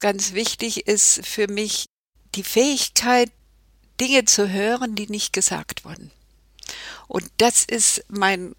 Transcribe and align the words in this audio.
ganz 0.00 0.32
wichtig 0.32 0.86
ist 0.86 1.24
für 1.24 1.46
mich 1.46 1.86
die 2.34 2.42
Fähigkeit, 2.42 3.30
Dinge 4.00 4.24
zu 4.24 4.48
hören, 4.48 4.94
die 4.94 5.06
nicht 5.06 5.32
gesagt 5.32 5.84
wurden. 5.84 6.10
Und 7.06 7.30
das 7.36 7.64
ist 7.64 8.04
mein 8.08 8.54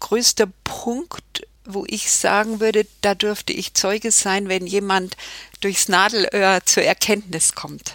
größter 0.00 0.48
Punkt, 0.64 1.46
wo 1.64 1.84
ich 1.86 2.10
sagen 2.10 2.58
würde, 2.58 2.86
da 3.02 3.14
dürfte 3.14 3.52
ich 3.52 3.74
Zeuge 3.74 4.10
sein, 4.10 4.48
wenn 4.48 4.66
jemand 4.66 5.16
durchs 5.60 5.88
Nadelöhr 5.88 6.60
zur 6.64 6.82
Erkenntnis 6.82 7.54
kommt, 7.54 7.92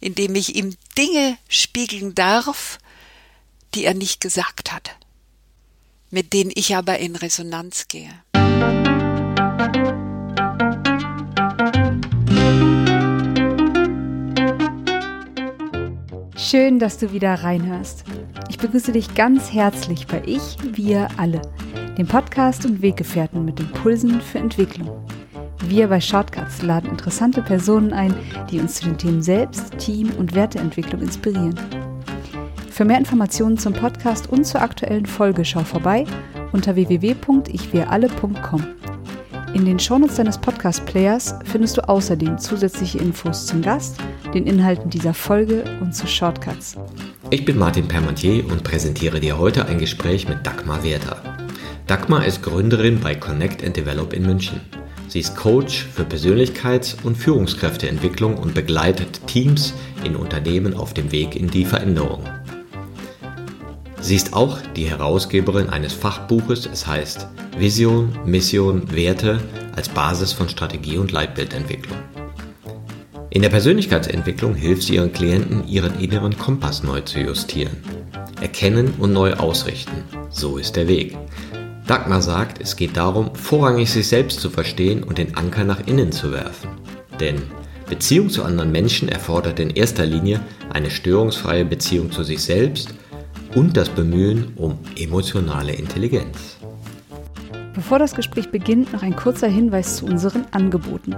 indem 0.00 0.34
ich 0.34 0.54
ihm 0.56 0.74
Dinge 0.96 1.36
spiegeln 1.48 2.14
darf, 2.14 2.78
die 3.74 3.84
er 3.84 3.94
nicht 3.94 4.20
gesagt 4.20 4.72
hat, 4.72 4.96
mit 6.10 6.32
denen 6.32 6.50
ich 6.54 6.74
aber 6.74 6.98
in 6.98 7.14
Resonanz 7.14 7.88
gehe. 7.88 8.10
Schön, 16.50 16.80
dass 16.80 16.98
du 16.98 17.12
wieder 17.12 17.32
reinhörst. 17.32 18.02
Ich 18.48 18.58
begrüße 18.58 18.90
dich 18.90 19.14
ganz 19.14 19.52
herzlich 19.52 20.08
bei 20.08 20.20
Ich, 20.26 20.56
Wir 20.72 21.06
alle, 21.16 21.40
dem 21.96 22.08
Podcast 22.08 22.66
und 22.66 22.82
Weggefährten 22.82 23.44
mit 23.44 23.60
Impulsen 23.60 24.20
für 24.20 24.38
Entwicklung. 24.38 24.90
Wir 25.68 25.86
bei 25.86 26.00
Shortcuts 26.00 26.62
laden 26.62 26.90
interessante 26.90 27.40
Personen 27.40 27.92
ein, 27.92 28.12
die 28.50 28.58
uns 28.58 28.74
zu 28.74 28.86
den 28.86 28.98
Themen 28.98 29.22
Selbst, 29.22 29.78
Team 29.78 30.10
und 30.18 30.34
Werteentwicklung 30.34 31.02
inspirieren. 31.02 31.54
Für 32.68 32.84
mehr 32.84 32.98
Informationen 32.98 33.56
zum 33.56 33.72
Podcast 33.72 34.28
und 34.28 34.44
zur 34.44 34.60
aktuellen 34.60 35.06
Folge 35.06 35.44
schau 35.44 35.62
vorbei 35.62 36.04
unter 36.50 36.74
www.ichwiralle.com. 36.74 38.66
In 39.52 39.64
den 39.64 39.80
Shownotes 39.80 40.16
deines 40.16 40.38
Podcast-Players 40.38 41.34
findest 41.44 41.76
du 41.76 41.88
außerdem 41.88 42.38
zusätzliche 42.38 42.98
Infos 42.98 43.46
zum 43.46 43.62
Gast, 43.62 43.96
den 44.32 44.46
Inhalten 44.46 44.90
dieser 44.90 45.12
Folge 45.12 45.64
und 45.80 45.92
zu 45.92 46.06
Shortcuts. 46.06 46.76
Ich 47.30 47.44
bin 47.44 47.58
Martin 47.58 47.88
Permantier 47.88 48.46
und 48.46 48.62
präsentiere 48.62 49.18
dir 49.18 49.38
heute 49.38 49.66
ein 49.66 49.78
Gespräch 49.78 50.28
mit 50.28 50.46
Dagmar 50.46 50.84
Werther. 50.84 51.16
Dagmar 51.88 52.24
ist 52.24 52.42
Gründerin 52.42 53.00
bei 53.00 53.16
Connect 53.16 53.64
and 53.64 53.76
Develop 53.76 54.12
in 54.12 54.22
München. 54.22 54.60
Sie 55.08 55.18
ist 55.18 55.34
Coach 55.34 55.88
für 55.92 56.04
Persönlichkeits- 56.04 57.02
und 57.02 57.16
Führungskräfteentwicklung 57.16 58.36
und 58.38 58.54
begleitet 58.54 59.26
Teams 59.26 59.74
in 60.04 60.14
Unternehmen 60.14 60.74
auf 60.74 60.94
dem 60.94 61.10
Weg 61.10 61.34
in 61.34 61.48
die 61.48 61.64
Veränderung. 61.64 62.22
Sie 64.02 64.16
ist 64.16 64.32
auch 64.32 64.58
die 64.74 64.88
Herausgeberin 64.88 65.68
eines 65.68 65.92
Fachbuches, 65.92 66.66
es 66.72 66.86
heißt 66.86 67.28
Vision, 67.58 68.18
Mission, 68.24 68.90
Werte 68.92 69.40
als 69.76 69.90
Basis 69.90 70.32
von 70.32 70.48
Strategie 70.48 70.96
und 70.96 71.12
Leitbildentwicklung. 71.12 71.98
In 73.28 73.42
der 73.42 73.50
Persönlichkeitsentwicklung 73.50 74.54
hilft 74.54 74.84
sie 74.84 74.94
ihren 74.94 75.12
Klienten, 75.12 75.68
ihren 75.68 76.00
inneren 76.00 76.36
Kompass 76.36 76.82
neu 76.82 77.02
zu 77.02 77.20
justieren. 77.20 77.76
Erkennen 78.40 78.94
und 78.98 79.12
neu 79.12 79.34
ausrichten. 79.34 80.02
So 80.30 80.56
ist 80.56 80.76
der 80.76 80.88
Weg. 80.88 81.16
Dagmar 81.86 82.22
sagt, 82.22 82.60
es 82.60 82.76
geht 82.76 82.96
darum, 82.96 83.34
vorrangig 83.34 83.90
sich 83.90 84.08
selbst 84.08 84.40
zu 84.40 84.48
verstehen 84.48 85.02
und 85.02 85.18
den 85.18 85.36
Anker 85.36 85.64
nach 85.64 85.86
innen 85.86 86.10
zu 86.10 86.32
werfen. 86.32 86.70
Denn 87.20 87.42
Beziehung 87.88 88.30
zu 88.30 88.44
anderen 88.44 88.72
Menschen 88.72 89.08
erfordert 89.08 89.60
in 89.60 89.70
erster 89.70 90.06
Linie 90.06 90.40
eine 90.72 90.90
störungsfreie 90.90 91.64
Beziehung 91.64 92.10
zu 92.10 92.22
sich 92.22 92.40
selbst 92.40 92.94
und 93.54 93.76
das 93.76 93.88
Bemühen 93.88 94.52
um 94.56 94.78
emotionale 94.96 95.72
Intelligenz. 95.72 96.58
Bevor 97.74 97.98
das 97.98 98.14
Gespräch 98.14 98.50
beginnt, 98.50 98.92
noch 98.92 99.02
ein 99.02 99.16
kurzer 99.16 99.48
Hinweis 99.48 99.96
zu 99.96 100.06
unseren 100.06 100.44
Angeboten. 100.50 101.14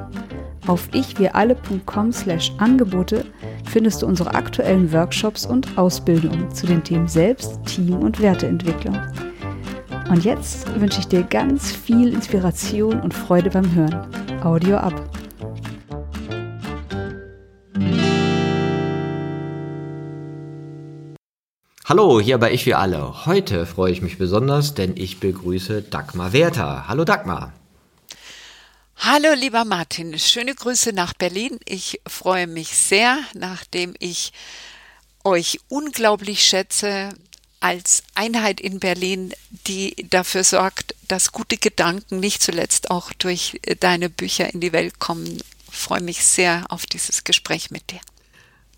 Auf 0.66 0.88
ichwiralle.com 0.92 2.12
slash 2.12 2.52
Angebote 2.58 3.24
findest 3.68 4.02
du 4.02 4.06
unsere 4.06 4.34
aktuellen 4.34 4.92
Workshops 4.92 5.44
und 5.44 5.76
Ausbildungen 5.76 6.50
zu 6.54 6.66
den 6.66 6.84
Themen 6.84 7.08
Selbst, 7.08 7.58
Team 7.66 7.96
und 7.96 8.20
Werteentwicklung. 8.20 8.96
Und 10.08 10.24
jetzt 10.24 10.68
wünsche 10.78 11.00
ich 11.00 11.08
dir 11.08 11.22
ganz 11.22 11.72
viel 11.72 12.12
Inspiration 12.12 13.00
und 13.00 13.14
Freude 13.14 13.50
beim 13.50 13.74
Hören. 13.74 14.06
Audio 14.44 14.76
ab. 14.76 15.11
Hallo, 21.92 22.22
hier 22.22 22.38
bei 22.38 22.52
Ich 22.52 22.64
wie 22.64 22.72
alle. 22.72 23.26
Heute 23.26 23.66
freue 23.66 23.92
ich 23.92 24.00
mich 24.00 24.16
besonders, 24.16 24.72
denn 24.72 24.96
ich 24.96 25.20
begrüße 25.20 25.82
Dagmar 25.82 26.32
Werther. 26.32 26.88
Hallo 26.88 27.04
Dagmar. 27.04 27.52
Hallo 28.96 29.34
lieber 29.34 29.66
Martin, 29.66 30.18
schöne 30.18 30.54
Grüße 30.54 30.94
nach 30.94 31.12
Berlin. 31.12 31.58
Ich 31.66 32.00
freue 32.06 32.46
mich 32.46 32.74
sehr, 32.74 33.18
nachdem 33.34 33.92
ich 33.98 34.32
euch 35.22 35.60
unglaublich 35.68 36.42
schätze 36.42 37.10
als 37.60 38.04
Einheit 38.14 38.62
in 38.62 38.80
Berlin, 38.80 39.34
die 39.66 39.94
dafür 40.08 40.44
sorgt, 40.44 40.94
dass 41.08 41.30
gute 41.30 41.58
Gedanken 41.58 42.20
nicht 42.20 42.42
zuletzt 42.42 42.90
auch 42.90 43.12
durch 43.12 43.60
deine 43.80 44.08
Bücher 44.08 44.50
in 44.54 44.60
die 44.60 44.72
Welt 44.72 44.98
kommen. 44.98 45.42
Ich 45.70 45.76
freue 45.76 46.00
mich 46.00 46.24
sehr 46.24 46.64
auf 46.70 46.86
dieses 46.86 47.24
Gespräch 47.24 47.70
mit 47.70 47.90
dir. 47.90 48.00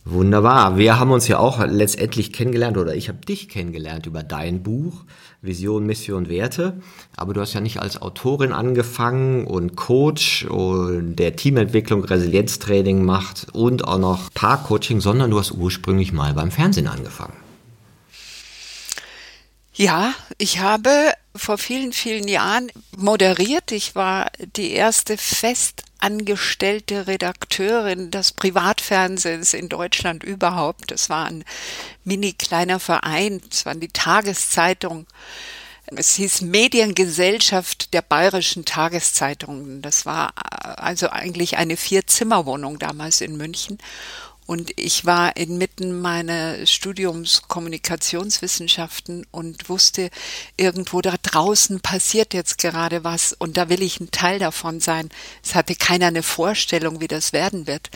Wunderbar. 0.06 0.76
Wir 0.76 0.98
haben 0.98 1.12
uns 1.12 1.28
ja 1.28 1.38
auch 1.38 1.64
letztendlich 1.64 2.30
kennengelernt 2.30 2.76
oder 2.76 2.94
ich 2.94 3.08
habe 3.08 3.24
dich 3.24 3.48
kennengelernt 3.48 4.04
über 4.04 4.22
dein 4.22 4.62
Buch 4.62 5.04
Vision, 5.40 5.86
Mission, 5.86 6.28
Werte. 6.28 6.80
Aber 7.16 7.32
du 7.32 7.40
hast 7.40 7.54
ja 7.54 7.60
nicht 7.60 7.80
als 7.80 8.00
Autorin 8.02 8.52
angefangen 8.52 9.46
und 9.46 9.76
Coach 9.76 10.44
und 10.44 11.16
der 11.16 11.36
Teamentwicklung, 11.36 12.04
Resilienztraining 12.04 13.02
macht 13.02 13.46
und 13.52 13.86
auch 13.86 13.98
noch 13.98 14.32
Paarcoaching, 14.34 15.00
sondern 15.00 15.30
du 15.30 15.38
hast 15.38 15.52
ursprünglich 15.52 16.12
mal 16.12 16.34
beim 16.34 16.50
Fernsehen 16.50 16.86
angefangen. 16.86 17.36
Ja, 19.72 20.12
ich 20.36 20.60
habe 20.60 20.90
vor 21.34 21.56
vielen, 21.58 21.92
vielen 21.92 22.28
Jahren 22.28 22.70
moderiert. 22.96 23.72
Ich 23.72 23.94
war 23.94 24.30
die 24.56 24.70
erste 24.70 25.16
fest 25.16 25.82
angestellte 26.04 27.06
Redakteurin 27.06 28.10
des 28.10 28.32
Privatfernsehens 28.32 29.54
in 29.54 29.70
Deutschland 29.70 30.22
überhaupt. 30.22 30.90
Das 30.90 31.08
war 31.08 31.24
ein 31.24 31.44
mini 32.04 32.34
kleiner 32.34 32.78
Verein, 32.78 33.40
es 33.50 33.64
waren 33.64 33.80
die 33.80 33.88
Tageszeitung. 33.88 35.06
Es 35.86 36.14
hieß 36.16 36.42
Mediengesellschaft 36.42 37.94
der 37.94 38.02
bayerischen 38.02 38.66
Tageszeitungen. 38.66 39.80
Das 39.80 40.04
war 40.04 40.32
also 40.78 41.08
eigentlich 41.08 41.56
eine 41.56 41.76
Vier-Zimmer-Wohnung 41.76 42.78
damals 42.78 43.22
in 43.22 43.38
München. 43.38 43.78
Und 44.46 44.72
ich 44.76 45.06
war 45.06 45.36
inmitten 45.36 46.00
meiner 46.00 46.66
Studiums 46.66 47.42
Kommunikationswissenschaften 47.48 49.26
und 49.30 49.68
wusste, 49.68 50.10
irgendwo 50.56 51.00
da 51.00 51.14
draußen 51.22 51.80
passiert 51.80 52.34
jetzt 52.34 52.58
gerade 52.58 53.04
was 53.04 53.32
und 53.32 53.56
da 53.56 53.70
will 53.70 53.82
ich 53.82 54.00
ein 54.00 54.10
Teil 54.10 54.38
davon 54.38 54.80
sein. 54.80 55.08
Es 55.42 55.54
hatte 55.54 55.74
keiner 55.74 56.08
eine 56.08 56.22
Vorstellung, 56.22 57.00
wie 57.00 57.08
das 57.08 57.32
werden 57.32 57.66
wird 57.66 57.90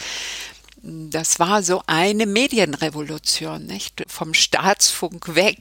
das 1.10 1.38
war 1.38 1.62
so 1.62 1.82
eine 1.86 2.26
Medienrevolution, 2.26 3.66
nicht? 3.66 4.04
Vom 4.08 4.34
Staatsfunk 4.34 5.34
weg 5.34 5.58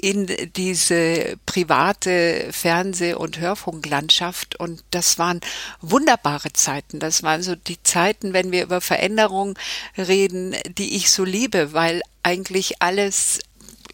in 0.00 0.26
diese 0.56 1.36
private 1.46 2.48
Fernseh- 2.52 3.14
und 3.14 3.38
Hörfunklandschaft. 3.38 4.58
Und 4.58 4.82
das 4.90 5.18
waren 5.18 5.40
wunderbare 5.80 6.52
Zeiten. 6.52 6.98
Das 6.98 7.22
waren 7.22 7.42
so 7.42 7.54
die 7.54 7.82
Zeiten, 7.82 8.32
wenn 8.32 8.52
wir 8.52 8.62
über 8.64 8.80
Veränderung 8.80 9.58
reden, 9.96 10.56
die 10.76 10.96
ich 10.96 11.10
so 11.10 11.24
liebe, 11.24 11.72
weil 11.72 12.02
eigentlich 12.22 12.82
alles 12.82 13.40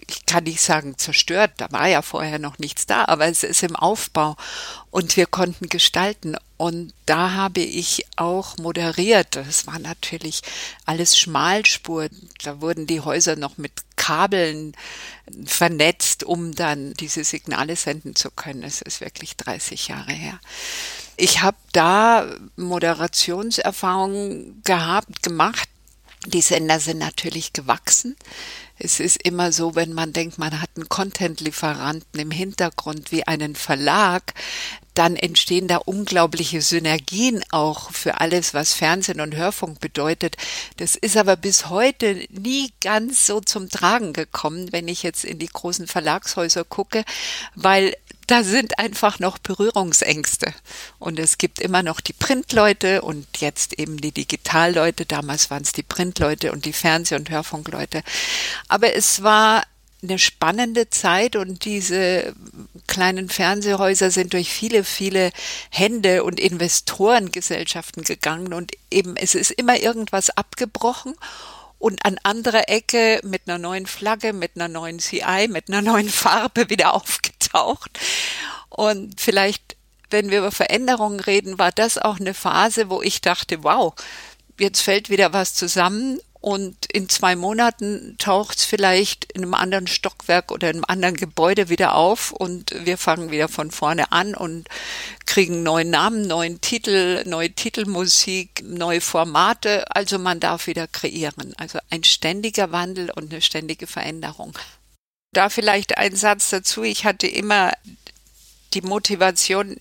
ich 0.08 0.26
kann 0.26 0.44
nicht 0.44 0.60
sagen 0.60 0.98
zerstört, 0.98 1.52
da 1.58 1.70
war 1.70 1.88
ja 1.88 2.02
vorher 2.02 2.38
noch 2.38 2.58
nichts 2.58 2.86
da, 2.86 3.04
aber 3.06 3.26
es 3.26 3.42
ist 3.42 3.62
im 3.62 3.76
Aufbau 3.76 4.36
und 4.90 5.16
wir 5.16 5.26
konnten 5.26 5.68
gestalten. 5.68 6.36
Und 6.56 6.94
da 7.06 7.32
habe 7.32 7.60
ich 7.60 8.06
auch 8.16 8.58
moderiert. 8.58 9.36
Das 9.36 9.66
war 9.66 9.78
natürlich 9.78 10.42
alles 10.86 11.18
Schmalspur. 11.18 12.08
Da 12.42 12.60
wurden 12.60 12.86
die 12.86 13.00
Häuser 13.00 13.34
noch 13.34 13.58
mit 13.58 13.72
Kabeln 13.96 14.76
vernetzt, 15.46 16.24
um 16.24 16.54
dann 16.54 16.94
diese 16.94 17.24
Signale 17.24 17.74
senden 17.74 18.14
zu 18.14 18.30
können. 18.30 18.62
Es 18.62 18.82
ist 18.82 19.00
wirklich 19.00 19.36
30 19.36 19.88
Jahre 19.88 20.12
her. 20.12 20.38
Ich 21.16 21.42
habe 21.42 21.56
da 21.72 22.26
Moderationserfahrungen 22.56 24.62
gehabt, 24.62 25.22
gemacht. 25.22 25.68
Die 26.26 26.40
Sender 26.40 26.80
sind 26.80 26.98
natürlich 26.98 27.52
gewachsen. 27.52 28.16
Es 28.78 28.98
ist 28.98 29.22
immer 29.22 29.52
so, 29.52 29.76
wenn 29.76 29.92
man 29.92 30.12
denkt, 30.12 30.38
man 30.38 30.60
hat 30.60 30.70
einen 30.74 30.88
Content-Lieferanten 30.88 32.20
im 32.20 32.30
Hintergrund 32.30 33.12
wie 33.12 33.26
einen 33.26 33.54
Verlag, 33.54 34.34
dann 34.94 35.16
entstehen 35.16 35.68
da 35.68 35.76
unglaubliche 35.78 36.62
Synergien 36.62 37.42
auch 37.50 37.90
für 37.90 38.20
alles, 38.20 38.54
was 38.54 38.72
Fernsehen 38.72 39.20
und 39.20 39.34
Hörfunk 39.34 39.80
bedeutet. 39.80 40.36
Das 40.76 40.94
ist 40.94 41.16
aber 41.16 41.36
bis 41.36 41.68
heute 41.68 42.24
nie 42.30 42.72
ganz 42.80 43.26
so 43.26 43.40
zum 43.40 43.68
Tragen 43.68 44.12
gekommen, 44.12 44.72
wenn 44.72 44.88
ich 44.88 45.02
jetzt 45.02 45.24
in 45.24 45.38
die 45.38 45.48
großen 45.48 45.88
Verlagshäuser 45.88 46.64
gucke, 46.64 47.04
weil 47.56 47.94
da 48.26 48.42
sind 48.42 48.78
einfach 48.78 49.18
noch 49.18 49.38
Berührungsängste. 49.38 50.52
Und 50.98 51.18
es 51.18 51.38
gibt 51.38 51.58
immer 51.60 51.82
noch 51.82 52.00
die 52.00 52.12
Printleute 52.12 53.02
und 53.02 53.26
jetzt 53.38 53.78
eben 53.78 53.98
die 53.98 54.12
Digitalleute. 54.12 55.06
Damals 55.06 55.50
waren 55.50 55.62
es 55.62 55.72
die 55.72 55.82
Printleute 55.82 56.52
und 56.52 56.64
die 56.64 56.72
Fernseh- 56.72 57.16
und 57.16 57.30
Hörfunkleute. 57.30 58.02
Aber 58.68 58.94
es 58.94 59.22
war 59.22 59.64
eine 60.02 60.18
spannende 60.18 60.90
Zeit 60.90 61.34
und 61.34 61.64
diese 61.64 62.34
kleinen 62.86 63.28
Fernsehhäuser 63.28 64.10
sind 64.10 64.34
durch 64.34 64.52
viele, 64.52 64.84
viele 64.84 65.32
Hände 65.70 66.24
und 66.24 66.38
Investorengesellschaften 66.38 68.04
gegangen 68.04 68.52
und 68.52 68.72
eben 68.90 69.16
es 69.16 69.34
ist 69.34 69.50
immer 69.50 69.78
irgendwas 69.78 70.30
abgebrochen 70.30 71.14
und 71.78 72.04
an 72.04 72.18
anderer 72.22 72.68
Ecke 72.68 73.20
mit 73.24 73.42
einer 73.46 73.58
neuen 73.58 73.86
Flagge, 73.86 74.32
mit 74.32 74.52
einer 74.54 74.68
neuen 74.68 74.98
CI, 74.98 75.48
mit 75.48 75.68
einer 75.68 75.82
neuen 75.82 76.08
Farbe 76.08 76.70
wieder 76.70 76.94
aufgetaucht. 76.94 77.98
Und 78.68 79.20
vielleicht, 79.20 79.76
wenn 80.10 80.30
wir 80.30 80.38
über 80.38 80.52
Veränderungen 80.52 81.20
reden, 81.20 81.58
war 81.58 81.72
das 81.72 81.98
auch 81.98 82.18
eine 82.18 82.34
Phase, 82.34 82.90
wo 82.90 83.02
ich 83.02 83.20
dachte, 83.20 83.62
wow, 83.64 83.94
jetzt 84.58 84.80
fällt 84.80 85.10
wieder 85.10 85.32
was 85.32 85.54
zusammen 85.54 86.18
und 86.44 86.84
in 86.92 87.08
zwei 87.08 87.36
Monaten 87.36 88.16
taucht 88.18 88.58
es 88.58 88.64
vielleicht 88.66 89.32
in 89.32 89.44
einem 89.44 89.54
anderen 89.54 89.86
Stockwerk 89.86 90.52
oder 90.52 90.68
in 90.68 90.76
einem 90.76 90.84
anderen 90.86 91.16
Gebäude 91.16 91.70
wieder 91.70 91.94
auf 91.94 92.32
und 92.32 92.74
wir 92.84 92.98
fangen 92.98 93.30
wieder 93.30 93.48
von 93.48 93.70
vorne 93.70 94.12
an 94.12 94.34
und 94.34 94.68
kriegen 95.24 95.62
neuen 95.62 95.88
Namen, 95.88 96.26
neuen 96.26 96.60
Titel, 96.60 97.24
neue 97.26 97.50
Titelmusik, 97.50 98.62
neue 98.62 99.00
Formate. 99.00 99.90
Also 99.96 100.18
man 100.18 100.38
darf 100.38 100.66
wieder 100.66 100.86
kreieren. 100.86 101.54
Also 101.56 101.78
ein 101.88 102.04
ständiger 102.04 102.72
Wandel 102.72 103.10
und 103.10 103.32
eine 103.32 103.40
ständige 103.40 103.86
Veränderung. 103.86 104.52
Da 105.32 105.48
vielleicht 105.48 105.96
ein 105.96 106.14
Satz 106.14 106.50
dazu. 106.50 106.82
Ich 106.82 107.06
hatte 107.06 107.26
immer 107.26 107.72
die 108.74 108.82
Motivation, 108.82 109.78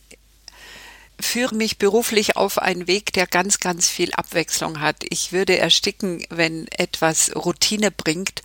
führe 1.19 1.56
mich 1.56 1.77
beruflich 1.77 2.36
auf 2.36 2.57
einen 2.57 2.88
Weg, 2.88 3.13
der 3.13 3.27
ganz, 3.27 3.60
ganz 3.60 3.89
viel 3.89 4.13
Abwechslung 4.13 4.80
hat. 4.80 4.98
Ich 5.10 5.31
würde 5.31 5.57
ersticken, 5.57 6.25
wenn 6.30 6.68
etwas 6.69 7.36
Routine 7.36 7.92
bringt. 7.92 8.42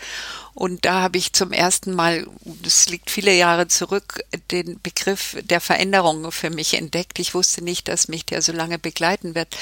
Und 0.54 0.84
da 0.84 1.02
habe 1.02 1.18
ich 1.18 1.32
zum 1.32 1.52
ersten 1.52 1.94
Mal, 1.94 2.26
das 2.62 2.88
liegt 2.88 3.10
viele 3.10 3.34
Jahre 3.34 3.68
zurück, 3.68 4.22
den 4.50 4.80
Begriff 4.82 5.36
der 5.42 5.60
Veränderung 5.60 6.32
für 6.32 6.50
mich 6.50 6.74
entdeckt. 6.74 7.18
Ich 7.18 7.34
wusste 7.34 7.62
nicht, 7.62 7.88
dass 7.88 8.08
mich 8.08 8.24
der 8.26 8.42
so 8.42 8.52
lange 8.52 8.78
begleiten 8.78 9.34
wird. 9.34 9.56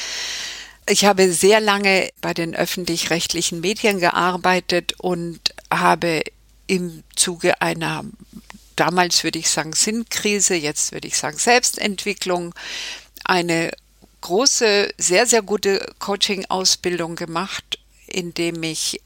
Ich 0.89 1.05
habe 1.05 1.33
sehr 1.33 1.61
lange 1.61 2.11
bei 2.21 2.33
den 2.33 2.55
öffentlich-rechtlichen 2.55 3.61
Medien 3.61 3.99
gearbeitet 3.99 4.95
und 4.99 5.41
habe 5.71 6.23
im 6.67 7.03
Zuge 7.15 7.61
einer 7.61 8.05
damals 8.77 9.25
würde 9.25 9.39
ich 9.39 9.51
sagen 9.51 9.73
Sinnkrise, 9.73 10.55
jetzt 10.55 10.93
würde 10.93 11.09
ich 11.09 11.17
sagen 11.17 11.39
Selbstentwicklung, 11.39 12.55
eine 13.25 13.73
große, 14.21 14.93
sehr, 14.99 15.27
sehr 15.27 15.43
gute 15.43 15.95
Coaching-Ausbildung 15.99 17.17
gemacht, 17.17 17.79
indem 18.07 18.63
ich 18.63 19.01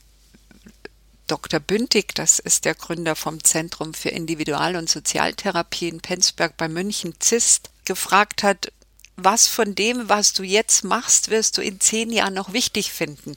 Dr. 1.26 1.60
Bündig, 1.60 2.14
das 2.14 2.40
ist 2.40 2.64
der 2.64 2.74
Gründer 2.74 3.14
vom 3.14 3.42
Zentrum 3.44 3.94
für 3.94 4.08
Individual- 4.08 4.76
und 4.76 4.90
Sozialtherapie 4.90 5.88
in 5.88 6.00
Penzberg 6.00 6.56
bei 6.56 6.68
München, 6.68 7.14
ZIST, 7.20 7.70
gefragt 7.84 8.42
hat, 8.42 8.72
was 9.16 9.46
von 9.46 9.74
dem, 9.74 10.08
was 10.08 10.32
du 10.32 10.42
jetzt 10.42 10.82
machst, 10.82 11.30
wirst 11.30 11.58
du 11.58 11.62
in 11.62 11.80
zehn 11.80 12.10
Jahren 12.10 12.34
noch 12.34 12.52
wichtig 12.52 12.92
finden. 12.92 13.36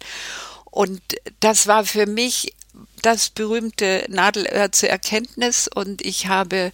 Und 0.73 1.01
das 1.39 1.67
war 1.67 1.85
für 1.85 2.07
mich 2.07 2.55
das 3.03 3.29
berühmte 3.29 4.07
Nadelöhr 4.09 4.71
zur 4.71 4.89
Erkenntnis 4.89 5.67
und 5.67 6.01
ich 6.01 6.25
habe 6.25 6.73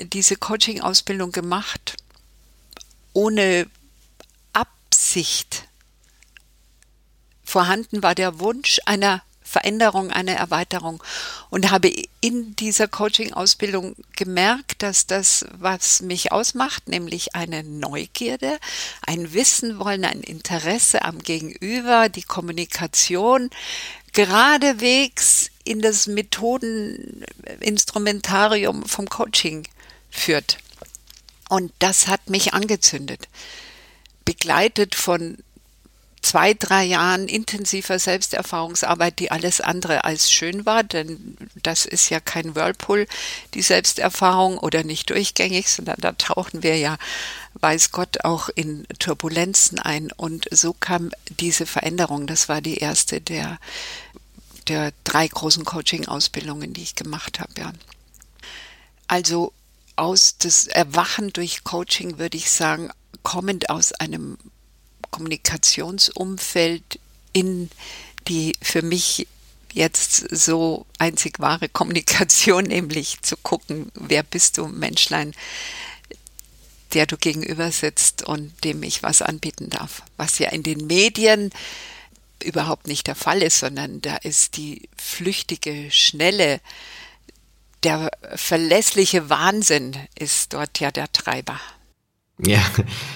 diese 0.00 0.34
Coaching-Ausbildung 0.34 1.30
gemacht 1.30 1.96
ohne 3.12 3.70
Absicht. 4.52 5.68
Vorhanden 7.44 8.02
war 8.02 8.16
der 8.16 8.40
Wunsch 8.40 8.80
einer 8.84 9.22
Veränderung, 9.50 10.10
einer 10.10 10.34
Erweiterung 10.34 11.02
und 11.50 11.70
habe 11.72 11.92
in 12.20 12.54
dieser 12.54 12.86
Coaching-Ausbildung 12.86 13.96
gemerkt, 14.14 14.82
dass 14.82 15.06
das, 15.06 15.44
was 15.58 16.02
mich 16.02 16.30
ausmacht, 16.30 16.86
nämlich 16.88 17.34
eine 17.34 17.64
Neugierde, 17.64 18.60
ein 19.06 19.32
Wissen 19.32 19.80
wollen, 19.80 20.04
ein 20.04 20.20
Interesse 20.20 21.04
am 21.04 21.18
Gegenüber, 21.18 22.08
die 22.08 22.22
Kommunikation, 22.22 23.50
geradewegs 24.12 25.50
in 25.64 25.80
das 25.80 26.06
Methodeninstrumentarium 26.06 28.84
vom 28.84 29.08
Coaching 29.08 29.66
führt. 30.10 30.58
Und 31.48 31.72
das 31.80 32.06
hat 32.06 32.30
mich 32.30 32.54
angezündet. 32.54 33.26
Begleitet 34.24 34.94
von 34.94 35.38
zwei, 36.30 36.54
drei 36.54 36.84
Jahren 36.84 37.26
intensiver 37.26 37.98
Selbsterfahrungsarbeit, 37.98 39.18
die 39.18 39.32
alles 39.32 39.60
andere 39.60 40.04
als 40.04 40.30
schön 40.30 40.64
war, 40.64 40.84
denn 40.84 41.36
das 41.60 41.86
ist 41.86 42.08
ja 42.08 42.20
kein 42.20 42.54
Whirlpool, 42.54 43.08
die 43.54 43.62
Selbsterfahrung 43.62 44.56
oder 44.56 44.84
nicht 44.84 45.10
durchgängig, 45.10 45.68
sondern 45.68 45.96
da 45.98 46.12
tauchen 46.12 46.62
wir 46.62 46.76
ja, 46.76 46.98
weiß 47.54 47.90
Gott, 47.90 48.24
auch 48.24 48.48
in 48.48 48.86
Turbulenzen 49.00 49.80
ein. 49.80 50.12
Und 50.12 50.46
so 50.52 50.72
kam 50.72 51.10
diese 51.40 51.66
Veränderung. 51.66 52.28
Das 52.28 52.48
war 52.48 52.60
die 52.60 52.76
erste 52.76 53.20
der, 53.20 53.58
der 54.68 54.92
drei 55.02 55.26
großen 55.26 55.64
Coaching-Ausbildungen, 55.64 56.72
die 56.72 56.82
ich 56.82 56.94
gemacht 56.94 57.40
habe, 57.40 57.52
ja. 57.58 57.72
Also 59.08 59.52
aus 59.96 60.36
das 60.38 60.68
Erwachen 60.68 61.32
durch 61.32 61.64
Coaching, 61.64 62.18
würde 62.18 62.36
ich 62.36 62.52
sagen, 62.52 62.90
kommend 63.24 63.68
aus 63.68 63.92
einem 63.94 64.38
Kommunikationsumfeld 65.10 66.98
in 67.32 67.70
die 68.28 68.54
für 68.60 68.82
mich 68.82 69.26
jetzt 69.72 70.26
so 70.30 70.86
einzig 70.98 71.38
wahre 71.38 71.68
Kommunikation, 71.68 72.64
nämlich 72.68 73.22
zu 73.22 73.36
gucken, 73.36 73.90
wer 73.94 74.22
bist 74.22 74.58
du, 74.58 74.66
Menschlein, 74.66 75.34
der 76.92 77.06
du 77.06 77.16
gegenüber 77.16 77.70
sitzt 77.70 78.22
und 78.24 78.52
dem 78.64 78.82
ich 78.82 79.02
was 79.02 79.22
anbieten 79.22 79.70
darf. 79.70 80.02
Was 80.16 80.38
ja 80.38 80.50
in 80.50 80.62
den 80.62 80.86
Medien 80.86 81.50
überhaupt 82.42 82.88
nicht 82.88 83.06
der 83.06 83.14
Fall 83.14 83.42
ist, 83.42 83.60
sondern 83.60 84.00
da 84.02 84.16
ist 84.16 84.56
die 84.56 84.88
flüchtige, 84.96 85.90
schnelle 85.90 86.60
der 87.82 88.10
verlässliche 88.34 89.30
Wahnsinn 89.30 89.96
ist 90.14 90.52
dort 90.52 90.80
ja 90.80 90.90
der 90.90 91.10
Treiber. 91.12 91.58
Ja, 92.46 92.60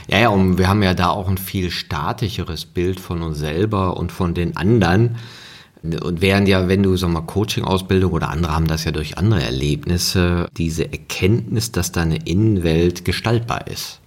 ja, 0.09 0.19
ja, 0.19 0.29
und 0.29 0.59
wir 0.59 0.69
haben 0.69 0.83
ja 0.83 0.95
da 0.95 1.09
auch 1.09 1.29
ein 1.29 1.39
viel 1.39 1.71
statischeres 1.71 2.67
Bild 2.67 3.01
von 3.01 3.23
uns 3.23 3.39
selber 3.39 3.97
und 3.97 4.13
von 4.13 4.35
den 4.35 4.57
anderen. 4.57 5.17
Und 5.83 6.21
während 6.23 6.49
ja, 6.49 6.69
wenn 6.69 6.83
du 6.83 6.97
so 6.97 7.09
mal 7.09 7.23
Coaching-Ausbildung 7.23 8.13
oder 8.13 8.31
andere 8.31 8.55
haben 8.55 8.67
das 8.67 8.85
ja 8.85 8.91
durch 8.91 9.19
andere 9.19 9.43
Erlebnisse, 9.43 10.49
diese 10.57 10.91
Erkenntnis, 10.91 11.73
dass 11.73 11.93
deine 11.93 12.17
Innenwelt 12.27 13.05
gestaltbar 13.05 13.67
ist. 13.67 14.01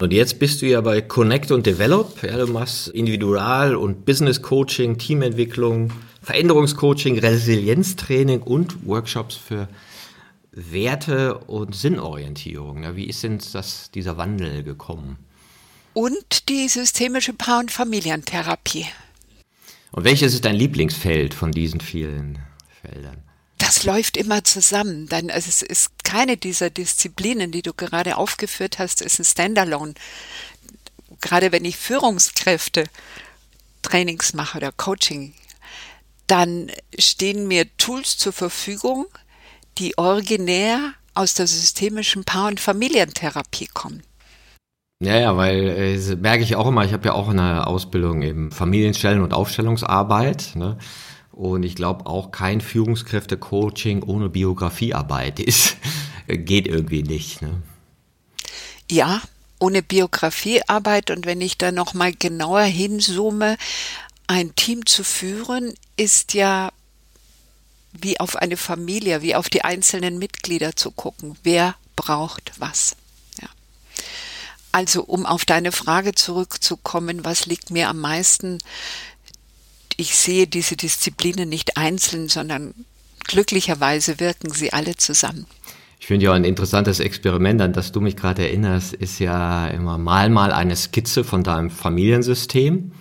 Und 0.00 0.12
jetzt 0.12 0.38
bist 0.38 0.62
du 0.62 0.66
ja 0.66 0.80
bei 0.80 1.00
Connect 1.00 1.50
und 1.50 1.66
Develop. 1.66 2.22
Ja, 2.22 2.36
du 2.36 2.46
machst 2.46 2.88
Individual- 2.88 3.74
und 3.74 4.04
Business-Coaching, 4.04 4.98
Teamentwicklung, 4.98 5.92
Veränderungscoaching, 6.22 7.18
Resilienztraining 7.18 8.42
und 8.42 8.86
Workshops 8.86 9.36
für 9.36 9.68
Werte 10.50 11.38
und 11.38 11.74
Sinnorientierung. 11.74 12.96
Wie 12.96 13.06
ist 13.06 13.22
denn 13.22 13.40
das, 13.52 13.90
dieser 13.90 14.16
Wandel 14.16 14.62
gekommen? 14.62 15.18
Und 15.94 16.48
die 16.48 16.68
systemische 16.68 17.32
Paar- 17.32 17.60
und 17.60 17.70
Familientherapie. 17.70 18.86
Und 19.92 20.04
welches 20.04 20.34
ist 20.34 20.44
dein 20.44 20.54
Lieblingsfeld 20.54 21.34
von 21.34 21.52
diesen 21.52 21.80
vielen 21.80 22.38
Feldern? 22.82 23.22
Das 23.58 23.84
läuft 23.84 24.16
immer 24.16 24.44
zusammen. 24.44 25.08
Dann, 25.08 25.30
also 25.30 25.48
es 25.48 25.62
ist 25.62 26.04
keine 26.04 26.36
dieser 26.36 26.70
Disziplinen, 26.70 27.50
die 27.50 27.62
du 27.62 27.72
gerade 27.72 28.16
aufgeführt 28.16 28.78
hast, 28.78 29.02
ist 29.02 29.18
ein 29.18 29.24
Standalone. 29.24 29.94
Gerade 31.20 31.50
wenn 31.52 31.64
ich 31.64 31.76
Führungskräfte 31.76 32.84
Trainings 33.82 34.34
mache 34.34 34.58
oder 34.58 34.72
Coaching 34.72 35.34
dann 36.28 36.70
stehen 36.96 37.48
mir 37.48 37.66
Tools 37.78 38.16
zur 38.18 38.32
Verfügung, 38.32 39.06
die 39.78 39.96
originär 39.96 40.94
aus 41.14 41.34
der 41.34 41.46
systemischen 41.46 42.24
Paar- 42.24 42.48
und 42.48 42.60
Familientherapie 42.60 43.68
kommen. 43.72 44.02
Ja, 45.00 45.16
ja, 45.16 45.36
weil 45.36 45.68
äh, 45.68 46.16
merke 46.16 46.42
ich 46.42 46.56
auch 46.56 46.66
immer, 46.66 46.84
ich 46.84 46.92
habe 46.92 47.06
ja 47.06 47.12
auch 47.12 47.28
eine 47.28 47.66
Ausbildung 47.66 48.22
im 48.22 48.50
Familienstellen- 48.50 49.22
und 49.22 49.32
Aufstellungsarbeit. 49.32 50.56
Ne? 50.56 50.76
Und 51.30 51.62
ich 51.62 51.76
glaube 51.76 52.06
auch 52.06 52.32
kein 52.32 52.60
Führungskräfte-Coaching 52.60 54.02
ohne 54.02 54.28
Biografiearbeit 54.28 55.38
ist, 55.40 55.76
geht 56.26 56.66
irgendwie 56.66 57.04
nicht. 57.04 57.42
Ne? 57.42 57.62
Ja, 58.90 59.20
ohne 59.60 59.82
Biografiearbeit 59.82 61.10
und 61.10 61.26
wenn 61.26 61.40
ich 61.40 61.58
da 61.58 61.72
noch 61.72 61.94
mal 61.94 62.12
genauer 62.12 62.62
hinzoome, 62.62 63.56
ein 64.26 64.54
Team 64.54 64.84
zu 64.84 65.04
führen 65.04 65.74
ist 65.96 66.34
ja 66.34 66.70
wie 67.92 68.20
auf 68.20 68.36
eine 68.36 68.56
Familie, 68.56 69.22
wie 69.22 69.34
auf 69.34 69.48
die 69.48 69.62
einzelnen 69.62 70.18
Mitglieder 70.18 70.76
zu 70.76 70.90
gucken. 70.90 71.36
Wer 71.42 71.74
braucht 71.96 72.52
was? 72.58 72.96
Ja. 73.40 73.48
Also, 74.72 75.02
um 75.04 75.26
auf 75.26 75.44
deine 75.44 75.72
Frage 75.72 76.14
zurückzukommen, 76.14 77.24
was 77.24 77.46
liegt 77.46 77.70
mir 77.70 77.88
am 77.88 78.00
meisten? 78.00 78.58
Ich 79.96 80.14
sehe 80.14 80.46
diese 80.46 80.76
Disziplinen 80.76 81.48
nicht 81.48 81.76
einzeln, 81.76 82.28
sondern 82.28 82.74
glücklicherweise 83.24 84.20
wirken 84.20 84.52
sie 84.52 84.72
alle 84.72 84.96
zusammen. 84.96 85.46
Ich 86.00 86.06
finde 86.06 86.26
ja 86.26 86.32
ein 86.32 86.44
interessantes 86.44 87.00
Experiment, 87.00 87.60
an 87.60 87.72
das 87.72 87.90
du 87.90 88.00
mich 88.00 88.16
gerade 88.16 88.42
erinnerst, 88.42 88.94
ist 88.94 89.18
ja 89.18 89.66
immer 89.68 89.98
mal 89.98 90.30
mal 90.30 90.52
eine 90.52 90.76
Skizze 90.76 91.24
von 91.24 91.42
deinem 91.42 91.70
Familiensystem. 91.70 92.92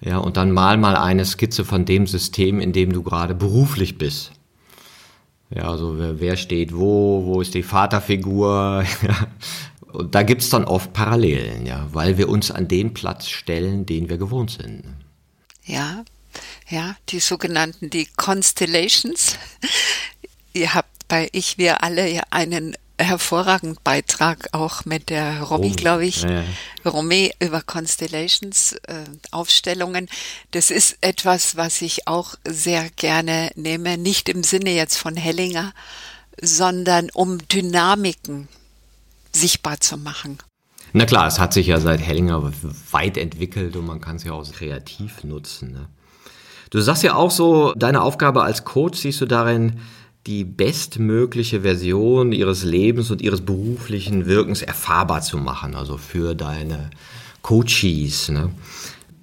Ja, 0.00 0.18
und 0.18 0.36
dann 0.36 0.52
mal 0.52 0.76
mal 0.76 0.96
eine 0.96 1.24
Skizze 1.24 1.64
von 1.64 1.84
dem 1.84 2.06
System, 2.06 2.60
in 2.60 2.72
dem 2.72 2.92
du 2.92 3.02
gerade 3.02 3.34
beruflich 3.34 3.98
bist. 3.98 4.32
Ja, 5.50 5.70
also 5.70 5.96
wer, 5.98 6.36
steht 6.36 6.74
wo, 6.74 7.24
wo 7.24 7.40
ist 7.40 7.54
die 7.54 7.62
Vaterfigur? 7.62 8.84
Und 9.92 10.14
da 10.14 10.22
gibt's 10.24 10.50
dann 10.50 10.64
oft 10.64 10.92
Parallelen, 10.92 11.64
ja, 11.64 11.88
weil 11.92 12.18
wir 12.18 12.28
uns 12.28 12.50
an 12.50 12.68
den 12.68 12.92
Platz 12.92 13.28
stellen, 13.28 13.86
den 13.86 14.10
wir 14.10 14.18
gewohnt 14.18 14.50
sind. 14.50 14.84
Ja, 15.64 16.04
ja, 16.68 16.96
die 17.08 17.20
sogenannten, 17.20 17.88
die 17.88 18.06
Constellations. 18.16 19.38
Ihr 20.52 20.74
habt 20.74 21.08
bei 21.08 21.28
Ich, 21.32 21.56
wir 21.56 21.82
alle 21.82 22.10
ja 22.10 22.24
einen 22.30 22.76
hervorragenden 22.98 23.78
Beitrag 23.84 24.48
auch 24.52 24.84
mit 24.84 25.10
der 25.10 25.42
Romy, 25.42 25.72
oh, 25.72 25.76
glaube 25.76 26.06
ich, 26.06 26.22
ja. 26.22 26.44
Romy 26.84 27.32
über 27.40 27.60
Constellations 27.60 28.72
äh, 28.86 29.04
Aufstellungen. 29.30 30.08
Das 30.52 30.70
ist 30.70 30.98
etwas, 31.00 31.56
was 31.56 31.82
ich 31.82 32.08
auch 32.08 32.34
sehr 32.46 32.88
gerne 32.96 33.50
nehme, 33.54 33.98
nicht 33.98 34.28
im 34.28 34.42
Sinne 34.42 34.70
jetzt 34.70 34.96
von 34.96 35.16
Hellinger, 35.16 35.72
sondern 36.40 37.10
um 37.12 37.46
Dynamiken 37.48 38.48
sichtbar 39.32 39.80
zu 39.80 39.98
machen. 39.98 40.38
Na 40.92 41.04
klar, 41.04 41.26
es 41.26 41.38
hat 41.38 41.52
sich 41.52 41.66
ja 41.66 41.78
seit 41.78 42.00
Hellinger 42.00 42.52
weit 42.90 43.18
entwickelt 43.18 43.76
und 43.76 43.86
man 43.86 44.00
kann 44.00 44.16
es 44.16 44.24
ja 44.24 44.32
auch 44.32 44.50
kreativ 44.50 45.24
nutzen. 45.24 45.72
Ne? 45.72 45.88
Du 46.70 46.80
sagst 46.80 47.02
ja 47.02 47.14
auch 47.14 47.30
so, 47.30 47.74
deine 47.74 48.02
Aufgabe 48.02 48.42
als 48.42 48.64
Coach 48.64 49.00
siehst 49.00 49.20
du 49.20 49.26
darin, 49.26 49.80
die 50.26 50.44
bestmögliche 50.44 51.60
Version 51.62 52.32
ihres 52.32 52.64
Lebens 52.64 53.10
und 53.10 53.22
ihres 53.22 53.40
beruflichen 53.40 54.26
Wirkens 54.26 54.62
erfahrbar 54.62 55.22
zu 55.22 55.38
machen, 55.38 55.74
also 55.74 55.96
für 55.96 56.34
deine 56.34 56.90
Coaches. 57.42 58.28
Ne? 58.28 58.50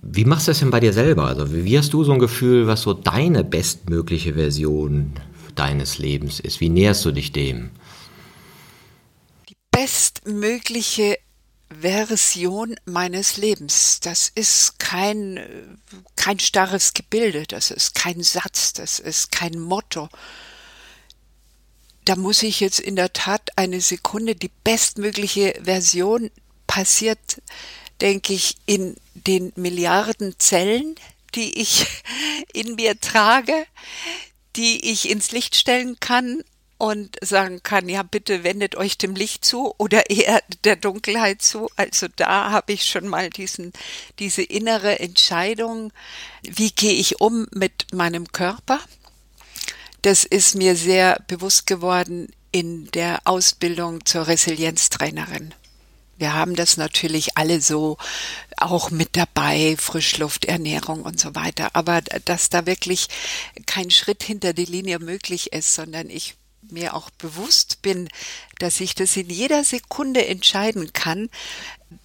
Wie 0.01 0.25
machst 0.25 0.47
du 0.47 0.51
das 0.51 0.59
denn 0.59 0.71
bei 0.71 0.79
dir 0.79 0.93
selber? 0.93 1.27
Also 1.27 1.53
wie 1.53 1.77
hast 1.77 1.93
du 1.93 2.03
so 2.03 2.13
ein 2.13 2.19
Gefühl, 2.19 2.67
was 2.67 2.83
so 2.83 2.93
deine 2.93 3.43
bestmögliche 3.43 4.33
Version 4.35 5.13
deines 5.55 5.97
Lebens 5.97 6.39
ist? 6.39 6.61
Wie 6.61 6.69
näherst 6.69 7.03
du 7.05 7.11
dich 7.11 7.31
dem? 7.31 7.71
Die 9.49 9.55
bestmögliche 9.71 11.17
Version 11.69 12.75
meines 12.85 13.37
Lebens. 13.37 13.99
Das 13.99 14.31
ist 14.33 14.79
kein, 14.79 15.39
kein 16.15 16.39
starres 16.39 16.93
Gebilde, 16.93 17.43
das 17.47 17.71
ist 17.71 17.95
kein 17.95 18.21
Satz, 18.23 18.73
das 18.73 18.99
ist 18.99 19.31
kein 19.31 19.59
Motto, 19.59 20.09
da 22.05 22.15
muss 22.15 22.43
ich 22.43 22.59
jetzt 22.59 22.79
in 22.79 22.95
der 22.95 23.13
Tat 23.13 23.51
eine 23.55 23.81
Sekunde 23.81 24.35
die 24.35 24.51
bestmögliche 24.63 25.59
Version 25.63 26.31
passiert, 26.67 27.41
denke 28.01 28.33
ich, 28.33 28.57
in 28.65 28.95
den 29.13 29.53
Milliarden 29.55 30.35
Zellen, 30.39 30.95
die 31.35 31.59
ich 31.61 31.85
in 32.53 32.75
mir 32.75 32.99
trage, 32.99 33.65
die 34.55 34.91
ich 34.91 35.09
ins 35.09 35.31
Licht 35.31 35.55
stellen 35.55 35.99
kann 35.99 36.43
und 36.77 37.15
sagen 37.21 37.63
kann, 37.63 37.87
ja, 37.87 38.03
bitte 38.03 38.43
wendet 38.43 38.75
euch 38.75 38.97
dem 38.97 39.15
Licht 39.15 39.45
zu 39.45 39.73
oder 39.77 40.09
eher 40.09 40.41
der 40.63 40.75
Dunkelheit 40.75 41.41
zu. 41.41 41.69
Also 41.75 42.07
da 42.15 42.51
habe 42.51 42.73
ich 42.73 42.85
schon 42.85 43.07
mal 43.07 43.29
diesen, 43.29 43.71
diese 44.19 44.43
innere 44.43 44.99
Entscheidung, 44.99 45.93
wie 46.41 46.71
gehe 46.71 46.93
ich 46.93 47.21
um 47.21 47.47
mit 47.51 47.93
meinem 47.93 48.31
Körper? 48.31 48.79
Das 50.03 50.25
ist 50.25 50.55
mir 50.55 50.75
sehr 50.75 51.21
bewusst 51.27 51.65
geworden 51.65 52.27
in 52.51 52.91
der 52.91 53.21
Ausbildung 53.23 54.05
zur 54.05 54.27
Resilienztrainerin. 54.27 55.53
Wir 56.17 56.33
haben 56.33 56.57
das 56.57 56.75
natürlich 56.75 57.37
alle 57.37 57.61
so 57.61 57.97
auch 58.57 58.91
mit 58.91 59.15
dabei, 59.15 59.75
Frischluft, 59.77 60.43
Ernährung 60.43 61.03
und 61.03 61.21
so 61.21 61.35
weiter. 61.35 61.69
Aber 61.71 62.01
dass 62.01 62.49
da 62.49 62.65
wirklich 62.65 63.07
kein 63.65 63.91
Schritt 63.91 64.23
hinter 64.23 64.51
die 64.51 64.65
Linie 64.65 64.99
möglich 64.99 65.53
ist, 65.53 65.73
sondern 65.73 66.09
ich 66.09 66.35
mir 66.69 66.95
auch 66.95 67.09
bewusst 67.11 67.81
bin, 67.81 68.09
dass 68.59 68.81
ich 68.81 68.95
das 68.95 69.15
in 69.15 69.29
jeder 69.29 69.63
Sekunde 69.63 70.27
entscheiden 70.27 70.91
kann, 70.91 71.29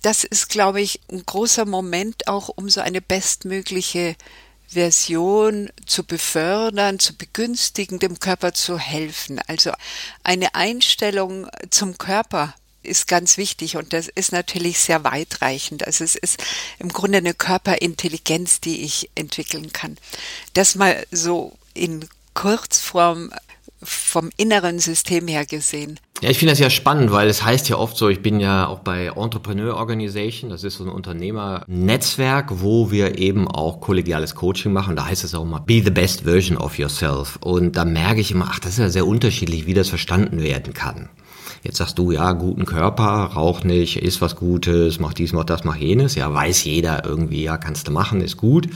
das 0.02 0.22
ist, 0.22 0.48
glaube 0.50 0.80
ich, 0.80 1.00
ein 1.10 1.26
großer 1.26 1.64
Moment 1.64 2.28
auch, 2.28 2.48
um 2.48 2.70
so 2.70 2.80
eine 2.80 3.00
bestmögliche 3.00 4.14
Version 4.68 5.70
zu 5.86 6.04
befördern, 6.04 6.98
zu 6.98 7.16
begünstigen, 7.16 7.98
dem 7.98 8.20
Körper 8.20 8.52
zu 8.52 8.78
helfen. 8.78 9.40
Also 9.46 9.72
eine 10.22 10.54
Einstellung 10.54 11.48
zum 11.70 11.96
Körper 11.98 12.54
ist 12.82 13.08
ganz 13.08 13.36
wichtig 13.36 13.76
und 13.76 13.92
das 13.92 14.08
ist 14.08 14.32
natürlich 14.32 14.78
sehr 14.78 15.04
weitreichend. 15.04 15.86
Also 15.86 16.04
es 16.04 16.14
ist 16.14 16.42
im 16.78 16.90
Grunde 16.90 17.18
eine 17.18 17.34
Körperintelligenz, 17.34 18.60
die 18.60 18.82
ich 18.82 19.10
entwickeln 19.14 19.72
kann. 19.72 19.96
Das 20.54 20.74
mal 20.74 21.06
so 21.10 21.56
in 21.74 22.08
Kurzform 22.34 23.32
vom 23.82 24.30
inneren 24.36 24.78
System 24.78 25.28
her 25.28 25.46
gesehen. 25.46 26.00
Ja, 26.20 26.30
ich 26.30 26.38
finde 26.38 26.52
das 26.52 26.58
ja 26.58 26.68
spannend, 26.68 27.12
weil 27.12 27.28
es 27.28 27.44
heißt 27.44 27.68
ja 27.68 27.76
oft 27.76 27.96
so, 27.96 28.08
ich 28.08 28.22
bin 28.22 28.40
ja 28.40 28.66
auch 28.66 28.80
bei 28.80 29.12
Entrepreneur 29.14 29.76
Organization, 29.76 30.50
das 30.50 30.64
ist 30.64 30.78
so 30.78 30.84
ein 30.84 30.90
Unternehmernetzwerk, 30.90 32.60
wo 32.60 32.90
wir 32.90 33.18
eben 33.18 33.46
auch 33.46 33.80
kollegiales 33.80 34.34
Coaching 34.34 34.72
machen. 34.72 34.96
Da 34.96 35.06
heißt 35.06 35.22
es 35.22 35.34
auch 35.34 35.44
mal, 35.44 35.60
be 35.60 35.80
the 35.84 35.90
best 35.90 36.22
version 36.22 36.58
of 36.58 36.76
yourself. 36.78 37.38
Und 37.40 37.76
da 37.76 37.84
merke 37.84 38.20
ich 38.20 38.32
immer, 38.32 38.48
ach, 38.50 38.58
das 38.58 38.72
ist 38.72 38.78
ja 38.78 38.88
sehr 38.88 39.06
unterschiedlich, 39.06 39.66
wie 39.66 39.74
das 39.74 39.88
verstanden 39.88 40.42
werden 40.42 40.74
kann. 40.74 41.08
Jetzt 41.62 41.78
sagst 41.78 41.98
du, 41.98 42.10
ja, 42.10 42.32
guten 42.32 42.64
Körper, 42.64 43.04
rauch 43.34 43.62
nicht, 43.62 44.02
isst 44.02 44.20
was 44.20 44.36
Gutes, 44.36 44.98
mach 45.00 45.12
dies, 45.12 45.32
mach 45.32 45.44
das, 45.44 45.64
mach 45.64 45.76
jenes. 45.76 46.14
Ja, 46.14 46.32
weiß 46.32 46.64
jeder 46.64 47.04
irgendwie, 47.04 47.44
ja, 47.44 47.56
kannst 47.58 47.88
du 47.88 47.92
machen, 47.92 48.20
ist 48.20 48.36
gut. 48.36 48.68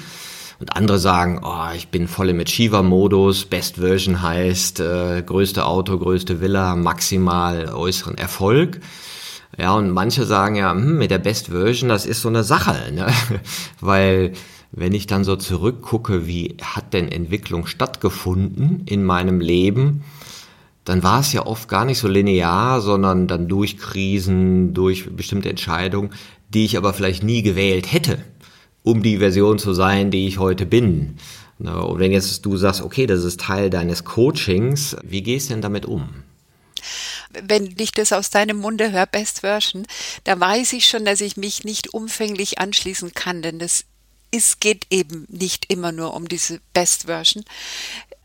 Und 0.62 0.76
andere 0.76 1.00
sagen, 1.00 1.40
oh, 1.42 1.75
ich 1.75 1.88
bin 1.88 2.07
voll 2.07 2.28
im 2.28 2.38
Achiever-Modus, 2.38 3.47
Best 3.47 3.78
Version 3.78 4.23
heißt 4.23 4.78
äh, 4.78 5.21
größte 5.26 5.66
Auto, 5.66 5.99
größte 5.99 6.40
Villa, 6.40 6.76
maximal 6.76 7.71
äußeren 7.75 8.16
Erfolg. 8.16 8.78
Ja, 9.59 9.75
und 9.75 9.90
manche 9.90 10.25
sagen 10.25 10.54
ja, 10.54 10.71
hm, 10.71 10.99
mit 10.99 11.11
der 11.11 11.19
Best 11.19 11.49
Version, 11.49 11.88
das 11.88 12.07
ist 12.07 12.21
so 12.21 12.28
eine 12.28 12.45
Sache, 12.45 12.92
ne? 12.92 13.09
weil 13.81 14.35
wenn 14.71 14.95
ich 14.95 15.09
dann 15.09 15.25
so 15.25 15.35
zurückgucke, 15.35 16.28
wie 16.28 16.57
hat 16.62 16.92
denn 16.92 17.11
Entwicklung 17.11 17.66
stattgefunden 17.66 18.83
in 18.87 19.02
meinem 19.02 19.40
Leben, 19.40 20.04
dann 20.85 21.02
war 21.02 21.19
es 21.19 21.33
ja 21.33 21.45
oft 21.45 21.69
gar 21.69 21.85
nicht 21.85 21.99
so 21.99 22.07
linear, 22.07 22.81
sondern 22.81 23.26
dann 23.26 23.49
durch 23.49 23.78
Krisen, 23.78 24.75
durch 24.75 25.11
bestimmte 25.16 25.50
Entscheidungen, 25.50 26.11
die 26.50 26.66
ich 26.66 26.76
aber 26.76 26.92
vielleicht 26.92 27.25
nie 27.25 27.42
gewählt 27.42 27.92
hätte 27.92 28.19
um 28.82 29.02
die 29.02 29.18
Version 29.18 29.58
zu 29.58 29.74
sein, 29.74 30.10
die 30.10 30.26
ich 30.26 30.38
heute 30.38 30.66
bin. 30.66 31.16
Und 31.58 31.98
wenn 31.98 32.12
jetzt 32.12 32.44
du 32.44 32.56
sagst, 32.56 32.82
okay, 32.82 33.06
das 33.06 33.24
ist 33.24 33.40
Teil 33.40 33.70
deines 33.70 34.04
Coachings, 34.04 34.96
wie 35.04 35.22
gehst 35.22 35.48
du 35.48 35.54
denn 35.54 35.62
damit 35.62 35.86
um? 35.86 36.08
wenn 37.34 37.74
ich 37.78 37.92
das 37.92 38.12
aus 38.12 38.30
deinem 38.30 38.58
Munde 38.58 38.92
höre, 38.92 39.06
Best 39.06 39.40
Version, 39.40 39.86
da 40.24 40.38
weiß 40.38 40.72
ich 40.74 40.88
schon, 40.88 41.04
dass 41.04 41.20
ich 41.20 41.36
mich 41.36 41.64
nicht 41.64 41.94
umfänglich 41.94 42.58
anschließen 42.58 43.14
kann, 43.14 43.42
denn 43.42 43.58
das 43.58 43.84
es 44.34 44.60
geht 44.60 44.86
eben 44.88 45.26
nicht 45.28 45.70
immer 45.70 45.92
nur 45.92 46.14
um 46.14 46.26
diese 46.26 46.60
Best 46.72 47.04
Version. 47.04 47.44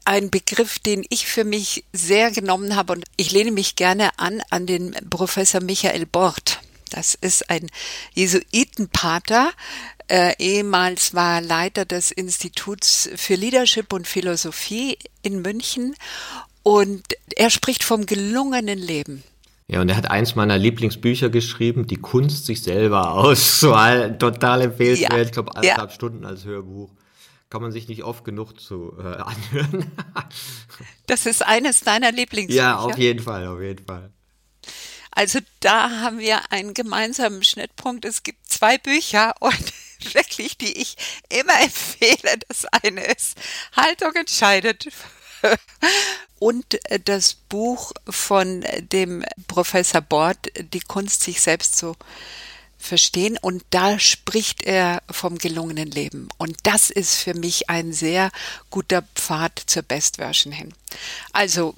Ein 0.05 0.29
Begriff, 0.29 0.79
den 0.79 1.05
ich 1.09 1.27
für 1.27 1.43
mich 1.43 1.83
sehr 1.91 2.31
genommen 2.31 2.77
habe 2.77 2.93
und 2.93 3.03
ich 3.17 3.31
lehne 3.31 3.51
mich 3.51 3.75
gerne 3.75 4.17
an 4.17 4.41
an 4.49 4.65
den 4.65 4.95
Professor 5.09 5.61
Michael 5.61 6.05
Bort. 6.05 6.61
Das 6.91 7.13
ist 7.13 7.49
ein 7.49 7.67
Jesuitenpater, 8.13 9.51
äh, 10.07 10.33
ehemals 10.39 11.13
war 11.13 11.41
Leiter 11.41 11.85
des 11.85 12.11
Instituts 12.11 13.09
für 13.15 13.35
Leadership 13.35 13.91
und 13.93 14.07
Philosophie 14.07 14.97
in 15.21 15.41
München 15.41 15.95
und 16.63 17.03
er 17.35 17.49
spricht 17.49 17.83
vom 17.83 18.05
gelungenen 18.05 18.79
Leben. 18.79 19.23
Ja, 19.67 19.81
und 19.81 19.89
er 19.89 19.97
hat 19.97 20.09
eins 20.09 20.35
meiner 20.35 20.57
Lieblingsbücher 20.57 21.29
geschrieben, 21.29 21.87
Die 21.87 21.97
Kunst, 21.97 22.45
sich 22.45 22.63
selber 22.63 23.11
auszuhalten. 23.11 24.17
Total 24.19 24.61
empfehlenswert. 24.61 25.11
Ja. 25.11 25.21
Ich 25.21 25.31
glaube, 25.31 25.55
anderthalb 25.55 25.89
ja. 25.89 25.95
Stunden 25.95 26.25
als 26.25 26.45
Hörbuch. 26.45 26.89
Kann 27.49 27.61
man 27.61 27.71
sich 27.71 27.87
nicht 27.89 28.03
oft 28.03 28.23
genug 28.23 28.59
zu 28.59 28.93
äh, 28.97 29.03
anhören. 29.03 29.91
das 31.05 31.25
ist 31.25 31.45
eines 31.45 31.81
deiner 31.81 32.13
Lieblingsbücher. 32.13 32.61
Ja, 32.61 32.77
auf 32.77 32.97
jeden 32.97 33.21
Fall, 33.21 33.47
auf 33.47 33.61
jeden 33.61 33.85
Fall. 33.85 34.11
Also 35.11 35.39
da 35.59 36.01
haben 36.01 36.19
wir 36.19 36.51
einen 36.51 36.73
gemeinsamen 36.73 37.43
Schnittpunkt. 37.43 38.05
Es 38.05 38.23
gibt 38.23 38.47
zwei 38.47 38.77
Bücher 38.77 39.33
und 39.39 39.73
wirklich, 40.13 40.57
die 40.57 40.73
ich 40.81 40.95
immer 41.29 41.59
empfehle. 41.61 42.37
Das 42.47 42.65
eine 42.65 43.03
ist 43.05 43.37
Haltung 43.75 44.13
entscheidet. 44.15 44.87
Und 46.39 46.79
das 47.05 47.33
Buch 47.33 47.93
von 48.07 48.63
dem 48.79 49.23
Professor 49.47 50.01
Bord, 50.01 50.37
Die 50.73 50.81
Kunst, 50.81 51.23
sich 51.23 51.41
selbst 51.41 51.77
zu 51.77 51.95
verstehen. 52.77 53.37
Und 53.41 53.63
da 53.71 53.99
spricht 53.99 54.63
er 54.63 55.01
vom 55.09 55.37
gelungenen 55.37 55.89
Leben. 55.89 56.29
Und 56.37 56.57
das 56.63 56.89
ist 56.89 57.15
für 57.15 57.33
mich 57.33 57.69
ein 57.69 57.91
sehr 57.91 58.31
guter 58.69 59.01
Pfad 59.15 59.61
zur 59.65 59.83
Best 59.83 60.17
Version 60.17 60.53
hin. 60.53 60.73
Also, 61.33 61.75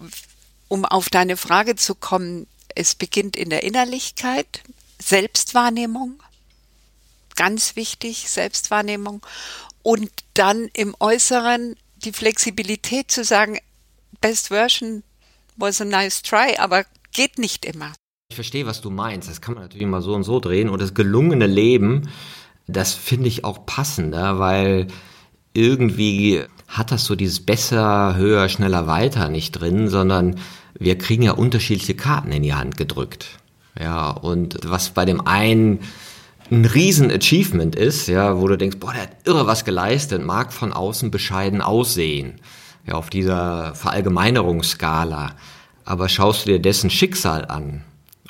um 0.68 0.86
auf 0.86 1.10
deine 1.10 1.38
Frage 1.38 1.76
zu 1.76 1.96
kommen, 1.96 2.48
es 2.76 2.96
beginnt 2.96 3.36
in 3.36 3.50
der 3.50 3.64
Innerlichkeit, 3.64 4.62
Selbstwahrnehmung, 5.02 6.22
ganz 7.40 7.78
wichtig, 7.78 8.30
Selbstwahrnehmung. 8.30 9.26
Und 9.82 10.12
dann 10.34 10.70
im 10.74 10.94
Äußeren 11.00 11.78
die 12.04 12.12
Flexibilität 12.12 13.10
zu 13.10 13.24
sagen, 13.24 13.58
Best 14.20 14.50
Version 14.50 15.04
was 15.56 15.82
a 15.82 15.86
nice 15.86 16.22
try, 16.22 16.58
aber 16.58 16.86
geht 17.12 17.38
nicht 17.38 17.66
immer. 17.66 17.94
Ich 18.30 18.36
verstehe, 18.36 18.66
was 18.66 18.82
du 18.82 18.90
meinst. 18.90 19.30
Das 19.30 19.42
kann 19.42 19.56
man 19.56 19.64
natürlich 19.64 19.88
mal 19.88 20.02
so 20.02 20.14
und 20.14 20.24
so 20.24 20.40
drehen. 20.40 20.70
Und 20.70 20.82
das 20.82 20.94
gelungene 20.94 21.48
Leben, 21.48 22.10
das 22.68 22.94
finde 22.94 23.28
ich 23.28 23.44
auch 23.44 23.66
passender, 23.66 24.38
weil 24.38 24.88
irgendwie 25.54 26.44
hat 26.68 26.92
das 26.92 27.06
so 27.06 27.16
dieses 27.16 27.44
besser, 27.44 28.16
höher, 28.16 28.48
schneller, 28.50 28.86
weiter 28.86 29.30
nicht 29.30 29.54
drin, 29.54 29.88
sondern 29.88 30.40
wir 30.78 30.98
kriegen 30.98 31.24
ja 31.24 31.32
unterschiedliche 31.32 31.96
Karten 31.96 32.32
in 32.32 32.44
die 32.44 32.54
Hand 32.54 32.78
gedrückt. 32.78 33.40
Ja, 33.80 34.12
und 34.12 34.60
was 34.64 34.92
bei 34.92 35.06
dem 35.06 35.26
einen 35.26 35.80
ein 36.52 36.66
Riesen-Achievement 36.66 37.76
ist, 37.76 38.08
ja, 38.08 38.40
wo 38.40 38.48
du 38.48 38.58
denkst, 38.58 38.78
boah, 38.80 38.94
der 38.94 39.04
hat 39.04 39.16
irre 39.26 39.48
was 39.48 39.66
geleistet, 39.66 40.26
mag 40.26 40.52
von 40.52 40.74
außen 40.74 41.12
bescheiden 41.12 41.62
aussehen, 41.62 42.42
ja, 42.88 42.96
auf 42.96 43.10
dieser 43.10 43.76
Verallgemeinerungsskala. 43.76 45.36
Aber 45.86 46.10
schaust 46.10 46.46
du 46.46 46.52
dir 46.52 46.60
dessen 46.60 46.90
Schicksal 46.90 47.46
an, 47.46 47.84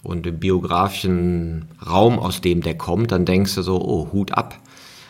und 0.03 0.25
im 0.25 0.39
biografischen 0.39 1.67
Raum, 1.85 2.19
aus 2.19 2.41
dem 2.41 2.61
der 2.61 2.77
kommt, 2.77 3.11
dann 3.11 3.25
denkst 3.25 3.55
du 3.55 3.61
so, 3.61 3.81
oh, 3.81 4.11
Hut 4.11 4.31
ab. 4.31 4.59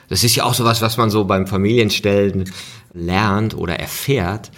Das 0.10 0.24
ist 0.24 0.36
ja 0.36 0.44
auch 0.46 0.56
sowas, 0.56 0.82
was 0.82 0.98
man 0.98 1.10
so 1.10 1.25
beim 1.25 1.46
Familienstellen 1.46 2.50
lernt 2.94 3.56
oder 3.56 3.80
erfährt. 3.80 4.51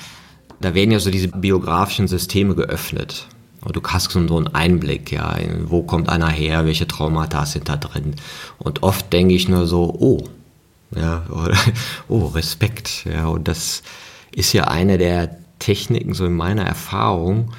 Da 0.62 0.74
werden 0.74 0.92
ja 0.92 1.00
so 1.00 1.12
diese 1.12 1.28
biografischen 1.28 2.08
Systeme 2.08 2.56
geöffnet. 2.56 3.28
Du 3.64 3.82
hast 3.84 4.12
so 4.12 4.20
einen 4.20 4.48
Einblick, 4.48 5.12
ja, 5.12 5.38
wo 5.66 5.84
kommt 5.84 6.10
einer 6.10 6.30
her, 6.30 6.66
welche 6.66 6.88
Traumata 6.88 7.46
sind 7.46 7.70
da 7.70 7.78
drin. 7.78 8.16
Und 8.58 8.82
oft 8.82 9.14
denke 9.14 9.36
ich 9.36 9.48
nur 9.48 9.68
so, 9.68 9.96
oh, 10.00 10.28
ja, 10.96 11.24
oder, 11.30 11.56
oh, 12.08 12.26
Respekt, 12.28 13.06
ja, 13.06 13.28
und 13.28 13.48
das 13.48 13.84
ist 14.36 14.54
ja 14.54 14.66
eine 14.66 14.98
der 14.98 15.38
Techniken, 15.60 16.14
so 16.14 16.26
in 16.26 16.36
meiner 16.36 16.64
Erfahrung, 16.64 17.54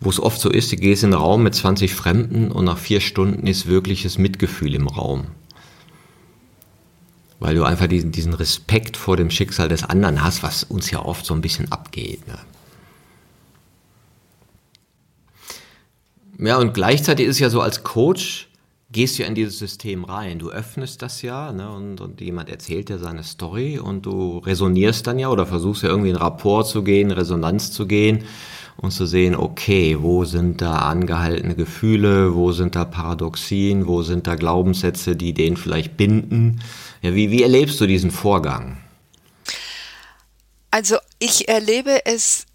wo 0.00 0.10
es 0.10 0.20
oft 0.20 0.40
so 0.40 0.50
ist, 0.50 0.72
du 0.72 0.76
gehst 0.76 1.04
in 1.04 1.12
einen 1.12 1.22
Raum 1.22 1.44
mit 1.44 1.54
20 1.54 1.94
Fremden 1.94 2.50
und 2.50 2.64
nach 2.64 2.78
vier 2.78 3.00
Stunden 3.00 3.46
ist 3.46 3.66
wirkliches 3.66 4.18
Mitgefühl 4.18 4.74
im 4.74 4.88
Raum. 4.88 5.26
Weil 7.38 7.54
du 7.54 7.64
einfach 7.64 7.86
diesen, 7.86 8.10
diesen 8.10 8.34
Respekt 8.34 8.96
vor 8.96 9.16
dem 9.16 9.30
Schicksal 9.30 9.68
des 9.68 9.84
anderen 9.84 10.22
hast, 10.22 10.42
was 10.42 10.64
uns 10.64 10.90
ja 10.90 11.00
oft 11.00 11.24
so 11.24 11.34
ein 11.34 11.40
bisschen 11.40 11.70
abgeht. 11.70 12.26
Ne? 12.26 12.38
Ja, 16.38 16.58
und 16.58 16.74
gleichzeitig 16.74 17.26
ist 17.26 17.36
es 17.36 17.40
ja 17.40 17.50
so, 17.50 17.60
als 17.60 17.84
Coach 17.84 18.48
gehst 18.90 19.18
du 19.18 19.22
ja 19.22 19.28
in 19.28 19.34
dieses 19.34 19.58
System 19.58 20.04
rein. 20.04 20.38
Du 20.38 20.50
öffnest 20.50 21.02
das 21.02 21.22
ja 21.22 21.52
ne, 21.52 21.70
und, 21.70 22.00
und 22.00 22.20
jemand 22.20 22.48
erzählt 22.48 22.88
dir 22.88 22.98
seine 22.98 23.24
Story 23.24 23.78
und 23.78 24.06
du 24.06 24.38
resonierst 24.38 25.06
dann 25.06 25.18
ja 25.18 25.28
oder 25.28 25.46
versuchst 25.46 25.82
ja 25.82 25.88
irgendwie 25.88 26.10
in 26.10 26.16
Rapport 26.16 26.66
zu 26.66 26.82
gehen, 26.82 27.10
Resonanz 27.10 27.72
zu 27.72 27.86
gehen 27.86 28.24
und 28.76 28.92
zu 28.92 29.06
sehen, 29.06 29.34
okay, 29.34 29.98
wo 30.00 30.24
sind 30.24 30.60
da 30.60 30.78
angehaltene 30.78 31.54
Gefühle, 31.54 32.34
wo 32.34 32.52
sind 32.52 32.76
da 32.76 32.84
Paradoxien, 32.84 33.86
wo 33.86 34.02
sind 34.02 34.26
da 34.26 34.36
Glaubenssätze, 34.36 35.16
die 35.16 35.32
den 35.34 35.56
vielleicht 35.56 35.96
binden. 35.96 36.60
Ja, 37.02 37.14
wie, 37.14 37.30
wie 37.30 37.42
erlebst 37.42 37.80
du 37.80 37.86
diesen 37.86 38.10
Vorgang? 38.10 38.78
Also 40.70 40.96
ich 41.18 41.48
erlebe 41.48 42.04
es 42.04 42.46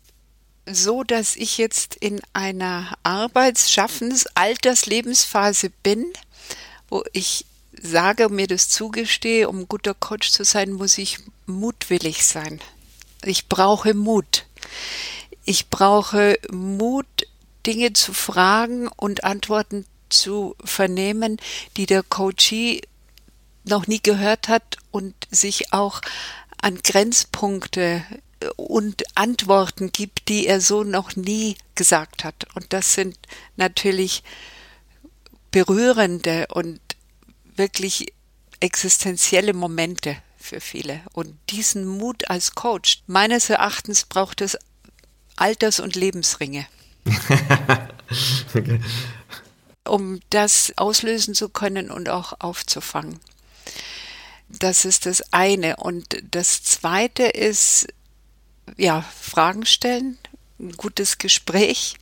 so, 0.65 1.03
dass 1.03 1.35
ich 1.35 1.57
jetzt 1.57 1.95
in 1.95 2.21
einer 2.33 2.97
Arbeits-, 3.03 3.71
Schaffens-, 3.71 4.27
Alterslebensphase 4.35 5.71
bin, 5.83 6.05
wo 6.89 7.03
ich 7.13 7.45
sage, 7.81 8.29
mir 8.29 8.47
das 8.47 8.69
zugestehe, 8.69 9.47
um 9.49 9.67
guter 9.67 9.93
Coach 9.93 10.31
zu 10.31 10.43
sein, 10.43 10.71
muss 10.71 10.97
ich 10.97 11.19
mutwillig 11.45 12.25
sein. 12.25 12.59
Ich 13.23 13.47
brauche 13.47 13.93
Mut. 13.93 14.45
Ich 15.45 15.69
brauche 15.69 16.37
Mut, 16.51 17.05
Dinge 17.65 17.93
zu 17.93 18.13
fragen 18.13 18.87
und 18.87 19.23
Antworten 19.23 19.85
zu 20.09 20.55
vernehmen, 20.63 21.37
die 21.77 21.85
der 21.85 22.03
Coachee 22.03 22.81
noch 23.63 23.87
nie 23.87 24.01
gehört 24.01 24.47
hat 24.47 24.77
und 24.91 25.13
sich 25.29 25.73
auch 25.73 26.01
an 26.61 26.79
Grenzpunkte 26.83 28.03
und 28.55 29.03
Antworten 29.15 29.91
gibt, 29.91 30.29
die 30.29 30.47
er 30.47 30.61
so 30.61 30.83
noch 30.83 31.15
nie 31.15 31.57
gesagt 31.75 32.23
hat. 32.23 32.47
Und 32.55 32.73
das 32.73 32.93
sind 32.93 33.17
natürlich 33.57 34.23
berührende 35.51 36.47
und 36.53 36.79
wirklich 37.55 38.13
existenzielle 38.59 39.53
Momente 39.53 40.17
für 40.37 40.61
viele. 40.61 41.01
Und 41.13 41.37
diesen 41.49 41.85
Mut 41.85 42.29
als 42.29 42.55
Coach, 42.55 43.01
meines 43.07 43.49
Erachtens 43.49 44.05
braucht 44.05 44.41
es 44.41 44.57
Alters- 45.35 45.79
und 45.79 45.95
Lebensringe. 45.95 46.65
okay. 48.55 48.81
Um 49.87 50.19
das 50.29 50.73
auslösen 50.75 51.33
zu 51.33 51.49
können 51.49 51.91
und 51.91 52.09
auch 52.09 52.33
aufzufangen. 52.39 53.19
Das 54.49 54.85
ist 54.85 55.05
das 55.05 55.21
eine. 55.31 55.77
Und 55.77 56.17
das 56.31 56.63
zweite 56.63 57.23
ist, 57.23 57.87
ja, 58.79 59.01
Fragen 59.01 59.65
stellen, 59.65 60.17
ein 60.57 60.71
gutes 60.71 61.17
Gespräch 61.17 61.97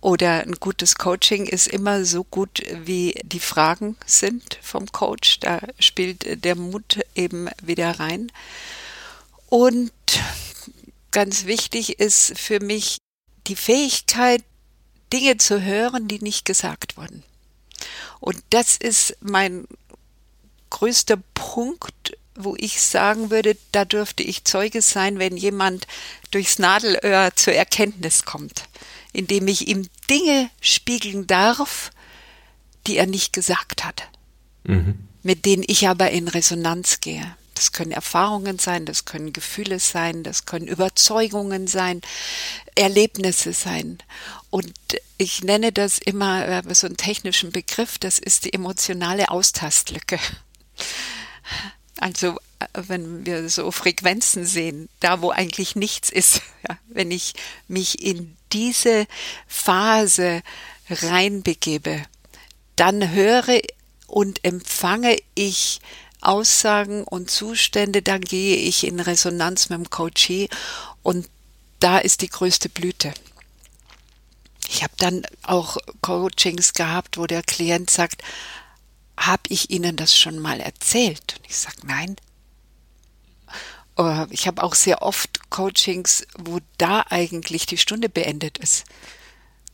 oder 0.00 0.40
ein 0.40 0.54
gutes 0.54 0.96
Coaching 0.96 1.46
ist 1.46 1.68
immer 1.68 2.04
so 2.04 2.24
gut, 2.24 2.62
wie 2.84 3.14
die 3.22 3.40
Fragen 3.40 3.96
sind 4.06 4.58
vom 4.60 4.90
Coach. 4.90 5.40
Da 5.40 5.60
spielt 5.78 6.44
der 6.44 6.56
Mut 6.56 7.00
eben 7.14 7.48
wieder 7.62 8.00
rein. 8.00 8.32
Und 9.48 9.92
ganz 11.10 11.44
wichtig 11.46 12.00
ist 12.00 12.36
für 12.38 12.60
mich 12.60 12.98
die 13.46 13.56
Fähigkeit, 13.56 14.42
Dinge 15.12 15.36
zu 15.36 15.62
hören, 15.62 16.08
die 16.08 16.20
nicht 16.20 16.44
gesagt 16.44 16.96
wurden. 16.96 17.22
Und 18.20 18.42
das 18.50 18.76
ist 18.76 19.16
mein 19.20 19.66
größter 20.70 21.18
Punkt, 21.34 22.16
wo 22.44 22.56
ich 22.58 22.80
sagen 22.80 23.30
würde, 23.30 23.56
da 23.72 23.84
dürfte 23.84 24.22
ich 24.22 24.44
Zeuge 24.44 24.82
sein, 24.82 25.18
wenn 25.18 25.36
jemand 25.36 25.86
durchs 26.30 26.58
Nadelöhr 26.58 27.30
zur 27.34 27.54
Erkenntnis 27.54 28.24
kommt, 28.24 28.64
indem 29.12 29.48
ich 29.48 29.68
ihm 29.68 29.88
Dinge 30.08 30.50
spiegeln 30.60 31.26
darf, 31.26 31.90
die 32.86 32.96
er 32.96 33.06
nicht 33.06 33.32
gesagt 33.32 33.84
hat, 33.84 34.08
mhm. 34.64 35.08
mit 35.22 35.44
denen 35.44 35.64
ich 35.66 35.88
aber 35.88 36.10
in 36.10 36.28
Resonanz 36.28 37.00
gehe. 37.00 37.36
Das 37.54 37.72
können 37.72 37.92
Erfahrungen 37.92 38.58
sein, 38.58 38.86
das 38.86 39.04
können 39.04 39.34
Gefühle 39.34 39.80
sein, 39.80 40.22
das 40.22 40.46
können 40.46 40.66
Überzeugungen 40.66 41.66
sein, 41.66 42.00
Erlebnisse 42.74 43.52
sein. 43.52 43.98
Und 44.48 44.72
ich 45.18 45.44
nenne 45.44 45.70
das 45.70 45.98
immer 45.98 46.48
äh, 46.48 46.74
so 46.74 46.86
einen 46.86 46.96
technischen 46.96 47.52
Begriff, 47.52 47.98
das 47.98 48.18
ist 48.18 48.46
die 48.46 48.54
emotionale 48.54 49.28
Austastlücke. 49.28 50.18
Also 52.00 52.38
äh, 52.58 52.66
wenn 52.72 53.26
wir 53.26 53.48
so 53.48 53.70
Frequenzen 53.70 54.44
sehen, 54.44 54.88
da 54.98 55.20
wo 55.20 55.30
eigentlich 55.30 55.76
nichts 55.76 56.10
ist, 56.10 56.40
ja, 56.68 56.76
wenn 56.88 57.10
ich 57.10 57.34
mich 57.68 58.02
in 58.02 58.36
diese 58.52 59.06
Phase 59.46 60.42
reinbegebe, 60.88 62.02
dann 62.74 63.12
höre 63.12 63.60
und 64.06 64.44
empfange 64.44 65.16
ich 65.34 65.80
Aussagen 66.22 67.04
und 67.04 67.30
Zustände, 67.30 68.02
dann 68.02 68.22
gehe 68.22 68.56
ich 68.56 68.84
in 68.84 68.98
Resonanz 68.98 69.68
mit 69.68 69.78
dem 69.78 69.90
Coachee 69.90 70.48
und 71.02 71.28
da 71.78 71.98
ist 71.98 72.22
die 72.22 72.28
größte 72.28 72.68
Blüte. 72.68 73.12
Ich 74.68 74.82
habe 74.82 74.92
dann 74.98 75.22
auch 75.42 75.76
Coachings 76.00 76.74
gehabt, 76.74 77.18
wo 77.18 77.26
der 77.26 77.42
Klient 77.42 77.90
sagt, 77.90 78.22
habe 79.20 79.42
ich 79.48 79.70
Ihnen 79.70 79.96
das 79.96 80.16
schon 80.16 80.38
mal 80.38 80.60
erzählt? 80.60 81.36
Und 81.38 81.46
ich 81.48 81.56
sage, 81.56 81.76
nein. 81.84 82.16
Ich 84.30 84.46
habe 84.46 84.62
auch 84.62 84.74
sehr 84.74 85.02
oft 85.02 85.50
Coachings, 85.50 86.26
wo 86.38 86.58
da 86.78 87.04
eigentlich 87.10 87.66
die 87.66 87.76
Stunde 87.76 88.08
beendet 88.08 88.56
ist 88.58 88.84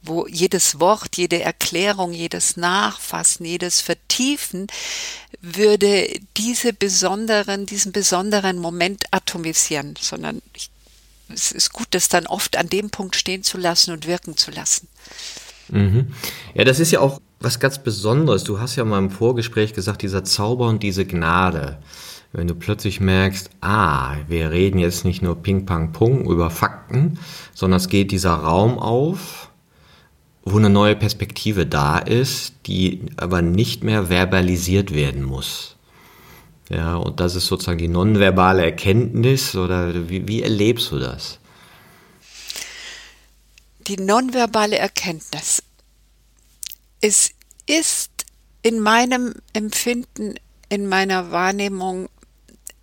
wo 0.06 0.26
jedes 0.26 0.80
Wort, 0.80 1.16
jede 1.16 1.42
Erklärung, 1.42 2.12
jedes 2.12 2.56
Nachfassen, 2.56 3.44
jedes 3.44 3.80
Vertiefen 3.80 4.66
würde 5.40 6.09
diese 6.37 6.72
besonderen, 6.72 7.66
diesen 7.66 7.92
besonderen 7.92 8.59
Moment 8.59 9.04
atomisieren, 9.11 9.94
sondern 10.00 10.42
ich, 10.54 10.70
es 11.28 11.52
ist 11.52 11.72
gut, 11.72 11.88
das 11.90 12.09
dann 12.09 12.26
oft 12.26 12.56
an 12.56 12.68
dem 12.68 12.90
Punkt 12.90 13.16
stehen 13.16 13.42
zu 13.42 13.59
lassen 13.59 13.92
und 13.92 14.06
wirken 14.06 14.37
zu 14.37 14.50
lassen. 14.50 14.88
Mhm. 15.68 16.14
Ja, 16.54 16.64
das 16.64 16.78
ist 16.78 16.92
ja 16.92 17.00
auch 17.00 17.20
was 17.40 17.61
ganz 17.61 17.79
Besonderes. 17.83 18.44
Du 18.44 18.61
hast 18.61 18.77
ja 18.77 18.85
mal 18.85 18.99
im 18.99 19.11
Vorgespräch 19.11 19.72
gesagt, 19.75 20.03
dieser 20.03 20.25
Zauber 20.25 20.68
und 20.68 20.83
diese 20.83 21.05
Gnade. 21.05 21.79
Wenn 22.33 22.49
du 22.49 22.55
plötzlich 22.55 23.01
merkst, 23.01 23.51
ah, 23.61 24.16
wir 24.29 24.51
reden 24.51 24.79
jetzt 24.79 25.05
nicht 25.05 25.22
nur 25.22 25.37
Ping, 25.42 25.64
Pang, 25.64 25.92
Pung 25.92 26.29
über 26.29 26.51
Fakten, 26.51 27.18
sondern 27.55 27.79
es 27.79 27.88
geht 27.88 28.11
dieser 28.11 28.35
Raum 28.35 28.79
auf, 28.79 29.51
wo 30.44 30.59
eine 30.59 30.70
neue 30.70 30.96
Perspektive 30.96 31.66
da 31.66 31.99
ist, 31.99 32.55
die 32.66 33.07
aber 33.16 33.42
nicht 33.42 33.85
mehr 33.85 34.11
verbalisiert 34.11 34.94
werden 34.94 35.22
muss. 35.22 35.77
Ja, 36.68 36.96
und 36.96 37.20
das 37.20 37.37
ist 37.37 37.46
sozusagen 37.46 37.79
die 37.79 37.88
nonverbale 37.88 38.64
Erkenntnis 38.64 39.55
oder 39.55 40.09
wie, 40.09 40.27
wie 40.27 40.42
erlebst 40.42 40.90
du 40.90 40.99
das? 40.99 41.38
Die 43.87 43.96
nonverbale 43.96 44.77
Erkenntnis. 44.77 45.62
Es 47.00 47.30
ist 47.66 48.26
in 48.62 48.80
meinem 48.80 49.35
Empfinden, 49.52 50.35
in 50.68 50.87
meiner 50.88 51.30
Wahrnehmung, 51.30 52.09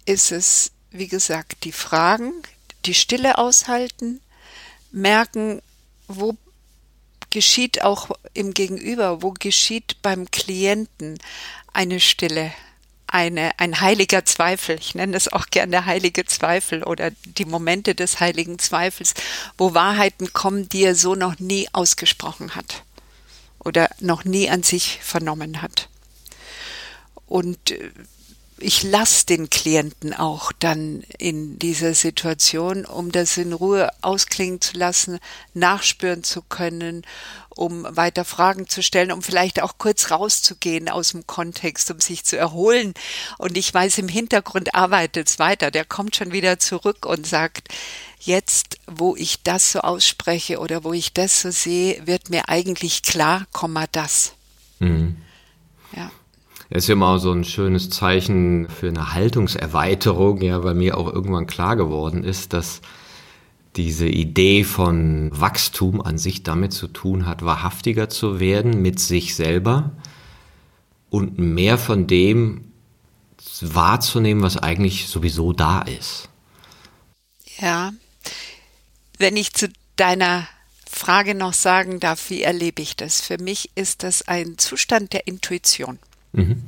ist 0.06 0.32
es, 0.32 0.72
wie 0.92 1.08
gesagt, 1.08 1.64
die 1.64 1.72
Fragen, 1.72 2.32
die 2.86 2.94
Stille 2.94 3.38
aushalten, 3.38 4.22
merken, 4.92 5.62
wo 6.08 6.36
geschieht 7.30 7.82
auch 7.82 8.12
im 8.34 8.54
Gegenüber, 8.54 9.22
wo 9.22 9.32
geschieht 9.32 10.02
beim 10.02 10.30
Klienten 10.30 11.18
eine 11.74 12.00
Stille, 12.00 12.54
eine, 13.08 13.60
ein 13.60 13.82
heiliger 13.82 14.24
Zweifel. 14.26 14.78
Ich 14.80 14.94
nenne 14.94 15.18
es 15.18 15.32
auch 15.32 15.48
gern 15.48 15.72
der 15.72 15.86
heilige 15.86 16.26
Zweifel 16.26 16.84
oder 16.84 17.12
die 17.26 17.46
Momente 17.46 17.96
des 17.96 18.20
heiligen 18.20 18.60
Zweifels, 18.60 19.16
wo 19.58 19.74
Wahrheiten 19.74 20.32
kommen, 20.34 20.70
die 20.70 20.84
er 20.84 20.96
so 20.96 21.16
noch 21.16 21.40
nie 21.40 21.68
ausgesprochen 21.74 22.56
hat 22.56 22.84
oder 23.66 23.90
noch 24.00 24.26
nie 24.26 24.50
an 24.50 24.64
sich 24.64 25.00
vernommen 25.02 25.62
hat. 25.62 25.90
Und 27.28 27.72
äh, 27.72 27.92
ich 28.64 28.84
lasse 28.84 29.26
den 29.26 29.50
Klienten 29.50 30.14
auch 30.14 30.52
dann 30.54 31.04
in 31.18 31.60
dieser 31.60 31.94
Situation, 31.94 32.86
um 32.86 33.12
das 33.12 33.36
in 33.38 33.52
Ruhe 33.52 33.90
ausklingen 34.02 34.62
zu 34.62 34.78
lassen, 34.78 35.20
nachspüren 35.54 36.24
zu 36.24 36.42
können, 36.42 37.06
um 37.50 37.86
weiter 37.90 38.24
Fragen 38.24 38.68
zu 38.68 38.82
stellen, 38.82 39.12
um 39.12 39.22
vielleicht 39.22 39.62
auch 39.62 39.78
kurz 39.78 40.12
rauszugehen 40.12 40.88
aus 40.88 41.10
dem 41.10 41.28
Kontext, 41.28 41.92
um 41.92 42.00
sich 42.00 42.24
zu 42.24 42.38
erholen. 42.38 42.94
Und 43.38 43.58
ich 43.58 43.74
weiß, 43.74 43.98
im 43.98 44.08
Hintergrund 44.08 44.74
arbeitet 44.76 45.28
es 45.30 45.40
weiter. 45.40 45.70
Der 45.70 45.86
kommt 45.86 46.16
schon 46.16 46.32
wieder 46.32 46.58
zurück 46.58 47.06
und 47.06 47.28
sagt, 47.28 47.68
jetzt, 48.26 48.78
wo 48.88 49.16
ich 49.16 49.44
das 49.44 49.72
so 49.72 49.80
ausspreche 49.80 50.60
oder 50.60 50.84
wo 50.84 50.94
ich 50.94 51.14
das 51.14 51.42
so 51.42 51.52
sehe, 51.52 52.06
wird 52.06 52.30
mir 52.30 52.50
eigentlich 52.50 53.02
klar, 53.04 53.46
Komma 53.52 53.86
das. 53.92 54.34
Mhm. 54.80 55.18
Ja. 55.96 56.12
Das 56.70 56.84
ist 56.84 56.88
ja 56.88 56.94
immer 56.94 57.20
so 57.20 57.32
ein 57.32 57.44
schönes 57.44 57.90
Zeichen 57.90 58.68
für 58.70 58.88
eine 58.88 59.14
Haltungserweiterung, 59.14 60.42
ja, 60.42 60.64
weil 60.64 60.74
mir 60.74 60.98
auch 60.98 61.12
irgendwann 61.12 61.48
klar 61.48 61.76
geworden 61.76 62.24
ist, 62.24 62.54
dass 62.54 62.82
diese 63.76 64.08
Idee 64.08 64.64
von 64.64 65.30
Wachstum 65.34 66.02
an 66.02 66.18
sich 66.18 66.44
damit 66.44 66.74
zu 66.74 66.88
tun 66.88 67.26
hat, 67.26 67.44
wahrhaftiger 67.44 68.10
zu 68.10 68.40
werden 68.40 68.82
mit 68.82 69.00
sich 69.00 69.36
selber 69.36 69.92
und 71.10 71.38
mehr 71.38 71.78
von 71.78 72.08
dem 72.08 72.72
wahrzunehmen, 73.62 74.44
was 74.44 74.58
eigentlich 74.58 75.08
sowieso 75.08 75.54
da 75.54 75.82
ist. 75.82 76.30
Ja, 77.60 77.92
wenn 79.24 79.38
ich 79.38 79.54
zu 79.54 79.70
deiner 79.96 80.50
Frage 80.86 81.34
noch 81.34 81.54
sagen 81.54 82.02
darf, 82.02 82.30
wie 82.30 82.42
erlebe 82.42 82.82
ich 82.82 82.98
das? 82.98 83.22
Für 83.22 83.38
mich 83.38 83.70
ist 83.74 84.04
das 84.04 84.28
ein 84.28 84.58
Zustand 84.58 85.14
der 85.14 85.28
Intuition. 85.28 85.98
Mhm. 86.34 86.62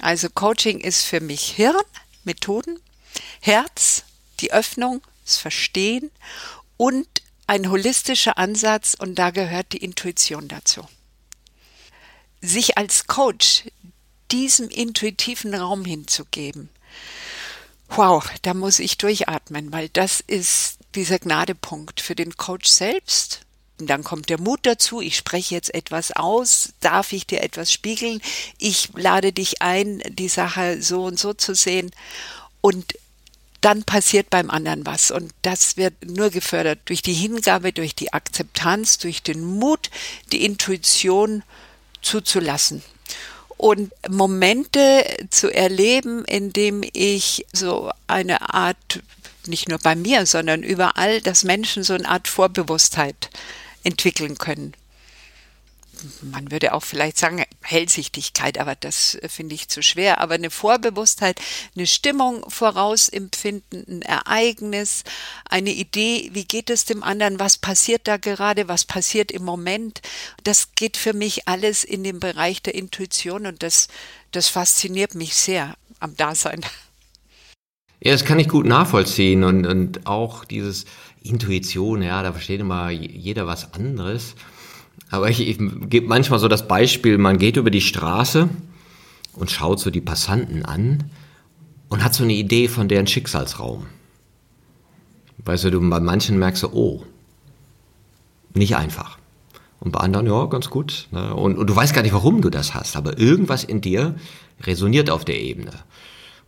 Also 0.00 0.28
Coaching 0.28 0.78
ist 0.80 1.04
für 1.04 1.20
mich 1.20 1.52
Hirn, 1.52 1.80
Methoden, 2.24 2.78
Herz, 3.40 4.04
die 4.40 4.52
Öffnung, 4.52 5.00
das 5.24 5.38
Verstehen 5.38 6.10
und 6.76 7.08
ein 7.46 7.70
holistischer 7.70 8.36
Ansatz 8.36 8.92
und 8.92 9.14
da 9.14 9.30
gehört 9.30 9.72
die 9.72 9.78
Intuition 9.78 10.46
dazu. 10.46 10.86
Sich 12.42 12.76
als 12.76 13.06
Coach 13.06 13.64
diesem 14.30 14.68
intuitiven 14.68 15.54
Raum 15.54 15.86
hinzugeben, 15.86 16.68
wow, 17.88 18.22
da 18.42 18.52
muss 18.52 18.78
ich 18.78 18.98
durchatmen, 18.98 19.72
weil 19.72 19.88
das 19.88 20.20
ist 20.20 20.77
dieser 20.94 21.18
Gnadepunkt 21.18 22.00
für 22.00 22.14
den 22.14 22.36
Coach 22.36 22.68
selbst. 22.68 23.40
Und 23.78 23.88
dann 23.88 24.02
kommt 24.02 24.28
der 24.28 24.40
Mut 24.40 24.60
dazu, 24.64 25.00
ich 25.00 25.16
spreche 25.16 25.54
jetzt 25.54 25.72
etwas 25.72 26.10
aus, 26.12 26.72
darf 26.80 27.12
ich 27.12 27.26
dir 27.26 27.42
etwas 27.42 27.72
spiegeln, 27.72 28.20
ich 28.58 28.88
lade 28.94 29.32
dich 29.32 29.62
ein, 29.62 30.02
die 30.08 30.28
Sache 30.28 30.82
so 30.82 31.04
und 31.04 31.18
so 31.18 31.32
zu 31.32 31.54
sehen. 31.54 31.92
Und 32.60 32.94
dann 33.60 33.84
passiert 33.84 34.30
beim 34.30 34.50
anderen 34.50 34.86
was. 34.86 35.10
Und 35.10 35.32
das 35.42 35.76
wird 35.76 35.94
nur 36.04 36.30
gefördert 36.30 36.80
durch 36.86 37.02
die 37.02 37.12
Hingabe, 37.12 37.72
durch 37.72 37.94
die 37.94 38.12
Akzeptanz, 38.12 38.98
durch 38.98 39.22
den 39.22 39.44
Mut, 39.44 39.90
die 40.32 40.44
Intuition 40.44 41.42
zuzulassen. 42.02 42.82
Und 43.56 43.92
Momente 44.08 45.04
zu 45.30 45.52
erleben, 45.52 46.24
in 46.24 46.52
dem 46.52 46.84
ich 46.92 47.44
so 47.52 47.90
eine 48.06 48.54
Art, 48.54 49.02
nicht 49.48 49.68
nur 49.68 49.78
bei 49.78 49.96
mir, 49.96 50.26
sondern 50.26 50.62
überall, 50.62 51.20
dass 51.20 51.44
Menschen 51.44 51.82
so 51.82 51.94
eine 51.94 52.08
Art 52.08 52.28
Vorbewusstheit 52.28 53.30
entwickeln 53.82 54.38
können. 54.38 54.74
Man 56.22 56.50
würde 56.50 56.74
auch 56.74 56.84
vielleicht 56.84 57.18
sagen 57.18 57.44
Hellsichtigkeit, 57.62 58.58
aber 58.58 58.74
das 58.74 59.16
äh, 59.16 59.28
finde 59.28 59.54
ich 59.54 59.68
zu 59.68 59.82
schwer. 59.82 60.20
Aber 60.20 60.34
eine 60.34 60.50
Vorbewusstheit, 60.50 61.40
eine 61.76 61.86
Stimmung 61.86 62.48
vorausempfinden, 62.48 63.84
ein 63.88 64.02
Ereignis, 64.02 65.04
eine 65.48 65.70
Idee, 65.70 66.30
wie 66.32 66.44
geht 66.44 66.70
es 66.70 66.84
dem 66.84 67.02
anderen, 67.02 67.38
was 67.38 67.58
passiert 67.58 68.06
da 68.06 68.16
gerade, 68.16 68.68
was 68.68 68.84
passiert 68.84 69.32
im 69.32 69.44
Moment, 69.44 70.00
das 70.44 70.74
geht 70.74 70.96
für 70.96 71.12
mich 71.12 71.48
alles 71.48 71.84
in 71.84 72.04
den 72.04 72.20
Bereich 72.20 72.62
der 72.62 72.74
Intuition 72.74 73.46
und 73.46 73.62
das, 73.62 73.88
das 74.30 74.48
fasziniert 74.48 75.14
mich 75.14 75.34
sehr 75.34 75.76
am 76.00 76.16
Dasein. 76.16 76.64
Ja, 78.00 78.12
das 78.12 78.24
kann 78.24 78.38
ich 78.38 78.48
gut 78.48 78.64
nachvollziehen 78.64 79.42
und, 79.42 79.66
und 79.66 80.06
auch 80.06 80.44
dieses 80.44 80.84
Intuition, 81.22 82.00
ja, 82.02 82.22
da 82.22 82.32
versteht 82.32 82.60
immer 82.60 82.90
jeder 82.90 83.46
was 83.46 83.74
anderes. 83.74 84.36
Aber 85.10 85.28
ich, 85.30 85.40
ich 85.40 85.58
gebe 85.88 86.06
manchmal 86.06 86.38
so 86.38 86.46
das 86.46 86.68
Beispiel, 86.68 87.18
man 87.18 87.38
geht 87.38 87.56
über 87.56 87.70
die 87.70 87.80
Straße 87.80 88.48
und 89.32 89.50
schaut 89.50 89.80
so 89.80 89.90
die 89.90 90.00
Passanten 90.00 90.64
an 90.64 91.10
und 91.88 92.04
hat 92.04 92.14
so 92.14 92.22
eine 92.22 92.34
Idee 92.34 92.68
von 92.68 92.86
deren 92.86 93.06
Schicksalsraum. 93.06 93.86
Weißt 95.38 95.64
du, 95.64 95.90
bei 95.90 96.00
manchen 96.00 96.38
merkst 96.38 96.64
du, 96.64 96.68
oh, 96.72 97.02
nicht 98.54 98.76
einfach. 98.76 99.18
Und 99.80 99.92
bei 99.92 100.00
anderen, 100.00 100.26
ja, 100.26 100.46
ganz 100.46 100.70
gut. 100.70 101.08
Ne? 101.10 101.34
Und, 101.34 101.56
und 101.58 101.68
du 101.68 101.74
weißt 101.74 101.94
gar 101.94 102.02
nicht, 102.02 102.12
warum 102.12 102.42
du 102.42 102.50
das 102.50 102.74
hast, 102.74 102.96
aber 102.96 103.18
irgendwas 103.18 103.64
in 103.64 103.80
dir 103.80 104.14
resoniert 104.60 105.10
auf 105.10 105.24
der 105.24 105.40
Ebene 105.40 105.72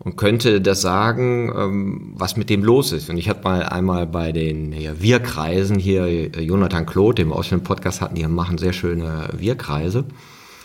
und 0.02 0.16
könnte 0.16 0.60
das 0.60 0.80
sagen, 0.80 1.52
ähm, 1.54 2.12
was 2.16 2.36
mit 2.36 2.50
dem 2.50 2.64
los 2.64 2.92
ist. 2.92 3.10
Und 3.10 3.18
ich 3.18 3.28
hatte 3.28 3.44
mal 3.44 3.62
einmal 3.62 4.06
bei 4.06 4.32
den 4.32 4.72
ja, 4.72 5.00
Wir-Kreisen 5.00 5.78
hier, 5.78 6.04
äh, 6.04 6.40
Jonathan 6.40 6.86
Kloth, 6.86 7.18
dem 7.18 7.28
wir 7.28 7.36
auch 7.36 7.44
Podcast 7.62 8.00
hatten, 8.00 8.14
die 8.14 8.26
machen 8.26 8.58
sehr 8.58 8.72
schöne 8.72 9.28
Wir-Kreise. 9.36 10.06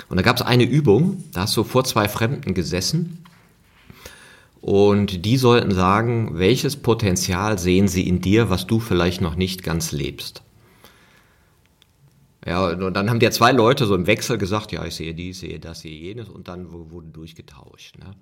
Und 0.10 0.18
da 0.18 0.24
gab 0.24 0.38
es 0.38 0.42
eine 0.42 0.64
Übung, 0.64 1.24
da 1.34 1.42
hast 1.42 1.58
du 1.58 1.64
vor 1.64 1.84
zwei 1.84 2.08
Fremden 2.08 2.54
gesessen 2.54 3.26
und 4.62 5.26
die 5.26 5.38
sollten 5.38 5.72
sagen, 5.72 6.40
welches 6.40 6.78
Potenzial 6.78 7.60
sehen 7.60 7.88
sie 7.88 8.08
in 8.08 8.22
dir, 8.22 8.50
was 8.50 8.66
du 8.66 8.80
vielleicht 8.80 9.22
noch 9.22 9.36
nicht 9.36 9.64
ganz 9.64 9.92
lebst. 9.92 10.44
Ja, 12.46 12.70
und 12.70 12.94
dann 12.94 13.10
haben 13.10 13.20
dir 13.20 13.32
zwei 13.32 13.52
Leute 13.52 13.86
so 13.86 13.96
im 13.96 14.08
Wechsel 14.08 14.38
gesagt, 14.38 14.72
ja, 14.72 14.86
ich 14.86 14.96
sehe 14.96 15.14
dies, 15.14 15.40
sehe 15.40 15.60
das, 15.60 15.82
sehe 15.82 15.96
jenes 15.96 16.30
und 16.30 16.48
dann 16.48 16.68
wurde 16.72 17.08
durchgetauscht. 17.08 17.98
Ne? 17.98 18.16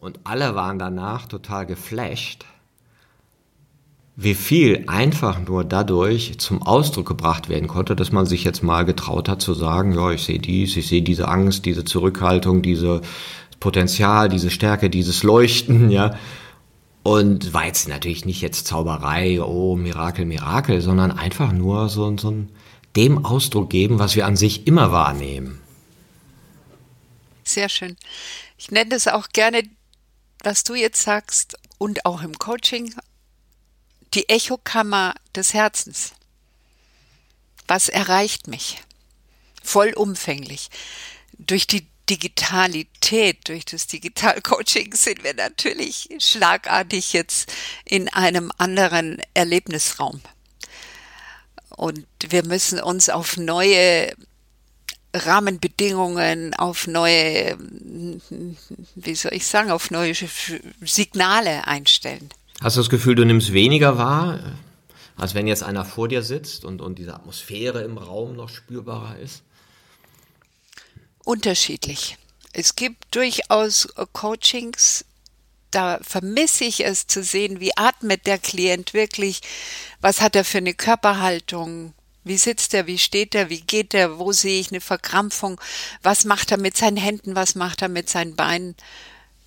Und 0.00 0.20
alle 0.24 0.54
waren 0.54 0.78
danach 0.78 1.26
total 1.26 1.66
geflasht, 1.66 2.46
wie 4.16 4.34
viel 4.34 4.84
einfach 4.86 5.38
nur 5.46 5.64
dadurch 5.64 6.38
zum 6.38 6.62
Ausdruck 6.62 7.06
gebracht 7.06 7.48
werden 7.48 7.68
konnte, 7.68 7.96
dass 7.96 8.10
man 8.10 8.26
sich 8.26 8.44
jetzt 8.44 8.62
mal 8.62 8.84
getraut 8.84 9.28
hat 9.28 9.40
zu 9.40 9.54
sagen, 9.54 9.92
ja, 9.92 10.10
ich 10.10 10.24
sehe 10.24 10.38
dies, 10.38 10.76
ich 10.76 10.88
sehe 10.88 11.02
diese 11.02 11.28
Angst, 11.28 11.64
diese 11.64 11.84
Zurückhaltung, 11.84 12.62
diese 12.62 13.02
Potenzial, 13.60 14.28
diese 14.28 14.50
Stärke, 14.50 14.90
dieses 14.90 15.22
Leuchten, 15.22 15.90
ja. 15.90 16.16
Und 17.02 17.54
war 17.54 17.64
jetzt 17.64 17.88
natürlich 17.88 18.26
nicht 18.26 18.42
jetzt 18.42 18.66
Zauberei, 18.66 19.40
oh, 19.42 19.74
Mirakel, 19.76 20.26
Mirakel, 20.26 20.82
sondern 20.82 21.12
einfach 21.12 21.52
nur 21.52 21.88
so, 21.88 22.14
so 22.18 22.30
ein 22.30 22.48
dem 22.96 23.24
Ausdruck 23.24 23.70
geben, 23.70 23.98
was 23.98 24.16
wir 24.16 24.26
an 24.26 24.36
sich 24.36 24.66
immer 24.66 24.92
wahrnehmen. 24.92 25.60
Sehr 27.44 27.68
schön. 27.68 27.96
Ich 28.58 28.70
nenne 28.70 28.94
es 28.94 29.08
auch 29.08 29.28
gerne, 29.32 29.62
was 30.44 30.64
du 30.64 30.74
jetzt 30.74 31.02
sagst 31.02 31.56
und 31.78 32.04
auch 32.06 32.22
im 32.22 32.38
Coaching, 32.38 32.94
die 34.14 34.28
Echokammer 34.28 35.14
des 35.34 35.54
Herzens. 35.54 36.12
Was 37.68 37.88
erreicht 37.88 38.48
mich? 38.48 38.82
Vollumfänglich. 39.62 40.68
Durch 41.38 41.66
die 41.66 41.86
Digitalität, 42.08 43.48
durch 43.48 43.64
das 43.64 43.86
Digital-Coaching 43.86 44.94
sind 44.94 45.22
wir 45.22 45.34
natürlich 45.34 46.08
schlagartig 46.18 47.12
jetzt 47.12 47.52
in 47.84 48.08
einem 48.08 48.50
anderen 48.58 49.22
Erlebnisraum. 49.34 50.20
Und 51.76 52.06
wir 52.28 52.44
müssen 52.44 52.80
uns 52.80 53.08
auf 53.08 53.36
neue 53.36 54.12
Rahmenbedingungen, 55.14 56.54
auf 56.54 56.86
neue, 56.86 57.56
wie 58.94 59.14
soll 59.14 59.34
ich 59.34 59.46
sagen, 59.46 59.70
auf 59.70 59.90
neue 59.90 60.14
Signale 60.82 61.66
einstellen. 61.66 62.28
Hast 62.60 62.76
du 62.76 62.80
das 62.80 62.90
Gefühl, 62.90 63.14
du 63.14 63.24
nimmst 63.24 63.52
weniger 63.52 63.98
wahr, 63.98 64.38
als 65.16 65.34
wenn 65.34 65.46
jetzt 65.46 65.62
einer 65.62 65.84
vor 65.84 66.08
dir 66.08 66.22
sitzt 66.22 66.64
und, 66.64 66.80
und 66.80 66.98
diese 66.98 67.14
Atmosphäre 67.14 67.82
im 67.82 67.98
Raum 67.98 68.36
noch 68.36 68.48
spürbarer 68.48 69.18
ist? 69.18 69.42
Unterschiedlich. 71.24 72.16
Es 72.52 72.76
gibt 72.76 73.14
durchaus 73.14 73.88
Coachings, 74.12 75.04
da 75.70 76.00
vermisse 76.02 76.64
ich 76.64 76.84
es 76.84 77.06
zu 77.06 77.22
sehen, 77.22 77.60
wie 77.60 77.76
atmet 77.76 78.26
der 78.26 78.38
Klient 78.38 78.92
wirklich, 78.92 79.40
was 80.00 80.20
hat 80.20 80.34
er 80.34 80.44
für 80.44 80.58
eine 80.58 80.74
Körperhaltung, 80.74 81.94
wie 82.24 82.38
sitzt 82.38 82.74
er, 82.74 82.86
wie 82.86 82.98
steht 82.98 83.34
er, 83.34 83.48
wie 83.48 83.60
geht 83.60 83.94
er, 83.94 84.18
wo 84.18 84.32
sehe 84.32 84.60
ich 84.60 84.70
eine 84.70 84.80
Verkrampfung, 84.80 85.60
was 86.02 86.24
macht 86.24 86.50
er 86.50 86.58
mit 86.58 86.76
seinen 86.76 86.96
Händen, 86.96 87.34
was 87.34 87.54
macht 87.54 87.82
er 87.82 87.88
mit 87.88 88.08
seinen 88.08 88.36
Beinen. 88.36 88.76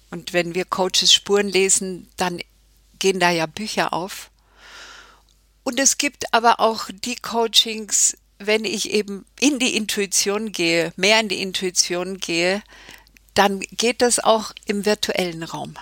Und 0.09 0.33
wenn 0.33 0.55
wir 0.55 0.65
Coaches 0.65 1.13
Spuren 1.13 1.47
lesen, 1.47 2.09
dann 2.17 2.39
gehen 2.99 3.19
da 3.19 3.29
ja 3.29 3.45
Bücher 3.45 3.93
auf. 3.93 4.31
Und 5.63 5.79
es 5.79 5.97
gibt 5.97 6.33
aber 6.33 6.59
auch 6.59 6.89
die 6.91 7.15
Coachings, 7.15 8.17
wenn 8.39 8.65
ich 8.65 8.91
eben 8.91 9.25
in 9.39 9.59
die 9.59 9.75
Intuition 9.75 10.51
gehe, 10.51 10.93
mehr 10.95 11.19
in 11.19 11.29
die 11.29 11.41
Intuition 11.41 12.17
gehe, 12.17 12.62
dann 13.33 13.62
geht 13.62 14.01
das 14.01 14.19
auch 14.19 14.51
im 14.65 14.86
virtuellen 14.86 15.43
Raum. 15.43 15.75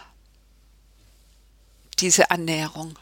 Diese 2.00 2.32
Annäherung. 2.32 2.98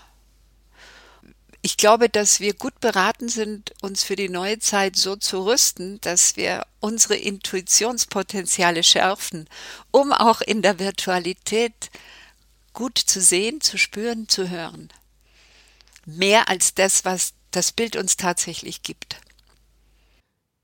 Ich 1.62 1.76
glaube, 1.76 2.08
dass 2.08 2.39
wir 2.39 2.54
gut 2.54 2.80
beraten 2.80 3.28
sind, 3.28 3.74
uns 3.82 4.04
für 4.04 4.15
die 4.15 4.30
neue 4.30 4.60
Zeit 4.60 4.95
so 4.95 5.17
zu 5.17 5.45
rüsten, 5.45 6.00
dass 6.02 6.38
wir 6.38 6.65
unsere 6.80 7.15
Intuitionspotenziale 7.15 8.82
schärfen, 8.82 9.45
um 9.91 10.13
auch 10.13 10.39
in 10.39 10.62
der 10.62 10.80
Virtualität 10.80 11.91
gut 12.72 12.98
zu 12.98 13.19
sehen, 13.19 13.60
zu 13.60 13.78
spüren, 13.78 14.30
zu 14.30 14.50
hören. 14.50 14.89
Mehr 16.06 16.48
als 16.48 16.74
das, 16.76 17.04
was 17.04 17.34
das 17.52 17.74
Bild 17.74 17.98
uns 17.98 18.15
tatsächlich 18.15 18.84
gibt. 18.84 19.19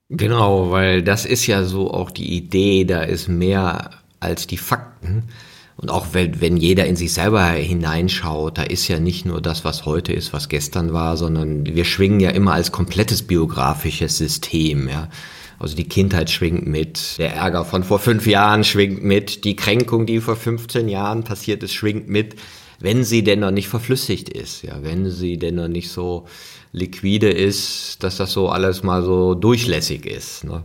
Genau, 0.10 0.72
weil 0.72 1.02
das 1.02 1.26
ist 1.26 1.46
ja 1.48 1.64
so 1.64 1.92
auch 1.92 2.12
die 2.12 2.38
Idee, 2.38 2.86
da 2.86 3.02
ist 3.02 3.28
mehr 3.28 3.92
als 4.20 4.48
die 4.48 4.58
Fakten. 4.58 5.30
Und 5.78 5.92
auch 5.92 6.08
wenn, 6.14 6.40
wenn 6.40 6.58
jeder 6.58 6.86
in 6.86 6.96
sich 6.96 7.14
selber 7.14 7.46
hineinschaut, 7.48 8.58
da 8.58 8.64
ist 8.64 8.88
ja 8.88 9.00
nicht 9.00 9.26
nur 9.26 9.42
das, 9.42 9.66
was 9.66 9.86
heute 9.86 10.14
ist, 10.14 10.32
was 10.32 10.48
gestern 10.48 10.94
war, 10.94 11.18
sondern 11.18 11.66
wir 11.66 11.84
schwingen 11.84 12.22
ja 12.22 12.30
immer 12.30 12.54
als 12.54 12.72
komplettes 12.72 13.24
biografisches 13.24 14.18
System, 14.18 14.88
ja. 14.88 15.10
Also 15.58 15.76
die 15.76 15.88
Kindheit 15.88 16.30
schwingt 16.30 16.68
mit, 16.68 17.18
der 17.18 17.34
Ärger 17.34 17.64
von 17.64 17.84
vor 17.86 18.00
fünf 18.00 18.28
Jahren 18.28 18.66
schwingt 18.66 19.04
mit, 19.04 19.46
die 19.46 19.56
Kränkung, 19.56 20.06
die 20.06 20.20
vor 20.20 20.36
15 20.36 20.90
Jahren 20.90 21.24
passiert 21.24 21.64
ist, 21.64 21.74
schwingt 21.74 22.10
mit, 22.10 22.36
wenn 22.80 23.06
sie 23.06 23.24
denn 23.24 23.40
noch 23.40 23.52
nicht 23.52 23.70
verflüssigt 23.70 24.28
ist, 24.28 24.64
ja, 24.64 24.84
wenn 24.84 25.10
sie 25.10 25.38
denn 25.38 25.56
noch 25.56 25.70
nicht 25.70 25.90
so 25.90 26.28
liquide 26.74 27.30
ist, 27.30 28.04
dass 28.04 28.18
das 28.18 28.34
so 28.34 28.50
alles 28.50 28.84
mal 28.84 29.02
so 29.04 29.34
durchlässig 29.34 30.06
ist. 30.06 30.44
Ne? 30.44 30.64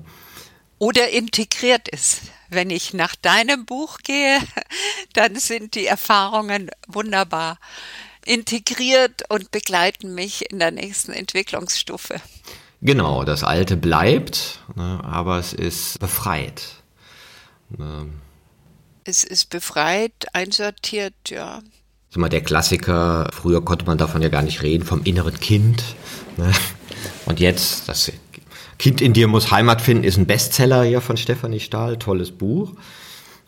Oder 0.79 1.09
integriert 1.11 1.89
ist. 1.89 2.23
Wenn 2.51 2.71
ich 2.71 2.93
nach 2.95 3.17
deinem 3.17 3.65
Buch 3.65 3.99
gehe, 3.99 4.39
dann 5.15 5.37
sind 5.37 5.75
die 5.75 5.87
Erfahrungen 5.87 6.71
wunderbar 6.87 7.59
integriert 8.27 9.23
und 9.31 9.51
begleiten 9.51 10.15
mich 10.15 10.51
in 10.51 10.59
der 10.59 10.71
nächsten 10.71 11.13
Entwicklungsstufe. 11.13 12.21
Genau, 12.83 13.25
das 13.25 13.45
Alte 13.45 13.77
bleibt, 13.77 14.61
ne, 14.75 15.01
aber 15.03 15.39
es 15.39 15.53
ist 15.53 15.99
befreit. 16.01 16.63
Ne. 17.71 18.07
Es 19.05 19.25
ist 19.25 19.51
befreit, 19.51 20.27
einsortiert, 20.35 21.15
ja 21.29 21.63
mal, 22.17 22.29
der 22.29 22.43
Klassiker, 22.43 23.31
früher 23.33 23.65
konnte 23.65 23.87
man 23.87 23.99
davon 23.99 24.23
ja 24.23 24.29
gar 24.29 24.43
nicht 24.43 24.63
reden, 24.63 24.85
vom 24.85 25.03
inneren 25.05 25.39
Kind. 25.39 25.83
Ne? 26.37 26.51
Und 27.27 27.39
jetzt, 27.41 27.89
das 27.89 28.11
Kind 28.81 29.03
in 29.03 29.13
dir 29.13 29.29
muss 29.29 29.51
Heimat 29.51 29.83
finden, 29.83 30.05
ist 30.05 30.17
ein 30.17 30.25
Bestseller 30.25 30.85
hier 30.85 31.03
von 31.03 31.19
Stefanie 31.19 31.61
Stahl, 31.61 31.99
tolles 31.99 32.31
Buch. 32.31 32.73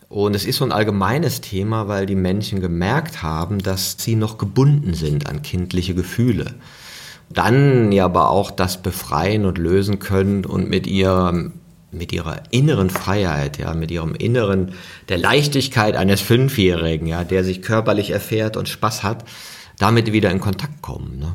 Und 0.07 0.35
es 0.35 0.45
ist 0.45 0.57
so 0.57 0.63
ein 0.63 0.71
allgemeines 0.71 1.41
Thema, 1.41 1.87
weil 1.87 2.05
die 2.05 2.13
Menschen 2.13 2.61
gemerkt 2.61 3.23
haben, 3.23 3.57
dass 3.57 3.95
sie 3.97 4.15
noch 4.15 4.37
gebunden 4.37 4.93
sind 4.93 5.25
an 5.27 5.41
kindliche 5.41 5.95
Gefühle. 5.95 6.53
Dann 7.31 7.91
ja 7.91 8.05
aber 8.05 8.29
auch 8.29 8.51
das 8.51 8.83
befreien 8.83 9.47
und 9.47 9.57
lösen 9.57 9.97
können 9.97 10.45
und 10.45 10.69
mit 10.69 10.85
ihrem 10.85 11.53
mit 11.89 12.13
ihrer 12.13 12.43
inneren 12.51 12.91
Freiheit, 12.91 13.57
ja, 13.57 13.73
mit 13.73 13.89
ihrem 13.89 14.13
inneren, 14.13 14.73
der 15.09 15.17
Leichtigkeit 15.17 15.95
eines 15.95 16.21
Fünfjährigen, 16.21 17.07
ja, 17.07 17.23
der 17.23 17.43
sich 17.43 17.63
körperlich 17.63 18.11
erfährt 18.11 18.55
und 18.55 18.69
Spaß 18.69 19.01
hat, 19.01 19.25
damit 19.79 20.11
wieder 20.11 20.29
in 20.29 20.39
Kontakt 20.39 20.83
kommen. 20.83 21.17
Ne? 21.17 21.33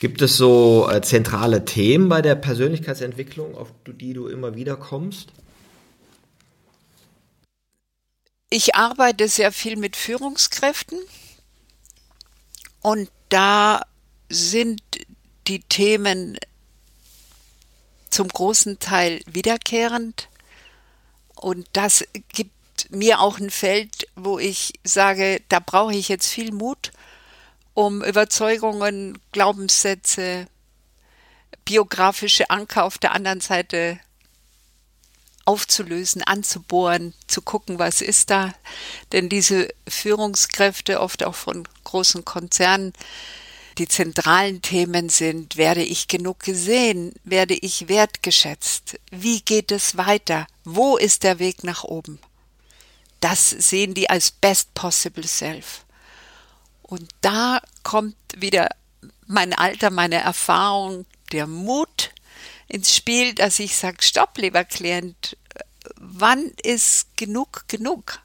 Gibt 0.00 0.22
es 0.22 0.38
so 0.38 0.88
äh, 0.90 1.02
zentrale 1.02 1.66
Themen 1.66 2.08
bei 2.08 2.22
der 2.22 2.34
Persönlichkeitsentwicklung, 2.34 3.54
auf 3.54 3.70
die 3.86 4.14
du 4.14 4.28
immer 4.28 4.54
wieder 4.54 4.76
kommst? 4.76 5.28
Ich 8.48 8.74
arbeite 8.74 9.28
sehr 9.28 9.52
viel 9.52 9.76
mit 9.76 9.96
Führungskräften 9.96 10.98
und 12.80 13.10
da 13.28 13.82
sind 14.30 14.80
die 15.46 15.60
Themen 15.60 16.38
zum 18.08 18.28
großen 18.28 18.78
Teil 18.78 19.20
wiederkehrend. 19.26 20.28
Und 21.34 21.68
das 21.74 22.04
gibt 22.32 22.52
mir 22.90 23.20
auch 23.20 23.38
ein 23.38 23.50
Feld, 23.50 24.08
wo 24.16 24.38
ich 24.38 24.72
sage, 24.82 25.42
da 25.50 25.60
brauche 25.60 25.94
ich 25.94 26.08
jetzt 26.08 26.28
viel 26.28 26.52
Mut, 26.52 26.90
um 27.74 28.02
Überzeugungen, 28.02 29.18
Glaubenssätze, 29.32 30.46
biografische 31.64 32.50
Anker 32.50 32.84
auf 32.84 32.98
der 32.98 33.12
anderen 33.12 33.40
Seite 33.40 34.00
aufzulösen, 35.44 36.22
anzubohren, 36.22 37.14
zu 37.26 37.42
gucken, 37.42 37.78
was 37.78 38.02
ist 38.02 38.30
da. 38.30 38.52
Denn 39.12 39.28
diese 39.28 39.68
Führungskräfte, 39.88 41.00
oft 41.00 41.24
auch 41.24 41.34
von 41.34 41.66
großen 41.84 42.24
Konzernen, 42.24 42.92
die 43.78 43.88
zentralen 43.88 44.62
Themen 44.62 45.08
sind, 45.08 45.56
werde 45.56 45.82
ich 45.82 46.08
genug 46.08 46.40
gesehen, 46.40 47.14
werde 47.24 47.54
ich 47.54 47.88
wertgeschätzt, 47.88 48.98
wie 49.10 49.40
geht 49.40 49.72
es 49.72 49.96
weiter, 49.96 50.46
wo 50.64 50.96
ist 50.96 51.22
der 51.22 51.38
Weg 51.38 51.64
nach 51.64 51.84
oben. 51.84 52.18
Das 53.20 53.50
sehen 53.50 53.94
die 53.94 54.08
als 54.08 54.30
best 54.30 54.74
possible 54.74 55.26
self. 55.26 55.84
Und 56.90 57.08
da 57.20 57.62
kommt 57.84 58.16
wieder 58.36 58.68
mein 59.26 59.54
Alter, 59.54 59.90
meine 59.90 60.16
Erfahrung, 60.16 61.06
der 61.30 61.46
Mut 61.46 62.10
ins 62.66 62.94
Spiel, 62.94 63.32
dass 63.32 63.60
ich 63.60 63.76
sage, 63.76 63.98
stopp, 64.02 64.36
lieber 64.38 64.64
Klient, 64.64 65.36
wann 65.94 66.50
ist 66.62 67.16
genug 67.16 67.68
genug? 67.68 68.20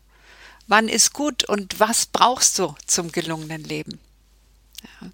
Wann 0.65 0.89
ist 0.89 1.13
gut 1.13 1.43
und 1.47 1.79
was 1.79 2.07
brauchst 2.07 2.57
du 2.57 2.75
zum 2.87 3.11
gelungenen 3.11 3.63
Leben? 3.63 3.99
Ja. 4.81 5.11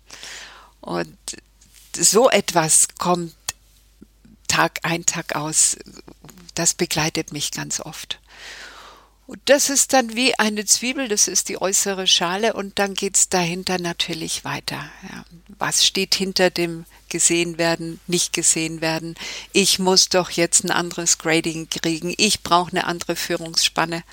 Und 0.80 1.18
so 1.94 2.30
etwas 2.30 2.88
kommt 3.00 3.36
Tag 4.48 4.80
ein, 4.84 5.06
Tag 5.06 5.36
aus. 5.36 5.76
Das 6.56 6.74
begleitet 6.74 7.34
mich 7.34 7.52
ganz 7.52 7.82
oft. 7.82 8.22
Und 9.32 9.40
das 9.46 9.70
ist 9.70 9.94
dann 9.94 10.18
wie 10.18 10.38
eine 10.38 10.66
Zwiebel, 10.66 11.08
das 11.08 11.30
ist 11.30 11.48
die 11.48 11.62
äußere 11.62 12.06
Schale 12.06 12.52
und 12.52 12.80
dann 12.80 12.96
geht's 12.96 13.30
dahinter 13.30 13.80
natürlich 13.80 14.44
weiter. 14.44 14.92
Ja. 15.10 15.24
Was 15.58 15.86
steht 15.86 16.16
hinter 16.16 16.50
dem 16.50 16.84
gesehen 17.08 17.58
werden, 17.58 18.02
nicht 18.08 18.34
gesehen 18.34 18.82
werden? 18.82 19.16
Ich 19.54 19.80
muss 19.80 20.10
doch 20.10 20.32
jetzt 20.32 20.66
ein 20.66 20.70
anderes 20.70 21.18
Grading 21.18 21.70
kriegen. 21.70 22.14
Ich 22.18 22.44
brauche 22.44 22.72
eine 22.72 22.86
andere 22.86 23.16
Führungsspanne. 23.16 24.04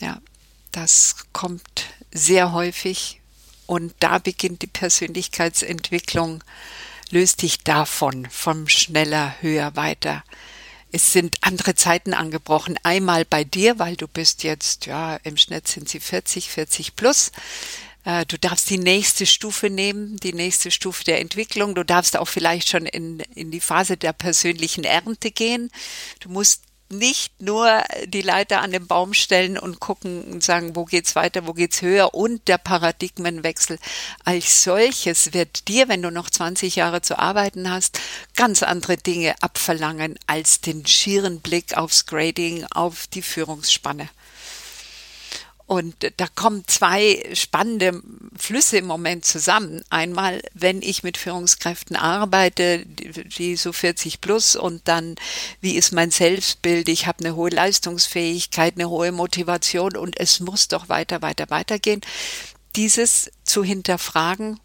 Ja, 0.00 0.20
das 0.72 1.14
kommt 1.32 1.84
sehr 2.12 2.50
häufig 2.50 3.20
und 3.66 3.94
da 4.00 4.18
beginnt 4.18 4.62
die 4.62 4.66
Persönlichkeitsentwicklung 4.66 6.42
löst 7.10 7.42
dich 7.42 7.60
davon, 7.62 8.26
vom 8.30 8.66
schneller, 8.66 9.36
höher, 9.42 9.76
weiter. 9.76 10.24
Es 10.92 11.12
sind 11.12 11.38
andere 11.40 11.74
Zeiten 11.74 12.12
angebrochen. 12.12 12.78
Einmal 12.82 13.24
bei 13.24 13.44
dir, 13.44 13.78
weil 13.78 13.96
du 13.96 14.06
bist 14.06 14.42
jetzt, 14.42 14.86
ja, 14.86 15.16
im 15.24 15.38
Schnitt 15.38 15.66
sind 15.66 15.88
sie 15.88 16.00
40, 16.00 16.50
40 16.50 16.96
plus. 16.96 17.32
Äh, 18.04 18.26
du 18.26 18.38
darfst 18.38 18.68
die 18.68 18.78
nächste 18.78 19.24
Stufe 19.24 19.70
nehmen, 19.70 20.18
die 20.18 20.34
nächste 20.34 20.70
Stufe 20.70 21.04
der 21.04 21.20
Entwicklung. 21.20 21.74
Du 21.74 21.84
darfst 21.84 22.16
auch 22.16 22.28
vielleicht 22.28 22.68
schon 22.68 22.84
in, 22.84 23.20
in 23.34 23.50
die 23.50 23.60
Phase 23.60 23.96
der 23.96 24.12
persönlichen 24.12 24.84
Ernte 24.84 25.30
gehen. 25.30 25.70
Du 26.20 26.28
musst 26.28 26.62
nicht 26.92 27.40
nur 27.40 27.82
die 28.06 28.22
Leiter 28.22 28.60
an 28.60 28.70
den 28.70 28.86
Baum 28.86 29.14
stellen 29.14 29.58
und 29.58 29.80
gucken 29.80 30.22
und 30.24 30.42
sagen, 30.42 30.76
wo 30.76 30.84
geht's 30.84 31.16
weiter, 31.16 31.46
wo 31.46 31.52
geht's 31.52 31.82
höher 31.82 32.14
und 32.14 32.46
der 32.48 32.58
Paradigmenwechsel 32.58 33.78
als 34.24 34.62
solches 34.62 35.32
wird 35.32 35.68
dir, 35.68 35.88
wenn 35.88 36.02
du 36.02 36.10
noch 36.10 36.30
20 36.30 36.76
Jahre 36.76 37.02
zu 37.02 37.18
arbeiten 37.18 37.70
hast, 37.70 38.00
ganz 38.36 38.62
andere 38.62 38.96
Dinge 38.96 39.34
abverlangen 39.40 40.18
als 40.26 40.60
den 40.60 40.86
schieren 40.86 41.40
Blick 41.40 41.76
aufs 41.76 42.06
Grading, 42.06 42.64
auf 42.70 43.06
die 43.06 43.22
Führungsspanne. 43.22 44.08
Und 45.72 46.12
da 46.18 46.26
kommen 46.26 46.64
zwei 46.66 47.24
spannende 47.32 48.02
Flüsse 48.36 48.76
im 48.76 48.84
Moment 48.84 49.24
zusammen. 49.24 49.82
Einmal, 49.88 50.42
wenn 50.52 50.82
ich 50.82 51.02
mit 51.02 51.16
Führungskräften 51.16 51.96
arbeite, 51.96 52.84
die 52.84 53.56
so 53.56 53.72
40 53.72 54.20
plus 54.20 54.54
und 54.54 54.86
dann, 54.86 55.14
wie 55.62 55.76
ist 55.76 55.92
mein 55.92 56.10
Selbstbild? 56.10 56.90
Ich 56.90 57.06
habe 57.06 57.24
eine 57.24 57.36
hohe 57.36 57.48
Leistungsfähigkeit, 57.48 58.74
eine 58.76 58.90
hohe 58.90 59.12
Motivation 59.12 59.96
und 59.96 60.20
es 60.20 60.40
muss 60.40 60.68
doch 60.68 60.90
weiter, 60.90 61.22
weiter, 61.22 61.48
weitergehen. 61.48 62.02
Dieses 62.76 63.30
zu 63.42 63.64
hinterfragen, 63.64 64.60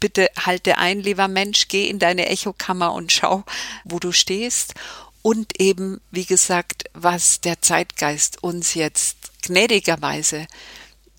bitte 0.00 0.28
halte 0.36 0.78
ein, 0.78 0.98
lieber 0.98 1.28
Mensch, 1.28 1.68
geh 1.68 1.88
in 1.88 2.00
deine 2.00 2.28
Echokammer 2.28 2.94
und 2.94 3.12
schau, 3.12 3.44
wo 3.84 4.00
du 4.00 4.10
stehst. 4.10 4.74
Und 5.22 5.60
eben, 5.60 6.00
wie 6.10 6.24
gesagt, 6.24 6.84
was 6.94 7.40
der 7.40 7.60
Zeitgeist 7.60 8.42
uns 8.42 8.74
jetzt 8.74 9.16
gnädigerweise 9.42 10.46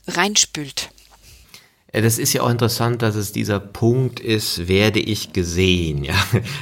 reinspült. 0.07 0.89
Das 1.93 2.17
ist 2.17 2.31
ja 2.33 2.43
auch 2.43 2.49
interessant, 2.49 3.01
dass 3.01 3.15
es 3.15 3.33
dieser 3.33 3.59
Punkt 3.59 4.21
ist, 4.21 4.69
werde 4.69 4.99
ich 4.99 5.33
gesehen, 5.33 6.03
ja. 6.03 6.15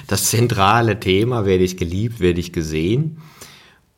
Das 0.08 0.32
zentrale 0.32 1.00
Thema, 1.00 1.46
werde 1.46 1.64
ich 1.64 1.78
geliebt, 1.78 2.20
werde 2.20 2.40
ich 2.40 2.52
gesehen. 2.52 3.22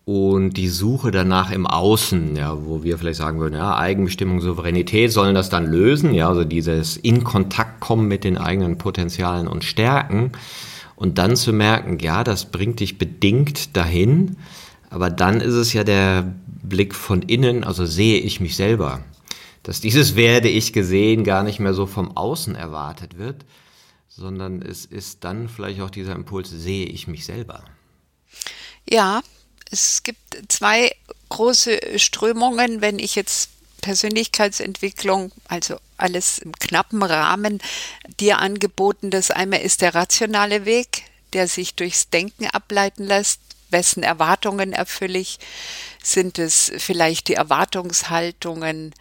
Und 0.03 0.53
die 0.57 0.67
Suche 0.67 1.11
danach 1.11 1.51
im 1.51 1.65
Außen, 1.65 2.35
ja, 2.35 2.65
wo 2.65 2.83
wir 2.83 2.97
vielleicht 2.97 3.19
sagen 3.19 3.39
würden, 3.39 3.55
ja, 3.55 3.77
Eigenbestimmung, 3.77 4.41
Souveränität 4.41 5.11
sollen 5.11 5.35
das 5.35 5.49
dann 5.49 5.67
lösen, 5.67 6.13
ja, 6.13 6.27
also 6.27 6.43
dieses 6.43 6.97
in 6.97 7.23
Kontakt 7.23 7.79
kommen 7.79 8.07
mit 8.07 8.25
den 8.25 8.37
eigenen 8.37 8.77
Potenzialen 8.77 9.47
und 9.47 9.63
Stärken. 9.63 10.33
Und 11.01 11.17
dann 11.17 11.35
zu 11.35 11.51
merken, 11.51 11.97
ja, 11.97 12.23
das 12.23 12.45
bringt 12.45 12.79
dich 12.79 12.99
bedingt 12.99 13.75
dahin, 13.75 14.37
aber 14.91 15.09
dann 15.09 15.41
ist 15.41 15.55
es 15.55 15.73
ja 15.73 15.83
der 15.83 16.31
Blick 16.45 16.93
von 16.93 17.23
innen, 17.23 17.63
also 17.63 17.87
sehe 17.87 18.19
ich 18.19 18.39
mich 18.39 18.55
selber. 18.55 19.03
Dass 19.63 19.81
dieses 19.81 20.15
werde 20.15 20.47
ich 20.47 20.73
gesehen 20.73 21.23
gar 21.23 21.41
nicht 21.41 21.59
mehr 21.59 21.73
so 21.73 21.87
vom 21.87 22.15
Außen 22.15 22.53
erwartet 22.53 23.17
wird, 23.17 23.45
sondern 24.09 24.61
es 24.61 24.85
ist 24.85 25.23
dann 25.23 25.49
vielleicht 25.49 25.81
auch 25.81 25.89
dieser 25.89 26.13
Impuls, 26.13 26.51
sehe 26.51 26.85
ich 26.85 27.07
mich 27.07 27.25
selber. 27.25 27.63
Ja, 28.87 29.23
es 29.71 30.03
gibt 30.03 30.19
zwei 30.49 30.91
große 31.29 31.97
Strömungen, 31.97 32.81
wenn 32.81 32.99
ich 32.99 33.15
jetzt 33.15 33.49
Persönlichkeitsentwicklung, 33.81 35.31
also 35.47 35.77
alles 36.01 36.39
im 36.39 36.53
knappen 36.53 37.03
Rahmen 37.03 37.59
dir 38.19 38.39
angeboten. 38.39 39.11
Das 39.11 39.31
einmal 39.31 39.61
ist 39.61 39.81
der 39.81 39.95
rationale 39.95 40.65
Weg, 40.65 41.03
der 41.33 41.47
sich 41.47 41.75
durchs 41.75 42.09
Denken 42.09 42.47
ableiten 42.47 43.05
lässt 43.05 43.39
wessen 43.71 44.03
Erwartungen 44.03 44.73
erfülle 44.73 45.19
ich? 45.19 45.39
Sind 46.03 46.39
es 46.39 46.71
vielleicht 46.77 47.27
die 47.27 47.35
Erwartungshaltungen 47.35 48.93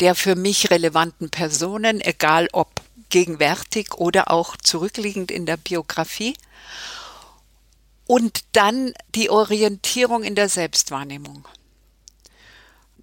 der 0.00 0.14
für 0.14 0.36
mich 0.36 0.70
relevanten 0.70 1.28
Personen, 1.28 2.00
egal 2.00 2.48
ob 2.52 2.68
gegenwärtig 3.10 3.94
oder 3.94 4.30
auch 4.30 4.56
zurückliegend 4.56 5.30
in 5.30 5.44
der 5.44 5.56
Biografie? 5.56 6.34
Und 8.06 8.44
dann 8.52 8.94
die 9.14 9.28
Orientierung 9.28 10.22
in 10.22 10.34
der 10.34 10.48
Selbstwahrnehmung. 10.48 11.46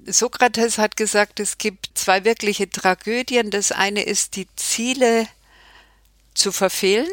Sokrates 0.06 0.78
hat 0.78 0.98
gesagt, 0.98 1.40
es 1.40 1.58
gibt 1.58 1.90
zwei 1.96 2.24
wirkliche 2.24 2.70
Tragödien. 2.70 3.50
Das 3.52 3.72
eine 3.72 4.04
ist, 4.04 4.36
die 4.36 4.48
Ziele 4.56 5.28
zu 6.34 6.52
verfehlen, 6.52 7.10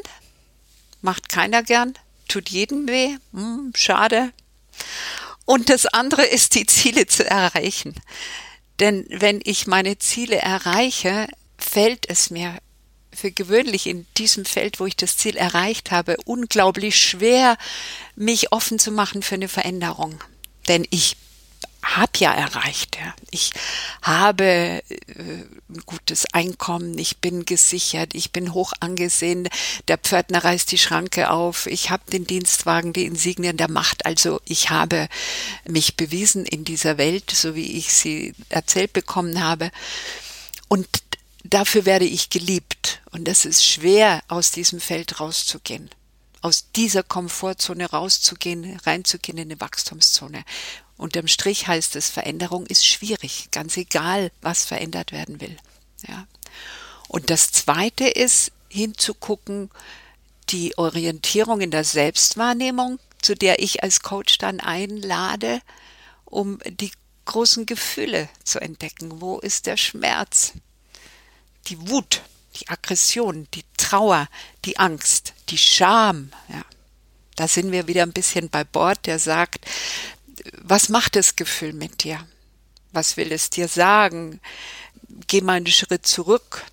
macht 1.01 1.29
keiner 1.29 1.63
gern 1.63 1.95
tut 2.33 2.49
jedem 2.49 2.89
weh, 2.89 3.17
hm, 3.33 3.73
schade. 3.75 4.33
Und 5.45 5.69
das 5.69 5.87
andere 5.87 6.25
ist, 6.25 6.55
die 6.55 6.67
Ziele 6.67 7.07
zu 7.07 7.29
erreichen. 7.29 7.95
Denn 8.81 9.07
wenn 9.11 9.41
ich 9.45 9.67
meine 9.67 9.99
Ziele 9.99 10.37
erreiche, 10.37 11.29
fällt 11.59 12.09
es 12.09 12.31
mir 12.31 12.59
für 13.15 13.31
gewöhnlich 13.31 13.87
in 13.87 14.07
diesem 14.17 14.47
Feld, 14.47 14.81
wo 14.81 14.87
ich 14.87 14.97
das 14.97 15.19
Ziel 15.19 15.37
erreicht 15.37 15.91
habe, 15.91 16.17
unglaublich 16.25 16.97
schwer, 16.97 17.59
mich 18.17 18.53
offen 18.53 18.79
zu 18.79 18.91
machen 18.91 19.23
für 19.23 19.35
eine 19.35 19.49
Veränderung. 19.49 20.25
Denn 20.69 20.87
ich 20.89 21.17
habe 21.83 22.13
ja 22.19 22.33
erreicht. 22.33 22.97
Ja. 22.97 23.15
Ich 23.31 23.53
habe 24.03 24.45
äh, 24.45 24.83
ein 25.69 25.83
gutes 25.85 26.27
Einkommen, 26.33 26.97
ich 26.99 27.19
bin 27.19 27.45
gesichert, 27.45 28.15
ich 28.15 28.33
bin 28.33 28.55
hoch 28.55 28.73
angesehen, 28.81 29.49
der 29.89 29.99
Pförtner 29.99 30.45
reißt 30.45 30.71
die 30.71 30.79
Schranke 30.79 31.31
auf, 31.31 31.67
ich 31.67 31.91
habe 31.91 32.11
den 32.11 32.27
Dienstwagen, 32.27 32.93
die 32.93 33.07
Insignien 33.07 33.57
der 33.57 33.71
Macht. 33.71 34.07
Also 34.07 34.41
ich 34.45 34.71
habe 34.71 35.09
mich 35.67 35.97
bewiesen 35.97 36.47
in 36.47 36.65
dieser 36.65 36.99
Welt, 36.99 37.31
so 37.31 37.55
wie 37.55 37.73
ich 37.79 37.93
sie 37.93 38.35
erzählt 38.49 38.93
bekommen 38.93 39.43
habe. 39.43 39.71
Und 40.69 40.89
dafür 41.45 41.85
werde 41.85 42.05
ich 42.05 42.31
geliebt. 42.31 43.01
Und 43.11 43.29
es 43.29 43.45
ist 43.45 43.67
schwer, 43.67 44.23
aus 44.29 44.53
diesem 44.53 44.81
Feld 44.81 45.21
rauszugehen 45.21 45.91
aus 46.43 46.73
dieser 46.73 47.05
Komfortzone 47.05 47.89
rauszugehen, 47.89 48.79
reinzugehen 48.85 49.39
in 49.39 49.53
eine 49.53 49.61
Wachstumszone. 49.61 50.45
Unterm 51.03 51.27
Strich 51.27 51.67
heißt 51.67 51.97
es, 51.97 52.11
Veränderung 52.11 52.65
ist 52.67 52.87
schwierig, 52.87 53.49
ganz 53.51 53.77
egal, 53.77 54.31
was 54.41 54.65
verändert 54.65 55.11
werden 55.11 55.41
will. 55.41 55.57
Ja. 56.07 56.29
Und 57.09 57.29
das 57.29 57.51
zweite 57.51 58.07
ist, 58.07 58.53
hinzugucken, 58.69 59.71
die 60.51 60.79
Orientierung 60.79 61.61
in 61.61 61.73
der 61.73 61.83
Selbstwahrnehmung, 61.83 63.01
zu 63.21 63.35
der 63.35 63.59
ich 63.59 63.83
als 63.83 64.01
Coach 64.01 64.39
dann 64.39 64.61
einlade, 64.61 65.61
um 66.25 66.59
die 66.65 66.93
großen 67.25 67.67
Gefühle 67.67 68.29
zu 68.45 68.61
entdecken. 68.61 69.21
Wo 69.21 69.39
ist 69.39 69.67
der 69.67 69.77
Schmerz? 69.77 70.53
Die 71.67 71.91
Wut, 71.91 72.23
die 72.61 72.69
Aggression, 72.69 73.49
die 73.55 73.65
Trauer, 73.77 74.29
die 74.65 74.79
Angst, 74.79 75.35
die 75.49 75.59
Scham. 75.59 76.31
Ja. 76.49 76.63
Da 77.35 77.49
sind 77.49 77.73
wir 77.73 77.89
wieder 77.89 78.05
ein 78.05 78.13
bisschen 78.13 78.51
bei 78.51 78.63
Bord, 78.63 79.07
der 79.07 79.19
sagt, 79.19 79.67
was 80.61 80.89
macht 80.89 81.17
das 81.17 81.37
Gefühl 81.37 81.73
mit 81.73 82.05
dir? 82.05 82.27
Was 82.93 83.17
will 83.17 83.33
es 83.33 83.51
dir 83.51 83.69
sagen? 83.69 84.41
Geh 85.27 85.41
mal 85.41 85.55
einen 85.55 85.67
Schritt 85.67 86.07
zurück 86.07 86.65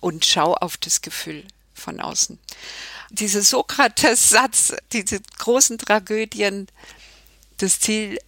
und 0.00 0.24
schau 0.24 0.54
auf 0.54 0.76
das 0.76 1.00
Gefühl 1.00 1.44
von 1.74 2.00
außen. 2.00 2.38
Dieser 3.10 3.42
Sokrates-Satz, 3.42 4.74
diese 4.92 5.20
großen 5.38 5.78
Tragödien, 5.78 6.68
das 7.58 7.80
Ziel 7.80 8.18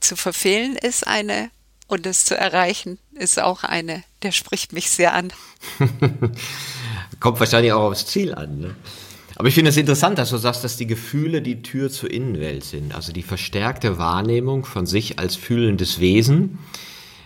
zu 0.00 0.16
verfehlen 0.16 0.76
ist 0.76 1.06
eine 1.06 1.50
und 1.88 2.06
es 2.06 2.24
zu 2.24 2.36
erreichen 2.36 2.98
ist 3.14 3.38
auch 3.38 3.64
eine. 3.64 4.04
Der 4.22 4.32
spricht 4.32 4.72
mich 4.72 4.90
sehr 4.90 5.12
an. 5.14 5.32
Kommt 7.20 7.40
wahrscheinlich 7.40 7.72
auch 7.72 7.90
aufs 7.90 8.06
Ziel 8.06 8.34
an. 8.34 8.60
Ne? 8.60 8.76
Aber 9.40 9.48
ich 9.48 9.54
finde 9.54 9.70
es 9.70 9.78
interessant, 9.78 10.18
dass 10.18 10.28
du 10.28 10.36
sagst, 10.36 10.64
dass 10.64 10.76
die 10.76 10.86
Gefühle 10.86 11.40
die 11.40 11.62
Tür 11.62 11.88
zur 11.88 12.10
Innenwelt 12.10 12.62
sind. 12.62 12.94
Also 12.94 13.10
die 13.10 13.22
verstärkte 13.22 13.96
Wahrnehmung 13.96 14.66
von 14.66 14.84
sich 14.84 15.18
als 15.18 15.34
fühlendes 15.34 15.98
Wesen, 15.98 16.58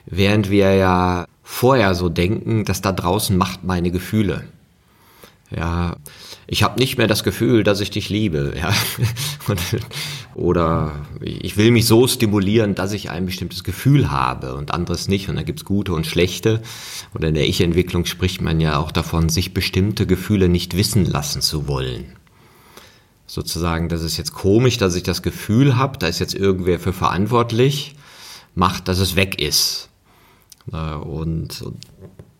während 0.06 0.48
wir 0.48 0.76
ja 0.76 1.26
vorher 1.42 1.96
so 1.96 2.08
denken, 2.08 2.64
dass 2.64 2.80
da 2.80 2.92
draußen 2.92 3.36
macht 3.36 3.64
meine 3.64 3.90
Gefühle. 3.90 4.44
Ja, 5.50 5.96
ich 6.46 6.62
habe 6.62 6.80
nicht 6.80 6.98
mehr 6.98 7.06
das 7.06 7.22
Gefühl, 7.22 7.64
dass 7.64 7.80
ich 7.80 7.90
dich 7.90 8.08
liebe. 8.08 8.54
Ja. 8.64 8.72
Oder 10.34 11.06
ich 11.20 11.56
will 11.56 11.70
mich 11.70 11.86
so 11.86 12.08
stimulieren, 12.08 12.74
dass 12.74 12.92
ich 12.92 13.10
ein 13.10 13.26
bestimmtes 13.26 13.62
Gefühl 13.62 14.10
habe 14.10 14.54
und 14.54 14.72
anderes 14.72 15.06
nicht. 15.06 15.28
Und 15.28 15.36
da 15.36 15.42
gibt's 15.42 15.64
gute 15.64 15.92
und 15.92 16.06
schlechte. 16.06 16.62
Oder 17.14 17.28
in 17.28 17.34
der 17.34 17.46
Ich-Entwicklung 17.46 18.04
spricht 18.04 18.40
man 18.40 18.58
ja 18.58 18.78
auch 18.78 18.90
davon, 18.90 19.28
sich 19.28 19.54
bestimmte 19.54 20.06
Gefühle 20.06 20.48
nicht 20.48 20.76
wissen 20.76 21.04
lassen 21.04 21.40
zu 21.40 21.68
wollen. 21.68 22.16
Sozusagen, 23.26 23.88
das 23.88 24.02
ist 24.02 24.16
jetzt 24.16 24.32
komisch, 24.32 24.76
dass 24.76 24.94
ich 24.96 25.02
das 25.02 25.22
Gefühl 25.22 25.76
habe, 25.76 25.98
da 25.98 26.08
ist 26.08 26.18
jetzt 26.18 26.34
irgendwer 26.34 26.80
für 26.80 26.92
verantwortlich, 26.92 27.94
macht, 28.54 28.88
dass 28.88 28.98
es 28.98 29.16
weg 29.16 29.40
ist. 29.40 29.88
Und, 30.70 31.62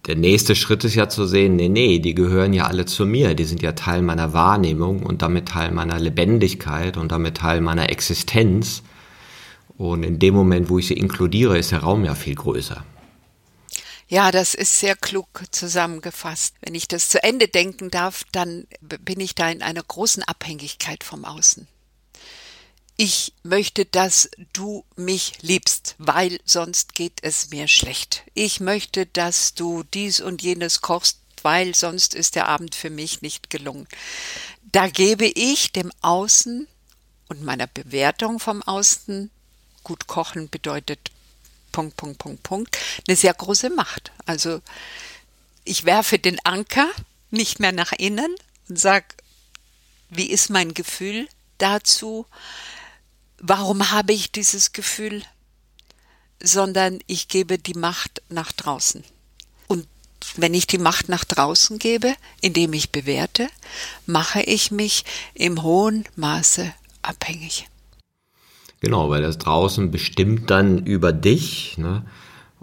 der 0.06 0.16
nächste 0.16 0.54
Schritt 0.54 0.84
ist 0.84 0.94
ja 0.94 1.08
zu 1.08 1.26
sehen, 1.26 1.56
nee, 1.56 1.68
nee, 1.68 1.98
die 1.98 2.14
gehören 2.14 2.52
ja 2.52 2.66
alle 2.66 2.84
zu 2.84 3.06
mir, 3.06 3.34
die 3.34 3.44
sind 3.44 3.62
ja 3.62 3.72
Teil 3.72 4.02
meiner 4.02 4.32
Wahrnehmung 4.34 5.02
und 5.02 5.22
damit 5.22 5.48
Teil 5.48 5.70
meiner 5.70 5.98
Lebendigkeit 5.98 6.96
und 6.96 7.10
damit 7.10 7.38
Teil 7.38 7.60
meiner 7.62 7.88
Existenz. 7.88 8.82
Und 9.78 10.02
in 10.02 10.18
dem 10.18 10.34
Moment, 10.34 10.68
wo 10.68 10.78
ich 10.78 10.88
sie 10.88 10.94
inkludiere, 10.94 11.58
ist 11.58 11.72
der 11.72 11.80
Raum 11.80 12.04
ja 12.04 12.14
viel 12.14 12.34
größer. 12.34 12.84
Ja, 14.06 14.30
das 14.30 14.54
ist 14.54 14.78
sehr 14.78 14.94
klug 14.94 15.42
zusammengefasst. 15.50 16.54
Wenn 16.60 16.74
ich 16.74 16.86
das 16.86 17.08
zu 17.08 17.22
Ende 17.22 17.48
denken 17.48 17.90
darf, 17.90 18.24
dann 18.32 18.66
bin 18.80 19.18
ich 19.18 19.34
da 19.34 19.48
in 19.48 19.62
einer 19.62 19.82
großen 19.82 20.22
Abhängigkeit 20.22 21.02
vom 21.02 21.24
Außen. 21.24 21.66
Ich 22.96 23.32
möchte, 23.42 23.86
dass 23.86 24.30
du 24.52 24.84
mich 24.94 25.42
liebst, 25.42 25.96
weil 25.98 26.38
sonst 26.44 26.94
geht 26.94 27.18
es 27.22 27.50
mir 27.50 27.66
schlecht. 27.66 28.22
Ich 28.34 28.60
möchte, 28.60 29.06
dass 29.06 29.54
du 29.54 29.82
dies 29.82 30.20
und 30.20 30.42
jenes 30.42 30.80
kochst, 30.80 31.18
weil 31.42 31.74
sonst 31.74 32.14
ist 32.14 32.36
der 32.36 32.46
Abend 32.46 32.76
für 32.76 32.90
mich 32.90 33.20
nicht 33.20 33.50
gelungen. 33.50 33.88
Da 34.62 34.88
gebe 34.88 35.26
ich 35.26 35.72
dem 35.72 35.90
Außen 36.02 36.68
und 37.28 37.42
meiner 37.42 37.66
Bewertung 37.66 38.38
vom 38.38 38.62
Außen, 38.62 39.30
gut 39.82 40.06
kochen 40.06 40.48
bedeutet 40.48 41.10
Punkt, 41.72 41.96
Punkt, 41.96 42.18
Punkt, 42.18 42.42
Punkt, 42.44 42.78
eine 43.08 43.16
sehr 43.16 43.34
große 43.34 43.70
Macht. 43.70 44.12
Also 44.24 44.62
ich 45.64 45.84
werfe 45.84 46.20
den 46.20 46.38
Anker 46.44 46.88
nicht 47.30 47.58
mehr 47.58 47.72
nach 47.72 47.90
innen 47.90 48.34
und 48.68 48.78
sage, 48.78 49.06
wie 50.10 50.30
ist 50.30 50.50
mein 50.50 50.74
Gefühl 50.74 51.28
dazu? 51.58 52.26
Warum 53.46 53.90
habe 53.90 54.14
ich 54.14 54.32
dieses 54.32 54.72
Gefühl? 54.72 55.22
Sondern 56.42 57.00
ich 57.06 57.28
gebe 57.28 57.58
die 57.58 57.74
Macht 57.74 58.22
nach 58.30 58.52
draußen. 58.52 59.04
Und 59.66 59.86
wenn 60.36 60.54
ich 60.54 60.66
die 60.66 60.78
Macht 60.78 61.10
nach 61.10 61.24
draußen 61.24 61.78
gebe, 61.78 62.14
indem 62.40 62.72
ich 62.72 62.90
bewerte, 62.90 63.48
mache 64.06 64.40
ich 64.40 64.70
mich 64.70 65.04
im 65.34 65.62
hohen 65.62 66.04
Maße 66.16 66.72
abhängig. 67.02 67.68
Genau, 68.80 69.10
weil 69.10 69.20
das 69.20 69.36
draußen 69.36 69.90
bestimmt 69.90 70.48
dann 70.48 70.86
über 70.86 71.12
dich. 71.12 71.76
Ne? 71.76 72.06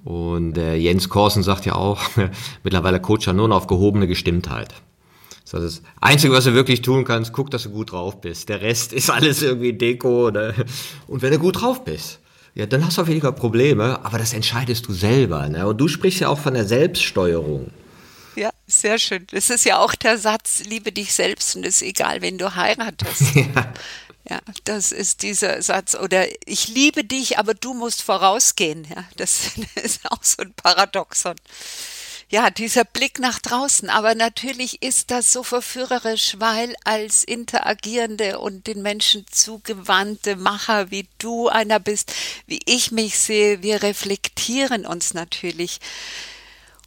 Und 0.03 0.57
äh, 0.57 0.73
Jens 0.73 1.09
Korsen 1.09 1.43
sagt 1.43 1.67
ja 1.67 1.75
auch, 1.75 2.01
mittlerweile 2.63 2.99
coacht 2.99 3.27
er 3.27 3.34
nur 3.34 3.49
noch 3.49 3.57
auf 3.57 3.67
gehobene 3.67 4.07
Gestimmtheit. 4.07 4.73
Das 5.49 5.63
ist 5.63 5.79
das 5.79 5.91
Einzige, 5.99 6.33
was 6.33 6.45
du 6.45 6.53
wirklich 6.53 6.81
tun 6.81 7.03
kannst, 7.03 7.33
guck, 7.33 7.51
dass 7.51 7.63
du 7.63 7.69
gut 7.71 7.91
drauf 7.91 8.21
bist. 8.21 8.49
Der 8.49 8.61
Rest 8.61 8.93
ist 8.93 9.09
alles 9.09 9.41
irgendwie 9.41 9.73
Deko. 9.73 10.31
Ne? 10.31 10.53
Und 11.07 11.21
wenn 11.21 11.31
du 11.31 11.39
gut 11.39 11.61
drauf 11.61 11.83
bist, 11.83 12.19
ja, 12.53 12.65
dann 12.65 12.85
hast 12.85 12.97
du 12.97 13.01
auch 13.03 13.07
weniger 13.07 13.31
Probleme, 13.31 14.03
aber 14.03 14.17
das 14.17 14.33
entscheidest 14.33 14.87
du 14.87 14.93
selber. 14.93 15.47
Ne? 15.49 15.67
Und 15.67 15.77
du 15.77 15.87
sprichst 15.87 16.19
ja 16.21 16.29
auch 16.29 16.39
von 16.39 16.53
der 16.53 16.65
Selbststeuerung. 16.65 17.71
Ja, 18.35 18.49
sehr 18.67 18.97
schön. 18.97 19.27
Das 19.31 19.49
ist 19.49 19.65
ja 19.65 19.79
auch 19.79 19.95
der 19.95 20.17
Satz, 20.17 20.63
liebe 20.65 20.91
dich 20.91 21.13
selbst 21.13 21.55
und 21.55 21.65
es 21.65 21.81
ist 21.81 21.87
egal, 21.87 22.21
wen 22.21 22.37
du 22.37 22.55
heiratest. 22.55 23.35
ja. 23.35 23.73
Ja, 24.29 24.39
das 24.65 24.91
ist 24.91 25.23
dieser 25.23 25.61
Satz. 25.61 25.95
Oder 25.95 26.27
ich 26.45 26.67
liebe 26.67 27.03
dich, 27.03 27.39
aber 27.39 27.53
du 27.53 27.73
musst 27.73 28.01
vorausgehen. 28.01 28.85
Ja, 28.89 29.03
das 29.17 29.51
ist 29.83 30.09
auch 30.09 30.23
so 30.23 30.43
ein 30.43 30.53
Paradoxon. 30.53 31.35
Ja, 32.32 32.49
dieser 32.49 32.86
Blick 32.86 33.19
nach 33.19 33.39
draußen. 33.39 33.89
Aber 33.89 34.15
natürlich 34.15 34.82
ist 34.82 35.11
das 35.11 35.34
so 35.34 35.43
verführerisch, 35.43 36.38
weil 36.39 36.73
als 36.86 37.25
interagierende 37.25 38.39
und 38.39 38.67
den 38.67 38.82
Menschen 38.82 39.25
zugewandte 39.29 40.38
Macher, 40.38 40.91
wie 40.91 41.09
du 41.17 41.49
einer 41.49 41.82
bist, 41.82 42.13
wie 42.47 42.61
ich 42.65 42.93
mich 42.93 43.19
sehe, 43.19 43.61
wir 43.63 43.84
reflektieren 43.84 44.86
uns 44.86 45.13
natürlich 45.13 45.82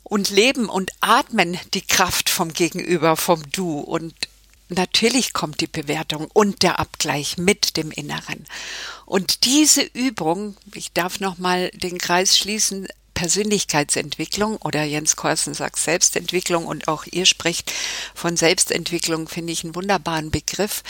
und 0.02 0.30
leben 0.30 0.70
und 0.70 0.92
atmen 1.02 1.58
die 1.74 1.86
Kraft 1.86 2.30
vom 2.30 2.54
Gegenüber, 2.54 3.18
vom 3.18 3.42
Du 3.50 3.80
und 3.80 4.14
natürlich 4.70 5.34
kommt 5.34 5.60
die 5.60 5.66
Bewertung 5.66 6.26
und 6.32 6.62
der 6.62 6.78
Abgleich 6.78 7.36
mit 7.36 7.76
dem 7.76 7.90
Inneren. 7.90 8.46
Und 9.04 9.44
diese 9.44 9.82
Übung, 9.82 10.56
ich 10.72 10.92
darf 10.94 11.20
noch 11.20 11.36
mal 11.36 11.68
den 11.74 11.98
Kreis 11.98 12.38
schließen, 12.38 12.88
Persönlichkeitsentwicklung 13.14 14.56
oder 14.58 14.82
Jens 14.82 15.16
Korsen 15.16 15.54
sagt 15.54 15.78
Selbstentwicklung 15.78 16.66
und 16.66 16.88
auch 16.88 17.04
ihr 17.10 17.26
spricht 17.26 17.72
von 18.14 18.36
Selbstentwicklung, 18.36 19.28
finde 19.28 19.52
ich 19.52 19.64
einen 19.64 19.74
wunderbaren 19.74 20.30
Begriff. 20.30 20.82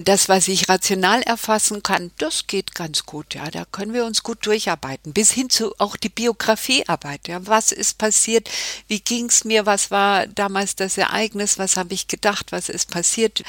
Das, 0.00 0.28
was 0.28 0.48
ich 0.48 0.68
rational 0.68 1.20
erfassen 1.22 1.82
kann, 1.82 2.12
das 2.16 2.46
geht 2.46 2.74
ganz 2.74 3.04
gut, 3.04 3.34
ja. 3.34 3.50
Da 3.50 3.66
können 3.66 3.92
wir 3.92 4.06
uns 4.06 4.22
gut 4.22 4.46
durcharbeiten. 4.46 5.12
Bis 5.12 5.30
hin 5.30 5.50
zu 5.50 5.74
auch 5.78 5.96
die 5.96 6.08
Biografiearbeit, 6.08 7.28
ja. 7.28 7.46
Was 7.46 7.72
ist 7.72 7.98
passiert? 7.98 8.48
Wie 8.88 9.00
ging's 9.00 9.44
mir? 9.44 9.66
Was 9.66 9.90
war 9.90 10.26
damals 10.26 10.76
das 10.76 10.96
Ereignis? 10.96 11.58
Was 11.58 11.76
habe 11.76 11.92
ich 11.92 12.08
gedacht? 12.08 12.52
Was 12.52 12.70
ist 12.70 12.90
passiert? 12.90 13.42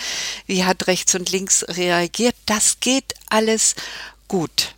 Wie 0.45 0.65
hat 0.65 0.87
rechts 0.87 1.15
und 1.15 1.31
links 1.31 1.63
reagiert? 1.69 2.35
Das 2.45 2.81
geht 2.81 3.13
alles 3.29 3.75
gut. 4.27 4.72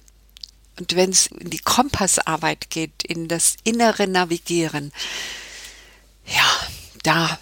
Und 0.79 0.95
wenn 0.95 1.11
es 1.11 1.27
in 1.27 1.49
die 1.49 1.59
Kompassarbeit 1.59 2.69
geht, 2.69 3.03
in 3.03 3.27
das 3.27 3.55
innere 3.63 4.07
Navigieren, 4.07 4.91
ja, 6.25 6.67
da 7.03 7.39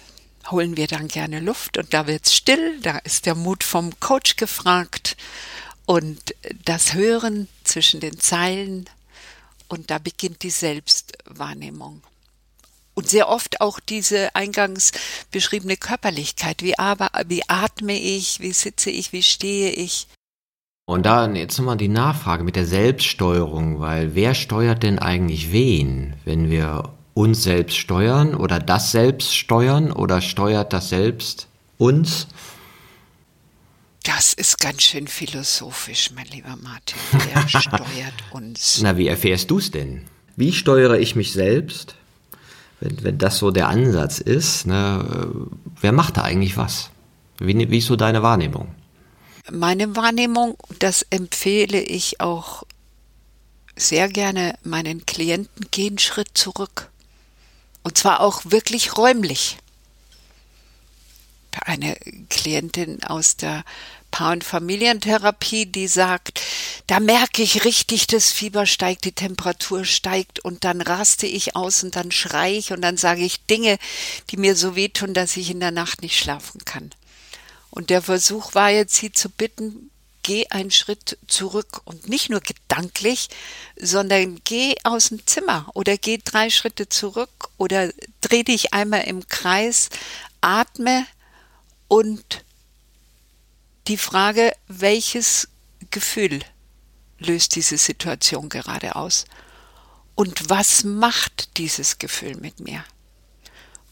holen 0.50 0.76
wir 0.76 0.86
dann 0.86 1.08
gerne 1.08 1.40
Luft 1.40 1.78
und 1.78 1.94
da 1.94 2.06
wird's 2.06 2.34
still, 2.34 2.80
da 2.80 2.98
ist 2.98 3.26
der 3.26 3.34
Mut 3.34 3.64
vom 3.64 3.98
Coach 3.98 4.36
gefragt 4.36 5.16
und 5.86 6.34
das 6.64 6.94
Hören 6.94 7.48
zwischen 7.64 8.00
den 8.00 8.18
Zeilen 8.20 8.88
und 9.68 9.90
da 9.90 9.98
beginnt 9.98 10.42
die 10.42 10.50
Selbstwahrnehmung. 10.50 12.02
Und 12.94 13.08
sehr 13.08 13.28
oft 13.28 13.60
auch 13.60 13.80
diese 13.80 14.36
eingangs 14.36 14.92
beschriebene 15.32 15.76
Körperlichkeit. 15.76 16.62
Wie, 16.62 16.78
aber, 16.78 17.10
wie 17.26 17.42
atme 17.48 17.98
ich? 17.98 18.38
Wie 18.38 18.52
sitze 18.52 18.90
ich? 18.90 19.12
Wie 19.12 19.24
stehe 19.24 19.70
ich? 19.70 20.06
Und 20.86 21.06
da 21.06 21.26
jetzt 21.32 21.58
nochmal 21.58 21.78
die 21.78 21.88
Nachfrage 21.88 22.44
mit 22.44 22.56
der 22.56 22.66
Selbststeuerung, 22.66 23.80
weil 23.80 24.14
wer 24.14 24.34
steuert 24.34 24.82
denn 24.82 24.98
eigentlich 24.98 25.50
wen, 25.50 26.14
wenn 26.24 26.50
wir 26.50 26.90
uns 27.14 27.44
selbst 27.44 27.76
steuern 27.78 28.34
oder 28.34 28.58
das 28.58 28.92
selbst 28.92 29.34
steuern 29.34 29.92
oder 29.92 30.20
steuert 30.20 30.74
das 30.74 30.90
selbst 30.90 31.48
uns? 31.78 32.26
Das 34.02 34.34
ist 34.34 34.60
ganz 34.60 34.82
schön 34.82 35.06
philosophisch, 35.06 36.10
mein 36.14 36.26
lieber 36.26 36.54
Martin. 36.62 36.98
Wer 37.12 37.48
steuert 37.60 38.22
uns? 38.32 38.80
Na, 38.82 38.98
wie 38.98 39.06
erfährst 39.06 39.50
du 39.50 39.58
es 39.58 39.70
denn? 39.70 40.02
Wie 40.36 40.52
steuere 40.52 40.98
ich 40.98 41.16
mich 41.16 41.32
selbst? 41.32 41.94
Wenn, 42.80 43.02
wenn 43.02 43.16
das 43.16 43.38
so 43.38 43.50
der 43.50 43.68
Ansatz 43.68 44.18
ist, 44.18 44.66
ne, 44.66 45.48
wer 45.80 45.92
macht 45.92 46.18
da 46.18 46.22
eigentlich 46.22 46.58
was? 46.58 46.90
Wie, 47.38 47.70
wie 47.70 47.78
ist 47.78 47.86
so 47.86 47.96
deine 47.96 48.22
Wahrnehmung? 48.22 48.74
Meine 49.50 49.96
Wahrnehmung, 49.96 50.56
das 50.78 51.02
empfehle 51.10 51.80
ich 51.80 52.20
auch 52.20 52.64
sehr 53.76 54.08
gerne 54.08 54.56
meinen 54.62 55.04
Klienten, 55.04 55.68
gehen 55.70 55.98
Schritt 55.98 56.30
zurück. 56.34 56.90
Und 57.82 57.98
zwar 57.98 58.20
auch 58.20 58.42
wirklich 58.44 58.96
räumlich. 58.96 59.58
Eine 61.64 61.96
Klientin 62.30 63.02
aus 63.04 63.36
der 63.36 63.64
Paar- 64.10 64.32
und 64.32 64.44
Familientherapie, 64.44 65.66
die 65.66 65.88
sagt, 65.88 66.40
da 66.86 67.00
merke 67.00 67.42
ich 67.42 67.64
richtig, 67.64 68.06
das 68.06 68.30
Fieber 68.30 68.64
steigt, 68.64 69.04
die 69.04 69.12
Temperatur 69.12 69.84
steigt 69.84 70.38
und 70.40 70.64
dann 70.64 70.80
raste 70.80 71.26
ich 71.26 71.56
aus 71.56 71.82
und 71.82 71.96
dann 71.96 72.12
schreie 72.12 72.56
ich 72.56 72.72
und 72.72 72.80
dann 72.80 72.96
sage 72.96 73.24
ich 73.24 73.44
Dinge, 73.46 73.76
die 74.30 74.36
mir 74.36 74.56
so 74.56 74.76
wehtun, 74.76 75.14
dass 75.14 75.36
ich 75.36 75.50
in 75.50 75.60
der 75.60 75.72
Nacht 75.72 76.02
nicht 76.02 76.16
schlafen 76.16 76.64
kann. 76.64 76.90
Und 77.74 77.90
der 77.90 78.02
Versuch 78.02 78.54
war 78.54 78.70
jetzt, 78.70 78.94
sie 78.94 79.10
zu 79.10 79.28
bitten, 79.28 79.90
geh 80.22 80.46
einen 80.50 80.70
Schritt 80.70 81.18
zurück 81.26 81.80
und 81.84 82.08
nicht 82.08 82.30
nur 82.30 82.38
gedanklich, 82.38 83.28
sondern 83.76 84.40
geh 84.44 84.76
aus 84.84 85.08
dem 85.08 85.26
Zimmer 85.26 85.68
oder 85.74 85.98
geh 85.98 86.20
drei 86.22 86.50
Schritte 86.50 86.88
zurück 86.88 87.50
oder 87.56 87.92
dreh 88.20 88.44
dich 88.44 88.72
einmal 88.72 89.02
im 89.08 89.26
Kreis, 89.26 89.88
atme 90.40 91.04
und 91.88 92.44
die 93.88 93.98
Frage, 93.98 94.52
welches 94.68 95.48
Gefühl 95.90 96.42
löst 97.18 97.56
diese 97.56 97.76
Situation 97.76 98.50
gerade 98.50 98.94
aus? 98.94 99.24
Und 100.14 100.48
was 100.48 100.84
macht 100.84 101.56
dieses 101.56 101.98
Gefühl 101.98 102.36
mit 102.36 102.60
mir? 102.60 102.84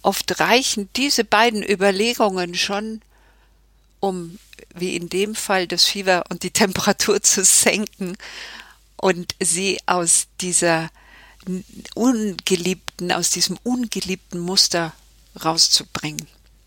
Oft 0.02 0.38
reichen 0.38 0.88
diese 0.94 1.24
beiden 1.24 1.68
Überlegungen 1.68 2.54
schon, 2.54 3.02
um, 4.02 4.38
wie 4.74 4.96
in 4.96 5.08
dem 5.08 5.34
Fall, 5.34 5.66
das 5.66 5.84
Fieber 5.84 6.24
und 6.28 6.42
die 6.42 6.50
Temperatur 6.50 7.22
zu 7.22 7.44
senken 7.44 8.16
und 8.96 9.34
sie 9.40 9.78
aus 9.86 10.26
dieser 10.40 10.90
ungeliebten, 11.94 13.12
aus 13.12 13.30
diesem 13.30 13.58
ungeliebten 13.62 14.40
Muster 14.40 14.92
rauszubringen, 15.42 16.26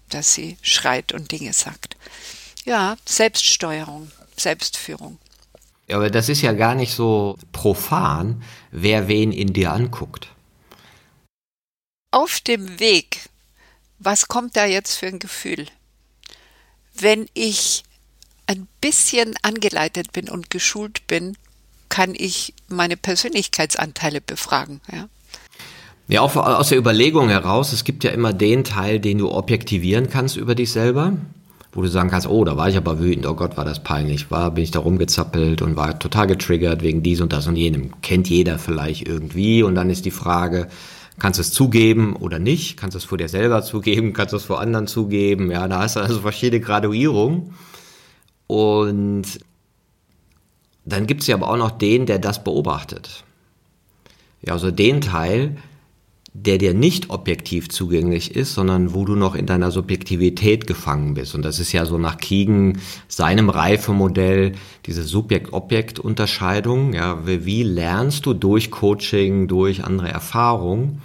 dass 0.10 0.34
sie 0.34 0.58
schreit 0.62 1.14
und 1.14 1.32
Dinge 1.32 1.54
sagt. 1.54 1.96
Ja, 2.66 2.98
Selbststeuerung, 3.06 4.12
Selbstführung. 4.38 5.20
Ja, 5.88 5.98
aber 5.98 6.10
das 6.10 6.30
ist 6.30 6.42
ja 6.42 6.54
gar 6.54 6.76
nicht 6.76 6.94
so 6.94 7.38
profan, 7.52 8.44
wer 8.72 9.08
wen 9.08 9.32
in 9.32 9.54
dir 9.54 9.72
anguckt. 9.72 10.30
auf 12.16 12.40
dem 12.40 12.80
Weg, 12.80 13.30
was 14.00 14.30
kommt 14.30 14.56
da 14.56 14.66
jetzt 14.66 14.96
für 14.96 15.08
ein 15.08 15.20
Gefühl? 15.20 15.68
Wenn 17.00 17.28
ich 17.34 17.84
ein 18.48 18.68
bisschen 18.82 19.36
angeleitet 19.42 20.14
bin 20.14 20.30
und 20.30 20.50
geschult 20.50 21.06
bin, 21.08 21.38
kann 21.90 22.14
ich 22.16 22.54
meine 22.68 22.98
Persönlichkeitsanteile 22.98 24.22
befragen. 24.22 24.82
Ja. 24.92 25.08
Ja, 26.08 26.22
auch 26.22 26.36
aus 26.36 26.70
der 26.70 26.78
Überlegung 26.78 27.30
heraus, 27.30 27.74
es 27.74 27.84
gibt 27.84 28.04
ja 28.04 28.12
immer 28.12 28.32
den 28.32 28.64
Teil, 28.64 29.00
den 29.00 29.18
du 29.18 29.32
objektivieren 29.32 30.08
kannst 30.08 30.38
über 30.38 30.54
dich 30.54 30.72
selber, 30.72 31.14
wo 31.74 31.82
du 31.82 31.88
sagen 31.88 32.12
kannst, 32.12 32.28
oh, 32.28 32.46
da 32.46 32.56
war 32.58 32.70
ich 32.70 32.78
aber 32.78 33.00
wütend, 33.00 33.26
oh 33.26 33.34
Gott, 33.34 33.58
war 33.58 33.66
das 33.66 33.84
peinlich, 33.84 34.30
war, 34.30 34.52
bin 34.52 34.64
ich 34.64 34.72
da 34.72 34.80
rumgezappelt 34.80 35.64
und 35.64 35.76
war 35.76 35.98
total 35.98 36.28
getriggert 36.28 36.84
wegen 36.84 37.02
dies 37.02 37.22
und 37.22 37.34
das 37.34 37.48
und 37.48 37.56
jenem. 37.56 38.00
Kennt 38.02 38.30
jeder 38.30 38.60
vielleicht 38.60 39.08
irgendwie 39.08 39.64
und 39.64 39.74
dann 39.74 39.90
ist 39.90 40.06
die 40.06 40.12
Frage, 40.12 40.68
kannst 41.20 41.40
es 41.40 41.52
zugeben 41.52 42.16
oder 42.16 42.40
nicht? 42.40 42.78
Kannst 42.78 42.96
du 42.96 42.98
es 42.98 43.06
vor 43.06 43.18
dir 43.18 43.30
selber 43.30 43.64
zugeben? 43.64 44.14
Kannst 44.14 44.34
du 44.34 44.38
es 44.38 44.44
vor 44.46 44.60
anderen 44.60 44.88
zugeben? 44.88 45.52
Ja, 45.52 45.68
da 45.68 45.80
hast 45.80 45.96
du 45.96 46.02
also 46.02 46.22
verschiedene 46.22 46.62
Graduierungen. 46.62 47.54
Und 48.48 49.40
dann 50.86 51.08
gibt 51.08 51.22
es 51.22 51.28
ja 51.28 51.36
aber 51.36 51.50
auch 51.50 51.58
noch 51.58 51.72
den, 51.72 52.06
der 52.06 52.20
das 52.20 52.44
beobachtet. 52.44 53.24
Ja, 54.42 54.54
also 54.54 54.72
den 54.72 55.02
Teil, 55.02 55.58
der 56.38 56.58
dir 56.58 56.74
nicht 56.74 57.10
objektiv 57.12 57.70
zugänglich 57.70 58.36
ist, 58.36 58.54
sondern 58.54 58.94
wo 58.94 59.06
du 59.06 59.16
noch 59.16 59.36
in 59.36 59.46
deiner 59.46 59.72
Subjektivität 59.72 60.68
gefangen 60.68 61.14
bist. 61.14 61.34
Und 61.34 61.44
das 61.44 61.60
ist 61.60 61.72
ja 61.72 61.86
so 61.86 61.98
nach 61.98 62.18
Kiegen 62.18 62.80
seinem 63.08 63.50
Reifemodell 63.50 64.52
diese 64.86 65.04
Subjekt-Objekt-Unterscheidung. 65.04 66.94
Ja, 66.94 67.26
wie 67.26 67.64
lernst 67.64 68.26
du 68.26 68.34
durch 68.34 68.70
Coaching, 68.70 69.48
durch 69.48 69.86
andere 69.86 70.10
Erfahrungen 70.10 71.02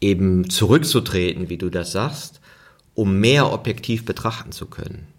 eben 0.00 0.50
zurückzutreten, 0.50 1.48
wie 1.48 1.56
du 1.56 1.70
das 1.70 1.92
sagst, 1.92 2.40
um 2.94 3.20
mehr 3.20 3.52
objektiv 3.52 4.04
betrachten 4.04 4.50
zu 4.50 4.66
können? 4.66 5.13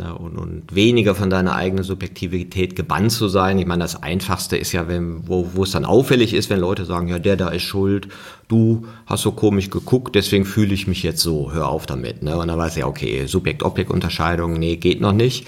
Ja, 0.00 0.10
und, 0.10 0.36
und, 0.36 0.74
weniger 0.74 1.14
von 1.14 1.30
deiner 1.30 1.54
eigenen 1.54 1.84
Subjektivität 1.84 2.74
gebannt 2.74 3.12
zu 3.12 3.28
sein. 3.28 3.60
Ich 3.60 3.66
meine, 3.66 3.84
das 3.84 4.02
Einfachste 4.02 4.56
ist 4.56 4.72
ja, 4.72 4.88
wenn, 4.88 5.28
wo, 5.28 5.50
wo 5.54 5.62
es 5.62 5.70
dann 5.70 5.84
auffällig 5.84 6.34
ist, 6.34 6.50
wenn 6.50 6.58
Leute 6.58 6.84
sagen, 6.84 7.06
ja, 7.06 7.20
der 7.20 7.36
da 7.36 7.48
ist 7.50 7.62
schuld, 7.62 8.08
du 8.48 8.86
hast 9.06 9.22
so 9.22 9.30
komisch 9.30 9.70
geguckt, 9.70 10.16
deswegen 10.16 10.46
fühle 10.46 10.74
ich 10.74 10.88
mich 10.88 11.04
jetzt 11.04 11.20
so, 11.20 11.52
hör 11.52 11.68
auf 11.68 11.86
damit. 11.86 12.24
Ne? 12.24 12.36
Und 12.36 12.48
dann 12.48 12.58
weiß 12.58 12.72
ich, 12.72 12.80
ja, 12.80 12.88
okay, 12.88 13.26
Subjekt-Objekt-Unterscheidung, 13.26 14.54
nee, 14.54 14.76
geht 14.76 15.00
noch 15.00 15.12
nicht. 15.12 15.46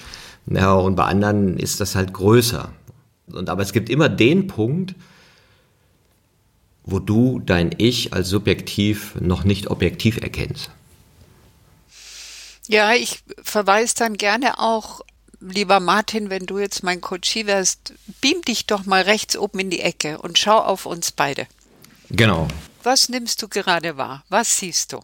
Ja, 0.49 0.75
und 0.75 0.95
bei 0.95 1.05
anderen 1.05 1.59
ist 1.59 1.81
das 1.81 1.97
halt 1.97 2.13
größer. 2.13 2.69
Und 3.33 3.51
aber 3.51 3.63
es 3.63 3.73
gibt 3.73 3.91
immer 3.91 4.09
den 4.09 4.47
Punkt, 4.47 4.95
wo 6.85 7.01
du 7.01 7.41
dein 7.45 7.75
Ich 7.79 8.13
als 8.15 8.29
subjektiv 8.29 9.17
noch 9.21 9.43
nicht 9.43 9.69
objektiv 9.69 10.19
erkennst. 10.23 10.71
Ja, 12.69 12.95
ich 12.95 13.23
verweise 13.43 13.95
dann 13.97 14.17
gerne 14.17 14.59
auch, 14.59 15.01
lieber 15.41 15.81
Martin, 15.81 16.31
wenn 16.31 16.47
du 16.47 16.59
jetzt 16.59 16.83
mein 16.83 17.01
Coachie 17.01 17.47
wärst, 17.47 17.95
beam 18.21 18.43
dich 18.43 18.67
doch 18.67 18.85
mal 18.85 19.03
rechts 19.03 19.37
oben 19.37 19.61
in 19.61 19.71
die 19.71 19.81
Ecke 19.81 20.19
und 20.19 20.39
schau 20.39 20.59
auf 20.59 20.87
uns 20.87 21.13
beide. 21.13 21.47
Genau. 22.11 22.49
Was 22.83 23.09
nimmst 23.09 23.43
du 23.43 23.49
gerade 23.49 23.97
wahr? 23.97 24.25
Was 24.29 24.59
siehst 24.59 24.93
du? 24.93 25.01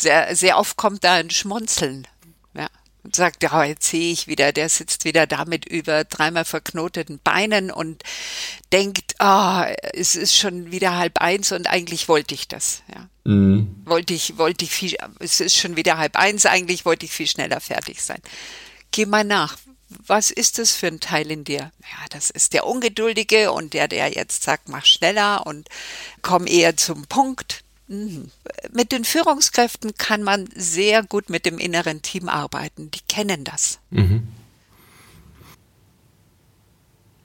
Sehr, 0.00 0.34
sehr 0.34 0.58
oft 0.58 0.76
kommt 0.76 1.04
da 1.04 1.14
ein 1.14 1.30
Schmunzeln 1.30 2.06
und 2.54 2.68
sagt, 3.14 3.42
ja, 3.42 3.64
jetzt 3.64 3.88
sehe 3.88 4.12
ich 4.12 4.26
wieder, 4.26 4.52
der 4.52 4.68
sitzt 4.68 5.04
wieder 5.04 5.26
da 5.26 5.44
mit 5.44 5.64
über 5.64 6.04
dreimal 6.04 6.44
verknoteten 6.44 7.20
Beinen 7.22 7.70
und 7.70 8.02
denkt, 8.72 9.14
ah, 9.18 9.66
oh, 9.66 9.74
es 9.92 10.16
ist 10.16 10.36
schon 10.36 10.70
wieder 10.70 10.96
halb 10.96 11.18
eins 11.18 11.52
und 11.52 11.66
eigentlich 11.68 12.08
wollte 12.08 12.34
ich 12.34 12.48
das, 12.48 12.82
ja. 12.92 13.08
Mhm. 13.24 13.82
Wollte 13.84 14.14
ich, 14.14 14.38
wollte 14.38 14.64
ich 14.64 14.70
viel, 14.70 14.96
es 15.18 15.40
ist 15.40 15.56
schon 15.56 15.76
wieder 15.76 15.98
halb 15.98 16.16
eins, 16.16 16.46
eigentlich 16.46 16.84
wollte 16.84 17.06
ich 17.06 17.12
viel 17.12 17.26
schneller 17.26 17.60
fertig 17.60 18.02
sein. 18.02 18.20
Geh 18.90 19.06
mal 19.06 19.24
nach. 19.24 19.58
Was 20.06 20.30
ist 20.30 20.58
das 20.58 20.72
für 20.72 20.88
ein 20.88 21.00
Teil 21.00 21.30
in 21.30 21.44
dir? 21.44 21.60
Ja, 21.80 22.06
das 22.10 22.28
ist 22.28 22.52
der 22.52 22.66
Ungeduldige 22.66 23.52
und 23.52 23.72
der, 23.72 23.88
der 23.88 24.08
jetzt 24.10 24.42
sagt, 24.42 24.68
mach 24.68 24.84
schneller 24.84 25.46
und 25.46 25.68
komm 26.20 26.46
eher 26.46 26.76
zum 26.76 27.06
Punkt. 27.06 27.64
Mhm. 27.88 28.30
Mit 28.72 28.92
den 28.92 29.04
Führungskräften 29.04 29.94
kann 29.96 30.22
man 30.22 30.48
sehr 30.54 31.02
gut 31.02 31.30
mit 31.30 31.46
dem 31.46 31.58
inneren 31.58 32.02
Team 32.02 32.28
arbeiten. 32.28 32.90
Die 32.90 33.00
kennen 33.08 33.44
das. 33.44 33.80
Mhm. 33.90 34.28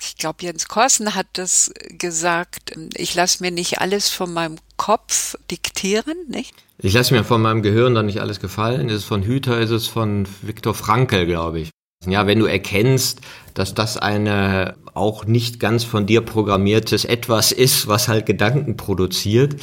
Ich 0.02 0.18
glaube, 0.18 0.44
Jens 0.44 0.68
Korsen 0.68 1.16
hat 1.16 1.28
das 1.34 1.72
gesagt. 1.98 2.74
Ich 2.96 3.16
lasse 3.16 3.42
mir 3.42 3.52
nicht 3.52 3.80
alles 3.80 4.10
von 4.10 4.34
meinem 4.34 4.58
Kopf 4.76 5.38
diktieren, 5.50 6.16
nicht? 6.28 6.54
Ich 6.78 6.94
lasse 6.94 7.14
mir 7.14 7.24
von 7.24 7.42
meinem 7.42 7.62
Gehirn 7.62 7.96
dann 7.96 8.08
nicht 8.08 8.20
alles 8.20 8.42
gefallen. 8.42 8.90
Ist 8.90 8.96
es 8.96 9.04
von 9.06 9.24
Hüter, 9.24 9.60
ist 9.60 9.70
es 9.70 9.88
von 9.88 10.28
Viktor 10.42 10.74
Frankl, 10.74 11.26
glaube 11.26 11.62
ich. 11.62 11.70
Ja, 12.06 12.28
wenn 12.28 12.40
du 12.40 12.46
erkennst, 12.46 13.22
dass 13.54 13.74
das 13.74 13.96
eine 13.96 14.76
auch 14.94 15.26
nicht 15.26 15.60
ganz 15.60 15.86
von 15.86 16.06
dir 16.06 16.22
programmiertes 16.22 17.06
Etwas 17.06 17.54
ist, 17.54 17.88
was 17.88 18.10
halt 18.10 18.26
Gedanken 18.26 18.76
produziert, 18.76 19.56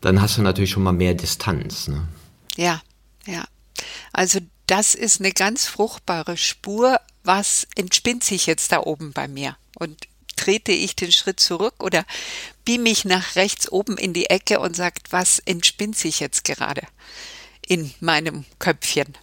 dann 0.00 0.20
hast 0.20 0.36
du 0.38 0.42
natürlich 0.42 0.70
schon 0.70 0.82
mal 0.82 0.92
mehr 0.92 1.14
Distanz. 1.14 1.88
Ne? 1.88 2.06
Ja, 2.56 2.82
ja. 3.26 3.44
Also 4.12 4.40
das 4.66 4.94
ist 4.94 5.20
eine 5.20 5.32
ganz 5.32 5.66
fruchtbare 5.66 6.36
Spur. 6.36 7.00
Was 7.24 7.66
entspinnt 7.74 8.24
sich 8.24 8.46
jetzt 8.46 8.72
da 8.72 8.80
oben 8.80 9.12
bei 9.12 9.28
mir? 9.28 9.56
Und 9.78 10.08
trete 10.36 10.72
ich 10.72 10.96
den 10.96 11.12
Schritt 11.12 11.40
zurück 11.40 11.74
oder 11.82 12.04
beam 12.64 12.84
mich 12.84 13.04
nach 13.04 13.36
rechts 13.36 13.70
oben 13.70 13.96
in 13.96 14.12
die 14.12 14.30
Ecke 14.30 14.60
und 14.60 14.76
sagt, 14.76 15.12
was 15.12 15.40
entspinnt 15.40 15.96
sich 15.96 16.20
jetzt 16.20 16.44
gerade 16.44 16.82
in 17.66 17.92
meinem 18.00 18.44
Köpfchen? 18.58 19.16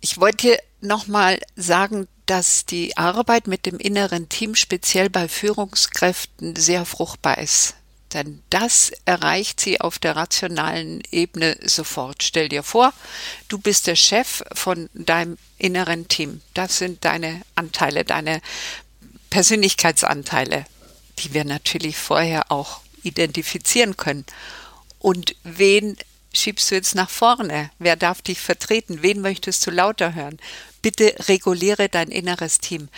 Ich 0.00 0.18
wollte 0.20 0.58
nochmal 0.80 1.38
sagen, 1.56 2.08
dass 2.26 2.66
die 2.66 2.96
Arbeit 2.96 3.46
mit 3.46 3.66
dem 3.66 3.78
inneren 3.78 4.28
Team 4.28 4.54
speziell 4.54 5.10
bei 5.10 5.28
Führungskräften 5.28 6.56
sehr 6.56 6.84
fruchtbar 6.84 7.38
ist. 7.38 7.74
Denn 8.14 8.42
das 8.48 8.92
erreicht 9.04 9.60
sie 9.60 9.80
auf 9.80 9.98
der 9.98 10.14
rationalen 10.14 11.02
Ebene 11.10 11.58
sofort. 11.62 12.22
Stell 12.22 12.48
dir 12.48 12.62
vor, 12.62 12.92
du 13.48 13.58
bist 13.58 13.88
der 13.88 13.96
Chef 13.96 14.42
von 14.52 14.88
deinem 14.94 15.36
inneren 15.58 16.06
Team. 16.06 16.40
Das 16.54 16.78
sind 16.78 17.04
deine 17.04 17.42
Anteile, 17.56 18.04
deine 18.04 18.40
Persönlichkeitsanteile, 19.30 20.64
die 21.18 21.34
wir 21.34 21.44
natürlich 21.44 21.96
vorher 21.96 22.52
auch 22.52 22.80
identifizieren 23.02 23.96
können. 23.96 24.24
Und 25.00 25.34
wen 25.42 25.96
schiebst 26.32 26.70
du 26.70 26.76
jetzt 26.76 26.94
nach 26.94 27.10
vorne? 27.10 27.70
Wer 27.80 27.96
darf 27.96 28.22
dich 28.22 28.40
vertreten? 28.40 29.02
Wen 29.02 29.20
möchtest 29.20 29.66
du 29.66 29.72
lauter 29.72 30.14
hören? 30.14 30.38
Bitte 30.82 31.14
reguliere 31.28 31.88
dein 31.88 32.10
inneres 32.10 32.58
Team. 32.58 32.88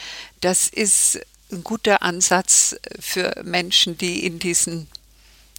Das 0.42 0.68
ist 0.68 1.20
ein 1.50 1.64
guter 1.64 2.02
Ansatz 2.02 2.76
für 3.00 3.42
Menschen, 3.44 3.96
die 3.96 4.26
in 4.26 4.38
diesen 4.38 4.88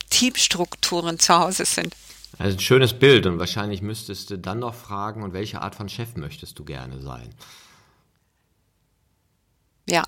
Teamstrukturen 0.10 1.20
zu 1.20 1.38
Hause 1.38 1.66
sind. 1.66 1.96
Also 2.38 2.58
ein 2.58 2.60
schönes 2.60 2.98
Bild 2.98 3.26
und 3.26 3.40
wahrscheinlich 3.40 3.82
müsstest 3.82 4.30
du 4.30 4.38
dann 4.38 4.60
noch 4.60 4.76
fragen, 4.76 5.24
und 5.24 5.34
welche 5.34 5.62
Art 5.62 5.76
von 5.76 5.90
Chef 5.90 6.16
möchtest 6.16 6.60
du 6.60 6.66
gerne 6.66 7.02
sein? 7.02 7.34
Ja. 9.90 10.04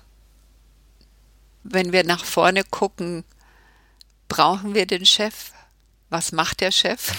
Wenn 1.62 1.92
wir 1.92 2.04
nach 2.04 2.24
vorne 2.24 2.62
gucken, 2.64 3.24
brauchen 4.28 4.74
wir 4.74 4.86
den 4.86 5.06
Chef? 5.06 5.52
Was 6.08 6.32
macht 6.32 6.60
der 6.60 6.72
Chef? 6.72 7.12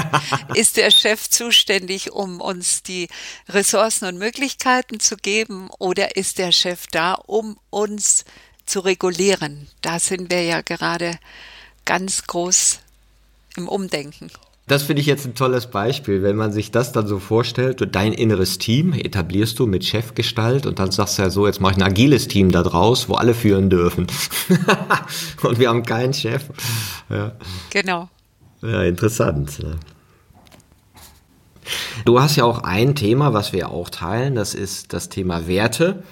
Ist 0.54 0.76
der 0.76 0.90
Chef 0.90 1.30
zuständig, 1.30 2.12
um 2.12 2.40
uns 2.40 2.82
die 2.82 3.08
Ressourcen 3.48 4.06
und 4.06 4.18
Möglichkeiten 4.18 5.00
zu 5.00 5.16
geben 5.16 5.70
oder 5.78 6.16
ist 6.16 6.36
der 6.38 6.52
Chef 6.52 6.86
da, 6.88 7.14
um 7.14 7.58
uns 7.70 8.26
zu 8.66 8.80
regulieren? 8.80 9.68
Da 9.80 9.98
sind 9.98 10.30
wir 10.30 10.42
ja 10.42 10.60
gerade 10.60 11.18
ganz 11.84 12.26
groß 12.26 12.80
im 13.56 13.68
Umdenken. 13.68 14.30
Das 14.66 14.84
finde 14.84 15.02
ich 15.02 15.06
jetzt 15.06 15.26
ein 15.26 15.34
tolles 15.34 15.66
Beispiel, 15.66 16.22
wenn 16.22 16.36
man 16.36 16.50
sich 16.50 16.70
das 16.70 16.92
dann 16.92 17.06
so 17.06 17.18
vorstellt, 17.18 17.86
dein 17.94 18.14
inneres 18.14 18.56
Team 18.56 18.94
etablierst 18.94 19.58
du 19.58 19.66
mit 19.66 19.84
Chefgestalt 19.84 20.64
und 20.64 20.78
dann 20.78 20.90
sagst 20.90 21.18
du 21.18 21.22
ja 21.22 21.28
so, 21.28 21.46
jetzt 21.46 21.60
mache 21.60 21.72
ich 21.72 21.78
ein 21.78 21.82
agiles 21.82 22.28
Team 22.28 22.50
da 22.50 22.62
draus, 22.62 23.10
wo 23.10 23.14
alle 23.14 23.34
führen 23.34 23.68
dürfen. 23.68 24.06
und 25.42 25.58
wir 25.58 25.68
haben 25.68 25.82
keinen 25.82 26.14
Chef. 26.14 26.44
Ja. 27.10 27.32
Genau. 27.68 28.08
Ja, 28.62 28.82
interessant. 28.84 29.62
Du 32.06 32.20
hast 32.20 32.36
ja 32.36 32.44
auch 32.44 32.62
ein 32.62 32.94
Thema, 32.94 33.34
was 33.34 33.52
wir 33.52 33.70
auch 33.70 33.90
teilen, 33.90 34.34
das 34.34 34.54
ist 34.54 34.94
das 34.94 35.10
Thema 35.10 35.46
Werte. 35.46 36.02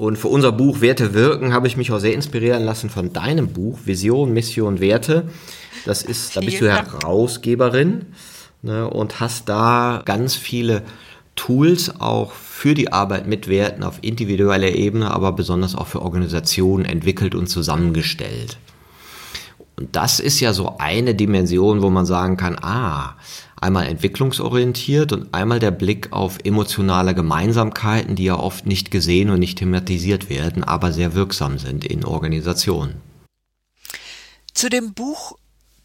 Und 0.00 0.16
für 0.16 0.28
unser 0.28 0.50
Buch 0.50 0.80
Werte 0.80 1.12
wirken 1.12 1.52
habe 1.52 1.66
ich 1.66 1.76
mich 1.76 1.92
auch 1.92 1.98
sehr 1.98 2.14
inspirieren 2.14 2.64
lassen 2.64 2.88
von 2.88 3.12
deinem 3.12 3.48
Buch 3.48 3.80
Vision, 3.84 4.32
Mission, 4.32 4.80
Werte. 4.80 5.28
Das 5.84 6.02
ist, 6.02 6.34
da 6.34 6.40
bist 6.40 6.58
du 6.62 6.72
Herausgeberin 6.72 8.06
ne, 8.62 8.88
und 8.88 9.20
hast 9.20 9.50
da 9.50 10.00
ganz 10.06 10.36
viele 10.36 10.84
Tools 11.36 12.00
auch 12.00 12.32
für 12.32 12.72
die 12.72 12.94
Arbeit 12.94 13.26
mit 13.26 13.46
Werten 13.46 13.82
auf 13.82 13.98
individueller 14.00 14.70
Ebene, 14.70 15.10
aber 15.10 15.32
besonders 15.32 15.74
auch 15.74 15.86
für 15.86 16.00
Organisationen 16.00 16.86
entwickelt 16.86 17.34
und 17.34 17.48
zusammengestellt. 17.48 18.56
Und 19.76 19.96
das 19.96 20.18
ist 20.18 20.40
ja 20.40 20.54
so 20.54 20.76
eine 20.78 21.14
Dimension, 21.14 21.82
wo 21.82 21.90
man 21.90 22.06
sagen 22.06 22.38
kann, 22.38 22.56
ah, 22.62 23.16
einmal 23.60 23.86
entwicklungsorientiert 23.86 25.12
und 25.12 25.34
einmal 25.34 25.58
der 25.58 25.70
Blick 25.70 26.12
auf 26.12 26.38
emotionale 26.44 27.14
Gemeinsamkeiten, 27.14 28.16
die 28.16 28.24
ja 28.24 28.38
oft 28.38 28.66
nicht 28.66 28.90
gesehen 28.90 29.30
und 29.30 29.38
nicht 29.38 29.58
thematisiert 29.58 30.28
werden, 30.30 30.64
aber 30.64 30.92
sehr 30.92 31.14
wirksam 31.14 31.58
sind 31.58 31.84
in 31.84 32.04
Organisationen. 32.04 33.00
Zu 34.54 34.68
dem 34.68 34.94
Buch 34.94 35.36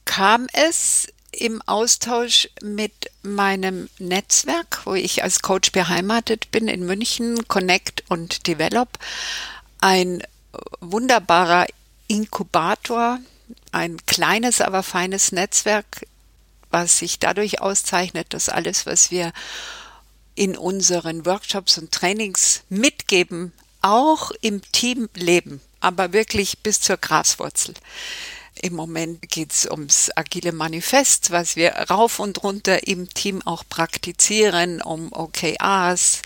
kam 0.05 0.47
es 0.53 1.07
im 1.31 1.61
Austausch 1.65 2.49
mit 2.61 2.93
meinem 3.21 3.89
Netzwerk, 3.99 4.81
wo 4.85 4.93
ich 4.93 5.23
als 5.23 5.41
Coach 5.41 5.71
beheimatet 5.71 6.51
bin 6.51 6.67
in 6.67 6.85
München, 6.85 7.47
Connect 7.47 8.03
und 8.09 8.47
Develop, 8.47 8.97
ein 9.81 10.23
wunderbarer 10.79 11.65
Inkubator, 12.07 13.19
ein 13.71 13.97
kleines, 14.05 14.61
aber 14.61 14.83
feines 14.83 15.31
Netzwerk, 15.31 16.05
was 16.75 16.97
sich 16.97 17.19
dadurch 17.19 17.61
auszeichnet, 17.61 18.33
dass 18.33 18.49
alles, 18.49 18.85
was 18.85 19.09
wir 19.09 19.31
in 20.35 20.57
unseren 20.57 21.25
Workshops 21.25 21.77
und 21.77 21.93
Trainings 21.93 22.63
mitgeben, 22.67 23.53
auch 23.81 24.31
im 24.41 24.61
Team 24.73 25.07
leben, 25.15 25.61
aber 25.79 26.11
wirklich 26.11 26.59
bis 26.59 26.81
zur 26.81 26.97
Graswurzel. 26.97 27.75
Im 28.61 28.73
Moment 28.73 29.21
geht 29.29 29.53
es 29.53 29.71
ums 29.71 30.11
agile 30.17 30.51
Manifest, 30.51 31.31
was 31.31 31.55
wir 31.55 31.71
rauf 31.89 32.19
und 32.19 32.43
runter 32.43 32.85
im 32.85 33.07
Team 33.13 33.41
auch 33.45 33.63
praktizieren, 33.69 34.81
um 34.81 35.13
OKRs. 35.13 36.23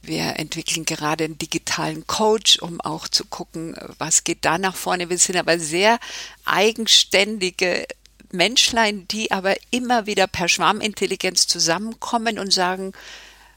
Wir 0.00 0.38
entwickeln 0.38 0.86
gerade 0.86 1.24
einen 1.24 1.36
digitalen 1.36 2.06
Coach, 2.06 2.60
um 2.60 2.80
auch 2.80 3.08
zu 3.08 3.26
gucken, 3.26 3.76
was 3.98 4.24
geht 4.24 4.46
da 4.46 4.56
nach 4.56 4.74
vorne. 4.74 5.10
Wir 5.10 5.18
sind 5.18 5.36
aber 5.36 5.58
sehr 5.58 5.98
eigenständige 6.46 7.86
Menschlein, 8.32 9.06
die 9.08 9.30
aber 9.30 9.56
immer 9.70 10.06
wieder 10.06 10.26
per 10.26 10.48
Schwarmintelligenz 10.48 11.46
zusammenkommen 11.46 12.38
und 12.38 12.52
sagen, 12.52 12.92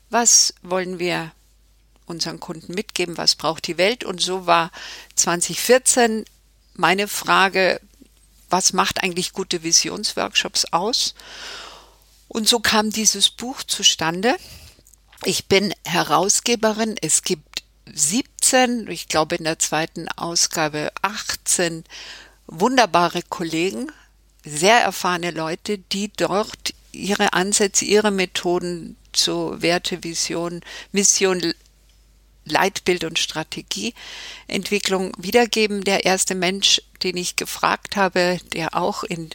was 0.10 0.54
wollen 0.62 1.00
wir 1.00 1.32
unseren 2.06 2.40
Kunden 2.40 2.74
mitgeben, 2.74 3.18
was 3.18 3.36
braucht 3.36 3.68
die 3.68 3.78
Welt? 3.78 4.04
Und 4.04 4.22
so 4.22 4.46
war 4.46 4.72
2014 5.16 6.26
meine 6.74 7.08
Frage, 7.08 7.82
was 8.50 8.74
macht 8.74 9.04
eigentlich 9.04 9.34
gute 9.34 9.64
Visionsworkshops 9.64 10.66
aus? 10.72 11.16
Und 12.28 12.48
so 12.48 12.60
kam 12.60 12.92
dieses 12.92 13.30
Buch 13.30 13.64
zustande. 13.64 14.36
Ich 15.24 15.48
bin 15.48 15.74
Herausgeberin. 15.86 16.96
Es 17.02 17.24
gibt 17.24 17.64
17, 17.94 18.88
ich 18.90 19.08
glaube 19.08 19.36
in 19.36 19.44
der 19.44 19.60
zweiten 19.60 20.08
Ausgabe 20.10 20.92
18 21.02 21.84
wunderbare 22.48 23.22
Kollegen, 23.24 23.92
sehr 24.46 24.80
erfahrene 24.80 25.32
Leute, 25.32 25.78
die 25.78 26.12
dort 26.16 26.74
ihre 26.92 27.34
Ansätze, 27.34 27.86
ihre 27.86 28.12
Methoden 28.12 28.96
zur 29.12 29.62
Wertevision, 29.62 30.62
Mission 30.92 31.54
Leitbild 32.46 33.04
und 33.04 33.18
Strategieentwicklung 33.18 35.12
wiedergeben. 35.18 35.84
Der 35.84 36.06
erste 36.06 36.36
Mensch, 36.36 36.82
den 37.04 37.18
ich 37.18 37.36
gefragt 37.36 37.96
habe, 37.96 38.40
der 38.54 38.76
auch 38.76 39.04
in 39.04 39.32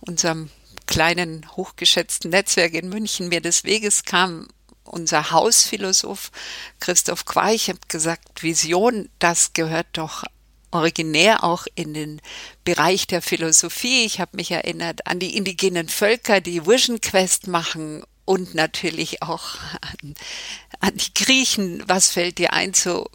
unserem 0.00 0.50
kleinen, 0.86 1.46
hochgeschätzten 1.56 2.30
Netzwerk 2.30 2.74
in 2.74 2.88
München 2.88 3.28
mir 3.28 3.40
des 3.40 3.64
Weges 3.64 4.04
kam, 4.04 4.48
unser 4.84 5.30
Hausphilosoph 5.30 6.30
Christoph 6.80 7.26
Queich 7.26 7.68
hat 7.68 7.88
gesagt, 7.88 8.42
Vision, 8.42 9.08
das 9.18 9.52
gehört 9.52 9.86
doch 9.92 10.24
originär 10.70 11.44
auch 11.44 11.66
in 11.74 11.94
den 11.94 12.20
Bereich 12.64 13.06
der 13.06 13.22
Philosophie. 13.22 14.04
Ich 14.04 14.20
habe 14.20 14.36
mich 14.36 14.50
erinnert 14.50 15.06
an 15.06 15.18
die 15.18 15.36
indigenen 15.36 15.88
Völker, 15.88 16.40
die 16.40 16.66
Vision 16.66 17.00
Quest 17.00 17.46
machen 17.46 18.04
und 18.24 18.54
natürlich 18.54 19.22
auch 19.22 19.56
an, 19.80 20.14
an 20.80 20.94
die 20.96 21.14
Griechen. 21.14 21.82
Was 21.86 22.10
fällt 22.10 22.38
dir 22.38 22.52
ein 22.52 22.74
zur 22.74 23.10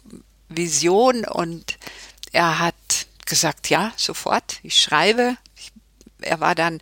Vision? 0.48 1.24
Und 1.24 1.78
er 2.32 2.58
hat 2.58 2.74
gesagt, 3.26 3.70
ja, 3.70 3.92
sofort, 3.96 4.58
ich 4.62 4.80
schreibe. 4.80 5.36
er 6.20 6.40
war 6.40 6.54
dann 6.54 6.80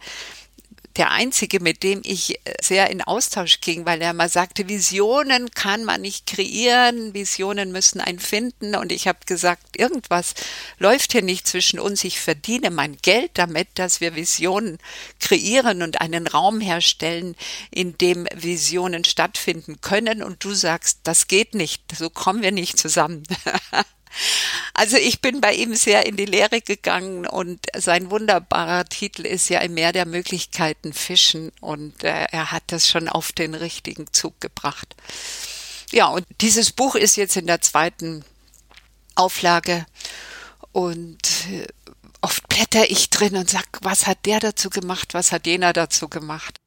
der 0.96 1.10
einzige, 1.10 1.60
mit 1.60 1.82
dem 1.82 2.00
ich 2.04 2.36
äh, 2.44 2.54
sehr 2.60 2.90
in 2.90 3.02
Austausch 3.02 3.60
ging, 3.60 3.86
weil 3.86 4.02
er 4.02 4.12
mal 4.12 4.28
sagte, 4.28 4.68
Visionen 4.68 5.50
kann 5.50 5.84
man 5.84 6.02
nicht 6.02 6.26
kreieren, 6.26 7.14
Visionen 7.14 7.72
müssen 7.72 8.00
einen 8.00 8.18
finden. 8.18 8.74
Und 8.74 8.92
ich 8.92 9.08
habe 9.08 9.20
gesagt, 9.26 9.78
irgendwas 9.78 10.34
läuft 10.78 11.12
hier 11.12 11.22
nicht 11.22 11.46
zwischen 11.46 11.80
uns. 11.80 12.04
Ich 12.04 12.20
verdiene 12.20 12.70
mein 12.70 12.96
Geld 13.00 13.30
damit, 13.34 13.68
dass 13.74 14.00
wir 14.00 14.16
Visionen 14.16 14.78
kreieren 15.20 15.82
und 15.82 16.00
einen 16.00 16.26
Raum 16.26 16.60
herstellen, 16.60 17.36
in 17.70 17.96
dem 17.98 18.26
Visionen 18.34 19.04
stattfinden 19.04 19.80
können. 19.80 20.22
Und 20.22 20.44
du 20.44 20.52
sagst, 20.54 21.00
das 21.04 21.26
geht 21.26 21.54
nicht, 21.54 21.82
so 21.96 22.10
kommen 22.10 22.42
wir 22.42 22.52
nicht 22.52 22.78
zusammen. 22.78 23.22
Also 24.74 24.96
ich 24.96 25.20
bin 25.20 25.40
bei 25.40 25.54
ihm 25.54 25.74
sehr 25.74 26.06
in 26.06 26.16
die 26.16 26.24
Lehre 26.24 26.60
gegangen 26.60 27.26
und 27.26 27.66
sein 27.76 28.10
wunderbarer 28.10 28.84
Titel 28.84 29.26
ist 29.26 29.48
ja 29.48 29.60
im 29.60 29.74
Meer 29.74 29.92
der 29.92 30.06
Möglichkeiten 30.06 30.92
fischen 30.92 31.52
und 31.60 32.04
äh, 32.04 32.26
er 32.30 32.52
hat 32.52 32.64
das 32.68 32.88
schon 32.88 33.08
auf 33.08 33.32
den 33.32 33.54
richtigen 33.54 34.06
Zug 34.12 34.40
gebracht. 34.40 34.94
Ja, 35.90 36.06
und 36.06 36.26
dieses 36.40 36.72
Buch 36.72 36.94
ist 36.94 37.16
jetzt 37.16 37.36
in 37.36 37.46
der 37.46 37.60
zweiten 37.60 38.24
Auflage 39.14 39.86
und 40.72 41.18
äh, 41.50 41.66
oft 42.22 42.48
blätter 42.48 42.90
ich 42.90 43.10
drin 43.10 43.36
und 43.36 43.50
sag, 43.50 43.66
was 43.82 44.06
hat 44.06 44.24
der 44.24 44.40
dazu 44.40 44.70
gemacht, 44.70 45.12
was 45.12 45.32
hat 45.32 45.46
jener 45.46 45.72
dazu 45.72 46.08
gemacht. 46.08 46.58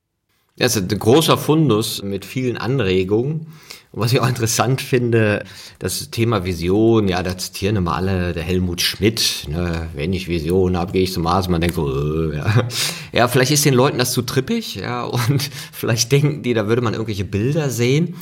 Das 0.57 0.75
ist 0.75 0.91
ein 0.91 0.99
großer 0.99 1.37
Fundus 1.37 2.01
mit 2.01 2.23
vielen 2.23 2.57
Anregungen. 2.57 3.47
Und 3.95 4.01
was 4.01 4.11
ich 4.11 4.19
auch 4.19 4.27
interessant 4.27 4.81
finde, 4.81 5.45
das 5.79 6.09
Thema 6.09 6.43
Vision, 6.43 7.07
ja, 7.07 7.23
da 7.23 7.37
zitieren 7.37 7.77
immer 7.77 7.95
alle 7.95 8.33
der 8.33 8.43
Helmut 8.43 8.81
Schmidt, 8.81 9.47
ne, 9.47 9.87
wenn 9.93 10.11
ich 10.11 10.27
Vision 10.27 10.75
habe, 10.75 10.91
gehe 10.91 11.03
ich 11.03 11.13
zum 11.13 11.23
Mars, 11.23 11.47
man 11.47 11.61
denkt 11.61 11.77
so, 11.77 11.89
äh, 11.89 12.35
ja. 12.35 12.67
ja, 13.13 13.27
vielleicht 13.29 13.51
ist 13.51 13.63
den 13.63 13.73
Leuten 13.73 13.97
das 13.97 14.11
zu 14.11 14.21
trippig, 14.21 14.75
ja, 14.75 15.05
und 15.05 15.49
vielleicht 15.71 16.11
denken 16.11 16.43
die, 16.43 16.53
da 16.53 16.67
würde 16.67 16.81
man 16.81 16.91
irgendwelche 16.91 17.23
Bilder 17.23 17.69
sehen, 17.69 18.15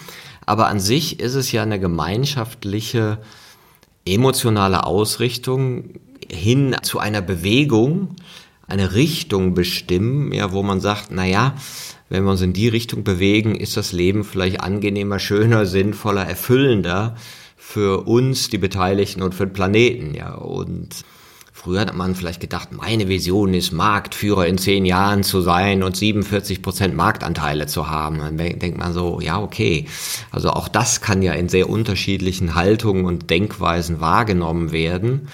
aber 0.45 0.67
an 0.67 0.79
sich 0.79 1.19
ist 1.19 1.33
es 1.33 1.51
ja 1.51 1.63
eine 1.63 1.79
gemeinschaftliche, 1.79 3.17
emotionale 4.05 4.85
Ausrichtung 4.85 5.95
hin 6.29 6.75
zu 6.83 6.99
einer 6.99 7.23
Bewegung, 7.23 8.15
eine 8.67 8.93
Richtung 8.93 9.55
bestimmen, 9.55 10.33
ja, 10.33 10.51
wo 10.51 10.61
man 10.61 10.81
sagt, 10.81 11.07
na 11.09 11.25
ja, 11.25 11.55
wenn 12.09 12.23
wir 12.23 12.31
uns 12.31 12.41
in 12.41 12.53
die 12.53 12.67
Richtung 12.67 13.03
bewegen, 13.03 13.55
ist 13.55 13.77
das 13.77 13.91
Leben 13.91 14.23
vielleicht 14.23 14.61
angenehmer, 14.61 15.19
schöner, 15.19 15.65
sinnvoller, 15.65 16.25
erfüllender 16.25 17.15
für 17.57 18.07
uns, 18.07 18.49
die 18.49 18.57
Beteiligten 18.57 19.23
und 19.23 19.33
für 19.33 19.47
den 19.47 19.53
Planeten, 19.53 20.13
ja. 20.13 20.35
Und 20.35 21.05
früher 21.53 21.81
hat 21.81 21.95
man 21.95 22.13
vielleicht 22.13 22.41
gedacht, 22.41 22.69
meine 22.71 23.07
Vision 23.07 23.53
ist, 23.53 23.71
Marktführer 23.71 24.45
in 24.47 24.57
zehn 24.57 24.85
Jahren 24.85 25.23
zu 25.23 25.41
sein 25.41 25.81
und 25.81 25.95
47 25.95 26.61
Prozent 26.61 26.95
Marktanteile 26.95 27.65
zu 27.65 27.89
haben. 27.89 28.19
Dann 28.19 28.37
denkt 28.37 28.77
man 28.77 28.93
so, 28.93 29.21
ja, 29.21 29.41
okay. 29.41 29.87
Also 30.29 30.49
auch 30.49 30.67
das 30.67 31.01
kann 31.01 31.21
ja 31.21 31.33
in 31.33 31.49
sehr 31.49 31.69
unterschiedlichen 31.69 32.53
Haltungen 32.53 33.05
und 33.05 33.29
Denkweisen 33.29 34.01
wahrgenommen 34.01 34.71
werden. 34.71 35.29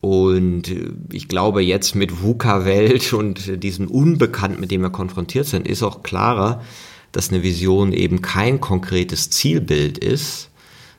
Und 0.00 0.68
äh, 0.68 0.92
ich 1.12 1.28
glaube, 1.28 1.62
jetzt 1.62 1.94
mit 1.94 2.22
VUCA-Welt 2.22 3.12
und 3.12 3.62
diesem 3.62 3.88
Unbekannt, 3.88 4.60
mit 4.60 4.70
dem 4.70 4.82
wir 4.82 4.90
konfrontiert 4.90 5.46
sind, 5.46 5.68
ist 5.68 5.82
auch 5.82 6.02
klarer, 6.02 6.62
dass 7.12 7.30
eine 7.30 7.42
Vision 7.42 7.92
eben 7.92 8.22
kein 8.22 8.60
konkretes 8.60 9.30
Zielbild 9.30 9.98
ist, 9.98 10.50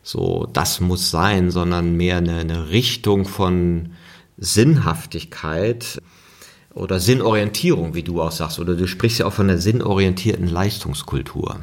so 0.03 0.47
das 0.51 0.79
muss 0.79 1.11
sein, 1.11 1.51
sondern 1.51 1.95
mehr 1.95 2.17
eine, 2.17 2.39
eine 2.39 2.69
Richtung 2.69 3.25
von 3.25 3.93
Sinnhaftigkeit 4.37 6.01
oder 6.73 6.99
Sinnorientierung, 6.99 7.93
wie 7.93 8.03
du 8.03 8.21
auch 8.21 8.31
sagst, 8.31 8.59
oder 8.59 8.75
du 8.75 8.87
sprichst 8.87 9.19
ja 9.19 9.25
auch 9.25 9.33
von 9.33 9.47
der 9.47 9.59
sinnorientierten 9.59 10.47
Leistungskultur. 10.47 11.59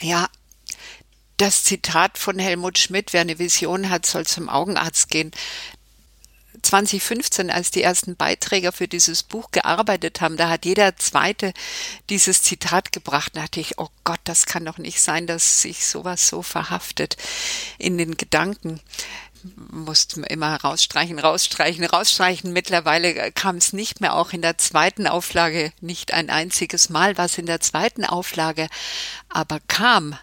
Ja, 0.00 0.28
das 1.36 1.64
Zitat 1.64 2.16
von 2.16 2.38
Helmut 2.38 2.78
Schmidt, 2.78 3.12
wer 3.12 3.22
eine 3.22 3.38
Vision 3.38 3.90
hat, 3.90 4.06
soll 4.06 4.24
zum 4.24 4.48
Augenarzt 4.48 5.10
gehen. 5.10 5.32
2015, 6.62 7.50
als 7.50 7.70
die 7.70 7.82
ersten 7.82 8.16
Beiträger 8.16 8.72
für 8.72 8.88
dieses 8.88 9.22
Buch 9.22 9.50
gearbeitet 9.50 10.20
haben, 10.20 10.36
da 10.36 10.48
hat 10.48 10.64
jeder 10.64 10.96
zweite 10.96 11.52
dieses 12.10 12.42
Zitat 12.42 12.92
gebracht. 12.92 13.32
Da 13.34 13.42
dachte 13.42 13.60
ich, 13.60 13.78
oh 13.78 13.88
Gott, 14.04 14.20
das 14.24 14.46
kann 14.46 14.64
doch 14.64 14.78
nicht 14.78 15.00
sein, 15.00 15.26
dass 15.26 15.62
sich 15.62 15.86
sowas 15.86 16.28
so 16.28 16.42
verhaftet 16.42 17.16
in 17.78 17.98
den 17.98 18.16
Gedanken 18.16 18.80
mussten 19.70 20.24
immer 20.24 20.56
rausstreichen, 20.56 21.18
rausstreichen, 21.18 21.84
rausstreichen. 21.84 22.52
Mittlerweile 22.52 23.32
kam 23.32 23.56
es 23.56 23.72
nicht 23.72 24.00
mehr, 24.00 24.14
auch 24.14 24.32
in 24.32 24.42
der 24.42 24.58
zweiten 24.58 25.06
Auflage 25.06 25.72
nicht 25.80 26.12
ein 26.12 26.30
einziges 26.30 26.88
Mal, 26.88 27.16
was 27.16 27.38
in 27.38 27.46
der 27.46 27.60
zweiten 27.60 28.04
Auflage 28.04 28.68
aber 29.28 29.60
kam, 29.68 30.18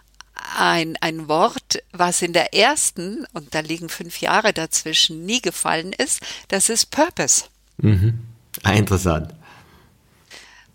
ein, 0.58 0.98
ein 1.02 1.28
Wort, 1.28 1.84
was 1.92 2.22
in 2.22 2.34
der 2.34 2.54
ersten, 2.54 3.26
und 3.34 3.54
da 3.56 3.60
liegen 3.60 3.90
fünf 3.90 4.22
Jahre 4.22 4.54
dazwischen, 4.54 5.26
nie 5.26 5.42
gefallen 5.42 5.94
ist, 5.94 6.22
das 6.48 6.70
ist 6.70 6.92
Purpose. 6.92 7.46
Mhm. 7.78 8.20
Ah, 8.64 8.74
interessant. 8.74 9.34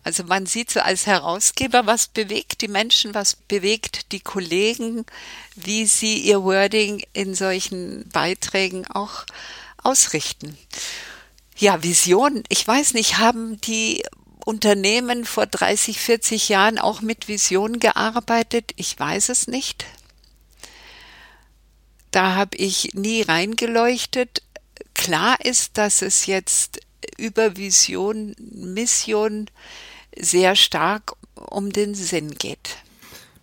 Also 0.04 0.24
man 0.24 0.46
sieht 0.46 0.70
so 0.70 0.80
als 0.80 1.06
Herausgeber, 1.06 1.84
was 1.86 2.08
bewegt 2.08 2.62
die 2.62 2.68
Menschen, 2.68 3.14
was 3.14 3.36
bewegt 3.36 4.12
die 4.12 4.20
Kollegen, 4.20 5.04
wie 5.54 5.86
sie 5.86 6.18
ihr 6.18 6.42
Wording 6.42 7.02
in 7.12 7.34
solchen 7.34 8.08
Beiträgen 8.08 8.86
auch 8.86 9.26
ausrichten. 9.82 10.56
Ja, 11.58 11.82
Vision. 11.82 12.42
Ich 12.48 12.66
weiß 12.66 12.94
nicht, 12.94 13.18
haben 13.18 13.60
die 13.60 14.02
Unternehmen 14.48 15.26
vor 15.26 15.44
30, 15.44 16.00
40 16.00 16.48
Jahren 16.48 16.78
auch 16.78 17.02
mit 17.02 17.28
Vision 17.28 17.80
gearbeitet? 17.80 18.72
Ich 18.76 18.98
weiß 18.98 19.28
es 19.28 19.46
nicht. 19.46 19.84
Da 22.12 22.34
habe 22.34 22.56
ich 22.56 22.94
nie 22.94 23.20
reingeleuchtet. 23.20 24.42
Klar 24.94 25.36
ist, 25.44 25.76
dass 25.76 26.00
es 26.00 26.24
jetzt 26.24 26.80
über 27.18 27.58
Vision, 27.58 28.34
Mission, 28.38 29.50
sehr 30.18 30.56
stark 30.56 31.12
um 31.34 31.70
den 31.70 31.94
Sinn 31.94 32.30
geht. 32.30 32.78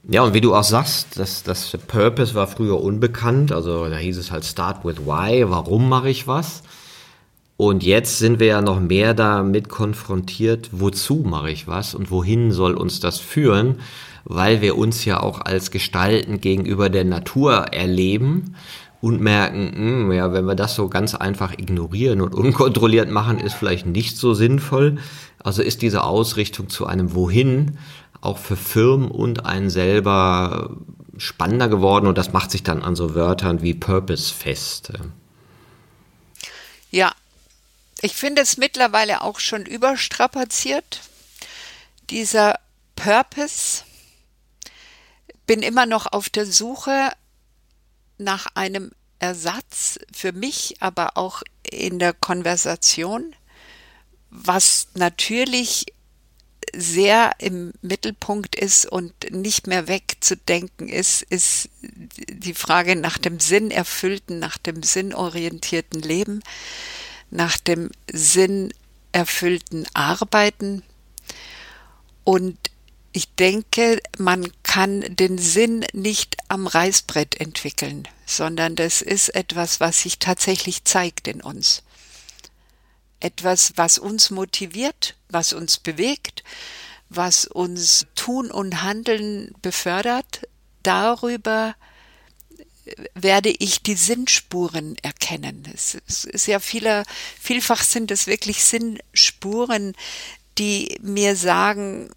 Ja, 0.08 0.24
und 0.24 0.34
wie 0.34 0.42
du 0.42 0.56
auch 0.56 0.64
sagst, 0.64 1.20
das, 1.20 1.44
das 1.44 1.78
Purpose 1.88 2.34
war 2.34 2.48
früher 2.48 2.82
unbekannt. 2.82 3.52
Also 3.52 3.88
da 3.90 3.98
hieß 3.98 4.18
es 4.18 4.32
halt 4.32 4.44
Start 4.44 4.84
with 4.84 5.06
Why, 5.06 5.48
warum 5.48 5.88
mache 5.88 6.10
ich 6.10 6.26
was? 6.26 6.64
Und 7.58 7.84
jetzt 7.84 8.20
sind 8.20 8.40
wir 8.40 8.48
ja 8.48 8.62
noch 8.62 8.82
mehr 8.82 9.14
damit 9.14 9.70
konfrontiert, 9.70 10.70
wozu 10.72 11.24
mache 11.26 11.52
ich 11.52 11.68
was 11.68 11.96
und 11.96 12.12
wohin 12.12 12.52
soll 12.52 12.74
uns 12.74 13.00
das 13.00 13.20
führen, 13.20 13.80
weil 14.26 14.62
wir 14.62 14.78
uns 14.78 15.06
ja 15.06 15.22
auch 15.22 15.40
als 15.40 15.72
Gestalten 15.72 16.42
gegenüber 16.42 16.90
der 16.90 17.06
Natur 17.06 17.68
erleben 17.72 18.56
und 19.00 19.22
merken, 19.22 19.72
mh, 19.74 19.76
hm, 19.76 20.12
ja, 20.12 20.34
wenn 20.34 20.46
wir 20.46 20.56
das 20.56 20.76
so 20.76 20.90
ganz 20.90 21.16
einfach 21.16 21.54
ignorieren 21.54 22.22
und 22.22 22.36
unkontrolliert 22.36 23.10
machen, 23.10 23.40
ist 23.40 23.54
vielleicht 23.54 23.86
nicht 23.86 24.18
so 24.18 24.34
sinnvoll. 24.34 24.98
Also 25.40 25.62
ist 25.62 25.82
diese 25.82 26.04
Ausrichtung 26.04 26.70
zu 26.70 26.88
einem 26.88 27.14
Wohin 27.14 27.78
auch 28.20 28.38
für 28.38 28.56
Firmen 28.56 29.10
und 29.10 29.46
einen 29.46 29.70
selber 29.70 30.72
spannender 31.18 31.70
geworden 31.70 32.08
und 32.08 32.18
das 32.18 32.34
macht 32.34 32.52
sich 32.52 32.64
dann 32.64 32.82
an 32.82 32.96
so 32.96 33.16
Wörtern 33.16 33.62
wie 33.62 33.74
Purpose 33.74 34.34
fest. 34.34 34.92
Ja, 36.92 37.12
ich 38.06 38.16
finde 38.16 38.42
es 38.42 38.58
mittlerweile 38.58 39.22
auch 39.22 39.40
schon 39.40 39.66
überstrapaziert. 39.66 41.02
Dieser 42.10 42.60
Purpose 42.96 43.84
bin 45.46 45.62
immer 45.62 45.86
noch 45.86 46.06
auf 46.12 46.30
der 46.30 46.46
Suche 46.46 47.12
nach 48.18 48.48
einem 48.56 48.92
Ersatz 49.20 50.00
für 50.14 50.32
mich, 50.32 50.78
aber 50.82 51.18
auch 51.18 51.42
in 51.64 52.00
der 52.00 52.14
Konversation 52.14 53.36
was 54.36 54.88
natürlich 54.96 55.86
sehr 56.76 57.32
im 57.40 57.74
Mittelpunkt 57.82 58.56
ist 58.56 58.86
und 58.86 59.14
nicht 59.32 59.68
mehr 59.68 59.88
wegzudenken 59.88 60.90
ist, 60.90 61.22
ist 61.22 61.70
die 61.82 62.54
Frage 62.54 62.96
nach 62.96 63.18
dem 63.18 63.40
sinnerfüllten, 63.40 64.40
nach 64.40 64.58
dem 64.58 64.84
sinnorientierten 64.84 66.02
Leben, 66.02 66.42
nach 67.36 67.58
dem 67.58 67.92
sinnerfüllten 68.12 69.86
Arbeiten. 69.94 70.84
Und 72.24 72.58
ich 73.12 73.34
denke, 73.36 74.00
man 74.18 74.52
kann 74.64 75.02
den 75.16 75.38
Sinn 75.38 75.86
nicht 75.94 76.38
am 76.48 76.68
Reißbrett 76.68 77.40
entwickeln, 77.40 78.08
sondern 78.26 78.76
das 78.76 79.02
ist 79.02 79.30
etwas, 79.30 79.80
was 79.80 80.02
sich 80.02 80.20
tatsächlich 80.20 80.84
zeigt 80.84 81.28
in 81.28 81.42
uns 81.42 81.84
etwas, 83.26 83.74
was 83.76 83.98
uns 83.98 84.30
motiviert, 84.30 85.16
was 85.30 85.52
uns 85.52 85.80
bewegt, 85.80 86.44
was 87.10 87.46
uns 87.46 88.06
tun 88.16 88.52
und 88.52 88.84
handeln 88.84 89.54
befördert. 89.62 90.48
Darüber 90.84 91.76
werde 93.14 93.50
ich 93.50 93.82
die 93.82 93.96
Sinnspuren 93.96 94.96
erkennen. 95.02 95.64
Es 95.74 95.96
ist 95.96 96.48
ja 96.48 96.60
vieler, 96.60 97.04
vielfach 97.40 97.84
sind 97.84 98.12
es 98.12 98.28
wirklich 98.28 98.64
Sinnspuren, 98.64 99.94
die 100.58 100.98
mir 101.02 101.36
sagen, 101.36 102.10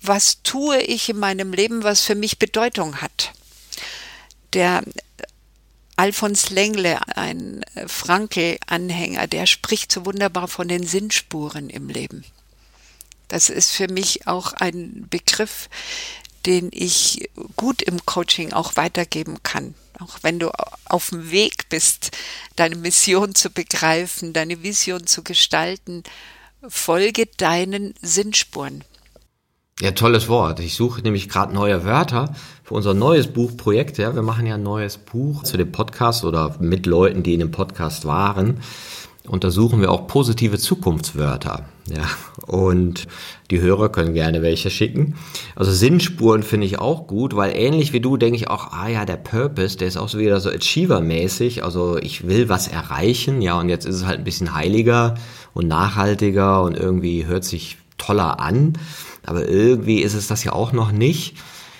was 0.00 0.42
tue 0.42 0.80
ich 0.82 1.08
in 1.08 1.18
meinem 1.18 1.52
Leben, 1.52 1.82
was 1.82 2.02
für 2.02 2.14
mich 2.14 2.38
Bedeutung 2.38 3.00
hat. 3.00 3.32
Der 4.52 4.82
Alfons 5.96 6.50
Lengle, 6.50 6.98
ein 7.16 7.64
Frankel-Anhänger, 7.86 9.26
der 9.26 9.46
spricht 9.46 9.92
so 9.92 10.04
wunderbar 10.04 10.48
von 10.48 10.68
den 10.68 10.86
Sinnspuren 10.86 11.70
im 11.70 11.88
Leben. 11.88 12.24
Das 13.28 13.48
ist 13.48 13.70
für 13.70 13.88
mich 13.88 14.26
auch 14.26 14.52
ein 14.52 15.06
Begriff, 15.08 15.68
den 16.46 16.70
ich 16.72 17.30
gut 17.56 17.82
im 17.82 18.04
Coaching 18.04 18.52
auch 18.52 18.76
weitergeben 18.76 19.38
kann. 19.42 19.74
Auch 20.00 20.18
wenn 20.22 20.38
du 20.38 20.50
auf 20.86 21.10
dem 21.10 21.30
Weg 21.30 21.68
bist, 21.68 22.10
deine 22.56 22.76
Mission 22.76 23.34
zu 23.34 23.50
begreifen, 23.50 24.32
deine 24.32 24.62
Vision 24.62 25.06
zu 25.06 25.22
gestalten, 25.22 26.02
folge 26.68 27.26
deinen 27.36 27.94
Sinnspuren. 28.02 28.84
Ja, 29.80 29.90
tolles 29.90 30.28
Wort. 30.28 30.60
Ich 30.60 30.74
suche 30.76 31.02
nämlich 31.02 31.28
gerade 31.28 31.52
neue 31.52 31.84
Wörter 31.84 32.34
für 32.62 32.74
unser 32.74 32.94
neues 32.94 33.26
Buchprojekt. 33.26 33.98
Ja, 33.98 34.14
wir 34.14 34.22
machen 34.22 34.46
ja 34.46 34.54
ein 34.54 34.62
neues 34.62 34.98
Buch 34.98 35.42
zu 35.42 35.56
dem 35.56 35.72
Podcast 35.72 36.24
oder 36.24 36.56
mit 36.60 36.86
Leuten, 36.86 37.24
die 37.24 37.34
in 37.34 37.40
dem 37.40 37.50
Podcast 37.50 38.04
waren. 38.04 38.60
Und 39.26 39.42
da 39.42 39.50
suchen 39.50 39.80
wir 39.80 39.90
auch 39.90 40.06
positive 40.06 40.58
Zukunftswörter. 40.58 41.64
Ja, 41.86 42.06
und 42.46 43.06
die 43.50 43.60
Hörer 43.60 43.90
können 43.90 44.14
gerne 44.14 44.42
welche 44.42 44.70
schicken. 44.70 45.16
Also 45.54 45.70
Sinnspuren 45.70 46.42
finde 46.42 46.66
ich 46.66 46.78
auch 46.78 47.06
gut, 47.06 47.36
weil 47.36 47.54
ähnlich 47.54 47.92
wie 47.92 48.00
du 48.00 48.16
denke 48.16 48.36
ich 48.36 48.48
auch, 48.48 48.72
ah 48.72 48.88
ja, 48.88 49.04
der 49.04 49.16
Purpose, 49.16 49.76
der 49.76 49.88
ist 49.88 49.96
auch 49.96 50.08
so 50.08 50.18
wieder 50.18 50.40
so 50.40 50.50
Achiever-mäßig. 50.50 51.64
Also 51.64 51.98
ich 51.98 52.26
will 52.26 52.48
was 52.48 52.68
erreichen, 52.68 53.40
ja, 53.42 53.58
und 53.58 53.68
jetzt 53.68 53.86
ist 53.86 53.96
es 53.96 54.06
halt 54.06 54.18
ein 54.18 54.24
bisschen 54.24 54.54
heiliger 54.54 55.14
und 55.52 55.68
nachhaltiger 55.68 56.62
und 56.62 56.76
irgendwie 56.76 57.26
hört 57.26 57.44
sich 57.44 57.78
toller 57.98 58.40
an. 58.40 58.74
Aber 59.26 59.48
irgendwie 59.48 60.00
ist 60.00 60.14
es 60.14 60.26
das 60.26 60.44
ja 60.44 60.52
auch 60.52 60.72
noch 60.72 60.92
nicht, 60.92 61.36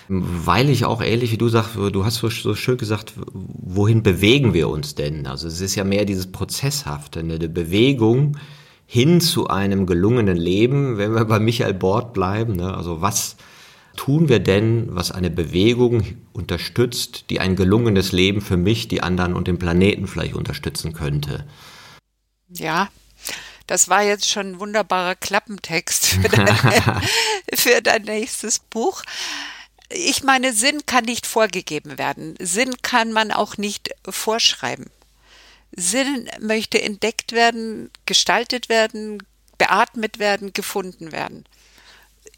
weil 0.07 0.69
ich 0.69 0.85
auch 0.85 1.01
ähnlich 1.01 1.31
wie 1.31 1.37
du 1.37 1.49
sagst, 1.49 1.75
du 1.75 2.05
hast 2.05 2.15
so, 2.15 2.29
so 2.29 2.55
schön 2.55 2.77
gesagt, 2.77 3.13
wohin 3.33 4.03
bewegen 4.03 4.53
wir 4.53 4.69
uns 4.69 4.95
denn? 4.95 5.27
Also 5.27 5.47
es 5.47 5.61
ist 5.61 5.75
ja 5.75 5.83
mehr 5.83 6.05
dieses 6.05 6.31
Prozesshafte, 6.31 7.19
eine 7.19 7.37
Bewegung 7.49 8.37
hin 8.85 9.19
zu 9.19 9.47
einem 9.47 9.85
gelungenen 9.85 10.37
Leben, 10.37 10.97
wenn 10.97 11.13
wir 11.13 11.25
bei 11.25 11.39
Michael 11.39 11.73
Bord 11.73 12.13
bleiben. 12.13 12.55
Ne? 12.55 12.75
Also 12.75 13.01
was 13.01 13.35
tun 13.95 14.29
wir 14.29 14.39
denn, 14.39 14.87
was 14.91 15.11
eine 15.11 15.29
Bewegung 15.29 16.03
unterstützt, 16.33 17.29
die 17.29 17.39
ein 17.39 17.55
gelungenes 17.55 18.11
Leben 18.11 18.41
für 18.41 18.57
mich, 18.57 18.87
die 18.87 19.01
anderen 19.01 19.33
und 19.33 19.47
den 19.47 19.57
Planeten 19.57 20.07
vielleicht 20.07 20.35
unterstützen 20.35 20.93
könnte? 20.93 21.45
Ja, 22.49 22.89
das 23.67 23.89
war 23.89 24.03
jetzt 24.03 24.29
schon 24.29 24.51
ein 24.51 24.59
wunderbarer 24.59 25.15
Klappentext 25.15 26.05
für 26.05 26.29
dein, 26.29 26.47
für 27.53 27.81
dein 27.81 28.03
nächstes 28.03 28.59
Buch. 28.59 29.01
Ich 29.89 30.23
meine, 30.23 30.53
Sinn 30.53 30.85
kann 30.85 31.05
nicht 31.05 31.25
vorgegeben 31.25 31.97
werden. 31.97 32.35
Sinn 32.39 32.75
kann 32.81 33.11
man 33.11 33.31
auch 33.31 33.57
nicht 33.57 33.91
vorschreiben. 34.07 34.89
Sinn 35.75 36.29
möchte 36.39 36.81
entdeckt 36.81 37.33
werden, 37.33 37.91
gestaltet 38.05 38.69
werden, 38.69 39.21
beatmet 39.57 40.19
werden, 40.19 40.53
gefunden 40.53 41.11
werden. 41.11 41.45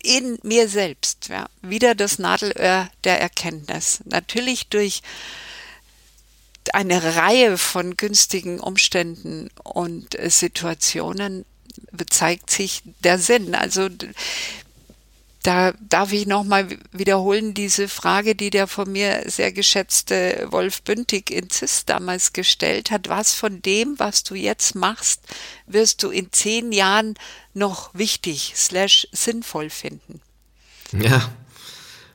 In 0.03 0.39
mir 0.43 0.67
selbst, 0.69 1.29
ja. 1.29 1.47
Wieder 1.61 1.95
das 1.95 2.19
Nadelöhr 2.19 2.89
der 3.03 3.19
Erkenntnis. 3.21 4.01
Natürlich 4.05 4.67
durch 4.67 5.01
eine 6.73 7.15
Reihe 7.15 7.57
von 7.57 7.95
günstigen 7.95 8.59
Umständen 8.59 9.49
und 9.63 10.17
Situationen 10.27 11.45
zeigt 12.09 12.49
sich 12.49 12.81
der 12.99 13.19
Sinn. 13.19 13.55
Also 13.55 13.89
da 15.47 15.73
darf 15.87 16.11
ich 16.11 16.27
nochmal 16.27 16.67
wiederholen, 16.91 17.53
diese 17.53 17.87
Frage, 17.87 18.35
die 18.35 18.49
der 18.49 18.67
von 18.67 18.91
mir 18.91 19.23
sehr 19.27 19.53
geschätzte 19.53 20.47
Wolf 20.51 20.81
Bündig 20.81 21.31
in 21.31 21.49
CIS 21.49 21.85
damals 21.85 22.33
gestellt 22.33 22.91
hat. 22.91 23.07
Was 23.07 23.33
von 23.33 23.61
dem, 23.61 23.97
was 23.97 24.23
du 24.23 24.35
jetzt 24.35 24.75
machst, 24.75 25.21
wirst 25.65 26.03
du 26.03 26.09
in 26.09 26.33
zehn 26.33 26.73
Jahren 26.73 27.13
noch 27.53 27.93
wichtig 27.93 28.53
slash 28.57 29.07
sinnvoll 29.13 29.69
finden? 29.69 30.19
Ja, 30.91 31.29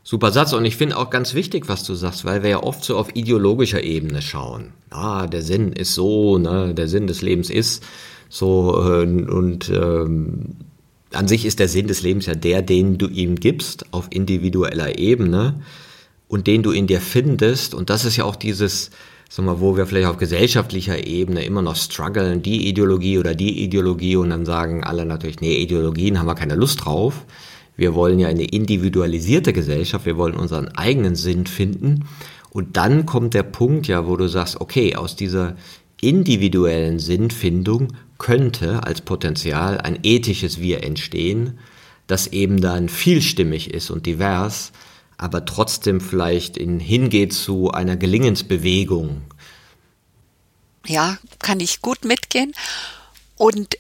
Super 0.05 0.30
Satz 0.33 0.53
und 0.53 0.64
ich 0.64 0.76
finde 0.76 0.99
auch 0.99 1.09
ganz 1.09 1.33
wichtig, 1.33 1.68
was 1.68 1.85
du 1.85 1.95
sagst, 1.95 2.26
weil 2.26 2.43
wir 2.43 2.51
ja 2.51 2.62
oft 2.62 2.85
so 2.85 2.99
auf 2.99 3.14
ideologischer 3.14 3.83
Ebene 3.83 4.20
schauen. 4.20 4.72
Ah, 4.91 5.26
der 5.26 5.43
Sinn 5.43 5.72
ist 5.72 5.95
so, 5.95 6.37
ne, 6.37 6.74
der 6.74 6.89
Sinn 6.89 7.07
des 7.07 7.22
Lebens 7.22 7.49
ist 7.49 7.83
so 8.28 8.76
äh, 8.83 9.05
und 9.05 9.70
ähm, 9.70 10.57
an 11.15 11.29
sich 11.29 11.45
ist 11.45 11.59
der 11.59 11.69
Sinn 11.69 11.87
des 11.87 12.03
Lebens 12.03 12.27
ja 12.27 12.35
der, 12.35 12.63
den 12.63 12.99
du 12.99 13.09
ihm 13.09 13.37
gibst 13.37 13.87
auf 13.93 14.09
individueller 14.11 14.99
Ebene 14.99 15.63
und 16.29 16.47
den 16.47 16.63
du 16.63 16.71
in 16.71 16.87
dir 16.87 17.01
findest 17.01 17.75
und 17.75 17.91
das 17.91 18.05
ist 18.05 18.17
ja 18.17 18.25
auch 18.25 18.37
dieses 18.37 18.91
sag 19.33 19.47
mal, 19.47 19.61
wo 19.61 19.79
wir 19.79 19.87
vielleicht 19.87 20.09
auf 20.09 20.19
gesellschaftlicher 20.19 21.07
Ebene 21.07 21.43
immer 21.43 21.63
noch 21.63 21.77
strugglen, 21.77 22.43
die 22.43 22.69
Ideologie 22.69 23.19
oder 23.19 23.35
die 23.35 23.65
Ideologie 23.65 24.17
und 24.17 24.29
dann 24.29 24.45
sagen 24.45 24.85
alle 24.85 25.07
natürlich, 25.07 25.41
nee, 25.41 25.55
Ideologien 25.55 26.19
haben 26.19 26.27
wir 26.27 26.35
keine 26.35 26.55
Lust 26.55 26.85
drauf. 26.85 27.25
Wir 27.75 27.95
wollen 27.95 28.19
ja 28.19 28.29
eine 28.29 28.45
individualisierte 28.45 29.55
Gesellschaft, 29.55 30.05
wir 30.05 30.19
wollen 30.19 30.35
unseren 30.35 30.69
eigenen 30.69 31.15
Sinn 31.15 31.47
finden. 31.47 32.05
Und 32.51 32.77
dann 32.77 33.07
kommt 33.07 33.33
der 33.33 33.45
Punkt 33.45 33.89
ja, 33.89 34.07
wo 34.07 34.19
du 34.19 34.29
sagst, 34.29 34.61
okay, 34.61 34.97
aus 34.97 35.17
dieser 35.17 35.57
individuellen 36.03 36.98
Sinnfindung 36.98 37.94
könnte 38.18 38.82
als 38.82 39.00
Potenzial 39.00 39.80
ein 39.80 40.00
ethisches 40.03 40.61
Wir 40.61 40.84
entstehen, 40.84 41.59
das 42.07 42.26
eben 42.26 42.61
dann 42.61 42.88
vielstimmig 42.90 43.72
ist 43.72 43.90
und 43.90 44.05
divers, 44.05 44.72
aber 45.16 45.44
trotzdem 45.44 46.00
vielleicht 46.00 46.57
in, 46.57 46.80
hingeht 46.80 47.32
zu 47.32 47.70
einer 47.70 47.96
Gelingensbewegung. 47.96 49.22
Ja, 50.84 51.18
kann 51.38 51.61
ich 51.61 51.80
gut 51.80 52.05
mitgehen. 52.05 52.53
Und 53.36 53.76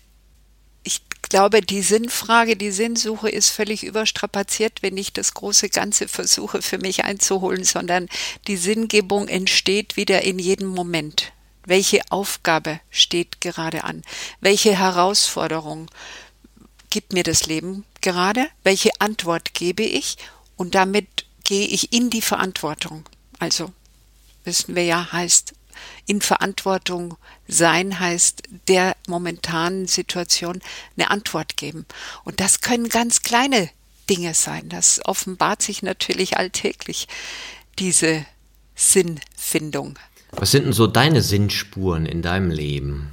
ich 0.84 1.02
glaube, 1.22 1.60
die 1.60 1.82
Sinnfrage, 1.82 2.56
die 2.56 2.70
Sinnsuche 2.70 3.28
ist 3.28 3.50
völlig 3.50 3.82
überstrapaziert, 3.82 4.82
wenn 4.82 4.96
ich 4.96 5.12
das 5.12 5.34
große 5.34 5.68
Ganze 5.68 6.06
versuche 6.06 6.62
für 6.62 6.78
mich 6.78 7.04
einzuholen, 7.04 7.64
sondern 7.64 8.08
die 8.46 8.56
Sinngebung 8.56 9.26
entsteht 9.26 9.96
wieder 9.96 10.22
in 10.22 10.38
jedem 10.38 10.68
Moment. 10.68 11.32
Welche 11.64 12.00
Aufgabe 12.10 12.80
steht 12.90 13.40
gerade 13.40 13.84
an? 13.84 14.02
Welche 14.40 14.76
Herausforderung 14.76 15.90
gibt 16.90 17.12
mir 17.12 17.22
das 17.22 17.46
Leben 17.46 17.84
gerade? 18.00 18.48
Welche 18.64 18.90
Antwort 18.98 19.54
gebe 19.54 19.82
ich? 19.82 20.16
Und 20.56 20.74
damit 20.74 21.26
gehe 21.44 21.66
ich 21.66 21.92
in 21.92 22.10
die 22.10 22.22
Verantwortung. 22.22 23.04
Also, 23.38 23.72
wissen 24.44 24.74
wir 24.74 24.84
ja, 24.84 25.12
heißt 25.12 25.54
in 26.06 26.20
Verantwortung 26.20 27.16
sein 27.48 27.98
heißt 27.98 28.42
der 28.68 28.96
momentanen 29.06 29.86
Situation 29.86 30.60
eine 30.96 31.10
Antwort 31.10 31.56
geben. 31.56 31.86
Und 32.24 32.40
das 32.40 32.60
können 32.60 32.88
ganz 32.88 33.22
kleine 33.22 33.70
Dinge 34.08 34.34
sein. 34.34 34.68
Das 34.68 35.00
offenbart 35.04 35.62
sich 35.62 35.82
natürlich 35.82 36.36
alltäglich, 36.36 37.08
diese 37.78 38.26
Sinnfindung. 38.74 39.98
Was 40.32 40.50
sind 40.50 40.64
denn 40.64 40.72
so 40.72 40.86
deine 40.86 41.22
Sinnspuren 41.22 42.06
in 42.06 42.22
deinem 42.22 42.50
Leben? 42.50 43.12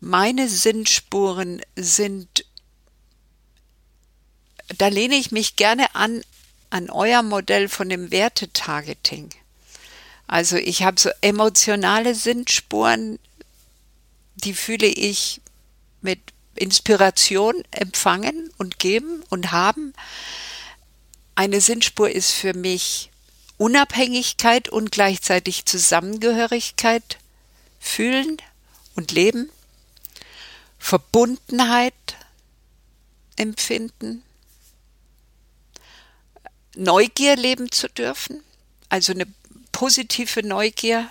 Meine 0.00 0.48
Sinnspuren 0.48 1.60
sind, 1.76 2.46
da 4.78 4.88
lehne 4.88 5.16
ich 5.16 5.32
mich 5.32 5.56
gerne 5.56 5.94
an, 5.94 6.22
an 6.70 6.88
euer 6.88 7.22
Modell 7.22 7.68
von 7.68 7.88
dem 7.88 8.10
Wertetargeting. 8.10 9.30
Also 10.26 10.56
ich 10.56 10.84
habe 10.84 10.98
so 10.98 11.10
emotionale 11.20 12.14
Sinnspuren, 12.14 13.18
die 14.36 14.54
fühle 14.54 14.86
ich 14.86 15.40
mit 16.00 16.20
Inspiration 16.54 17.54
empfangen 17.72 18.50
und 18.56 18.78
geben 18.78 19.22
und 19.28 19.50
haben. 19.50 19.92
Eine 21.34 21.60
Sinnspur 21.60 22.10
ist 22.10 22.30
für 22.30 22.54
mich 22.54 23.09
Unabhängigkeit 23.60 24.70
und 24.70 24.90
gleichzeitig 24.90 25.66
Zusammengehörigkeit 25.66 27.18
fühlen 27.78 28.38
und 28.96 29.12
leben, 29.12 29.50
Verbundenheit 30.78 31.92
empfinden, 33.36 34.22
Neugier 36.74 37.36
leben 37.36 37.70
zu 37.70 37.90
dürfen, 37.90 38.42
also 38.88 39.12
eine 39.12 39.26
positive 39.72 40.42
Neugier. 40.42 41.10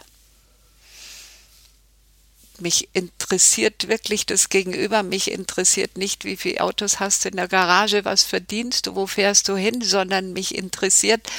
Mich 2.57 2.89
interessiert 2.93 3.89
wirklich 3.89 4.25
das 4.25 4.49
Gegenüber. 4.49 5.03
Mich 5.03 5.29
interessiert 5.29 5.99
nicht, 5.99 6.25
wie 6.25 6.35
viele 6.35 6.61
Autos 6.61 6.99
hast 6.99 7.25
du 7.25 7.29
in 7.29 7.35
der 7.35 7.47
Garage, 7.47 8.05
was 8.05 8.23
verdienst 8.23 8.87
du, 8.87 8.95
wo 8.95 9.05
fährst 9.05 9.47
du 9.49 9.55
hin, 9.55 9.83
sondern 9.83 10.33
mich 10.33 10.55
interessiert, 10.55 11.29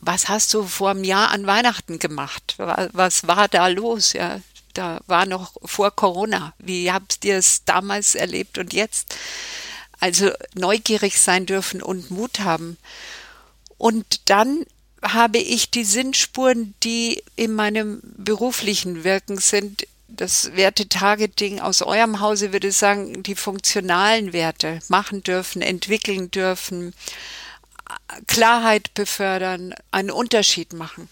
was 0.00 0.28
hast 0.28 0.54
du 0.54 0.64
vor 0.64 0.90
einem 0.90 1.04
Jahr 1.04 1.30
an 1.30 1.46
Weihnachten 1.46 1.98
gemacht? 1.98 2.54
Was 2.56 3.26
war 3.26 3.48
da 3.48 3.66
los? 3.68 4.12
Ja, 4.14 4.40
da 4.74 5.00
war 5.06 5.26
noch 5.26 5.52
vor 5.64 5.90
Corona. 5.90 6.54
Wie 6.58 6.90
habt 6.90 7.24
ihr 7.24 7.36
es 7.36 7.64
damals 7.64 8.14
erlebt 8.14 8.58
und 8.58 8.72
jetzt? 8.72 9.14
Also 9.98 10.30
neugierig 10.54 11.20
sein 11.20 11.44
dürfen 11.46 11.82
und 11.82 12.10
Mut 12.10 12.40
haben. 12.40 12.78
Und 13.76 14.30
dann 14.30 14.64
habe 15.02 15.38
ich 15.38 15.70
die 15.70 15.84
Sinnspuren, 15.84 16.74
die 16.82 17.22
in 17.36 17.54
meinem 17.54 18.00
beruflichen 18.02 19.04
Wirken 19.04 19.38
sind, 19.38 19.86
das 20.08 20.54
Wertetargeting 20.54 21.60
aus 21.60 21.82
eurem 21.82 22.20
Hause 22.20 22.52
würde 22.52 22.72
sagen, 22.72 23.22
die 23.22 23.34
funktionalen 23.34 24.32
Werte 24.32 24.80
machen 24.88 25.22
dürfen, 25.22 25.62
entwickeln 25.62 26.30
dürfen, 26.30 26.94
Klarheit 28.26 28.94
befördern, 28.94 29.74
einen 29.90 30.10
Unterschied 30.10 30.72
machen. 30.72 31.08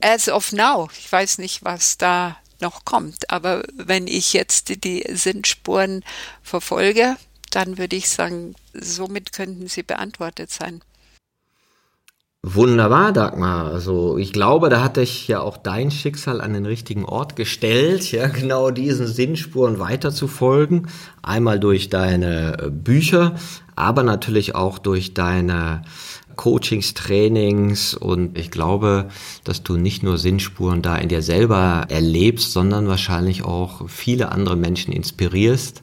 As 0.00 0.28
of 0.28 0.52
now, 0.52 0.88
ich 0.98 1.10
weiß 1.10 1.38
nicht, 1.38 1.64
was 1.64 1.96
da 1.96 2.36
noch 2.60 2.84
kommt, 2.84 3.30
aber 3.30 3.62
wenn 3.74 4.06
ich 4.06 4.32
jetzt 4.32 4.84
die 4.84 5.04
Sinnspuren 5.08 6.04
verfolge, 6.42 7.16
dann 7.50 7.78
würde 7.78 7.96
ich 7.96 8.08
sagen, 8.08 8.54
somit 8.72 9.32
könnten 9.32 9.68
sie 9.68 9.82
beantwortet 9.82 10.50
sein. 10.50 10.82
Wunderbar, 12.44 13.12
Dagmar. 13.12 13.66
Also 13.66 14.18
ich 14.18 14.32
glaube, 14.32 14.68
da 14.68 14.82
hat 14.82 14.96
dich 14.96 15.28
ja 15.28 15.38
auch 15.38 15.56
dein 15.56 15.92
Schicksal 15.92 16.40
an 16.40 16.52
den 16.52 16.66
richtigen 16.66 17.04
Ort 17.04 17.36
gestellt, 17.36 18.10
ja, 18.10 18.26
genau 18.26 18.72
diesen 18.72 19.06
Sinnspuren 19.06 19.78
weiterzufolgen. 19.78 20.88
Einmal 21.22 21.60
durch 21.60 21.88
deine 21.88 22.72
Bücher, 22.72 23.36
aber 23.82 24.02
natürlich 24.02 24.54
auch 24.54 24.78
durch 24.78 25.14
deine 25.14 25.82
Coachings, 26.36 26.94
Trainings 26.94 27.94
und 27.94 28.38
ich 28.38 28.50
glaube, 28.50 29.10
dass 29.44 29.62
du 29.62 29.76
nicht 29.76 30.02
nur 30.02 30.18
Sinnspuren 30.18 30.82
da 30.82 30.96
in 30.96 31.08
dir 31.08 31.22
selber 31.22 31.86
erlebst, 31.88 32.52
sondern 32.52 32.88
wahrscheinlich 32.88 33.44
auch 33.44 33.88
viele 33.88 34.32
andere 34.32 34.56
Menschen 34.56 34.92
inspirierst, 34.92 35.82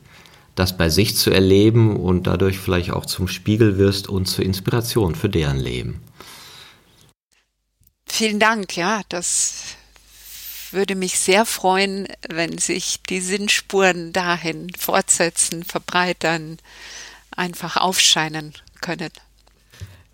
das 0.56 0.76
bei 0.76 0.90
sich 0.90 1.16
zu 1.16 1.30
erleben 1.30 1.96
und 1.96 2.28
dadurch 2.28 2.58
vielleicht 2.58 2.92
auch 2.92 3.06
zum 3.06 3.28
Spiegel 3.28 3.78
wirst 3.78 4.10
und 4.10 4.26
zur 4.26 4.46
Inspiration 4.46 5.16
für 5.16 5.30
deren 5.30 5.58
Leben. 5.58 6.02
Vielen 8.08 8.40
Dank, 8.40 8.76
ja, 8.76 9.02
das 9.10 9.76
würde 10.72 10.96
mich 10.96 11.20
sehr 11.20 11.46
freuen, 11.46 12.08
wenn 12.28 12.58
sich 12.58 13.02
die 13.10 13.22
Sinnspuren 13.22 14.14
dahin 14.14 14.68
fortsetzen, 14.78 15.64
verbreitern, 15.64 16.58
einfach 17.40 17.78
aufscheinen 17.78 18.54
können. 18.82 19.12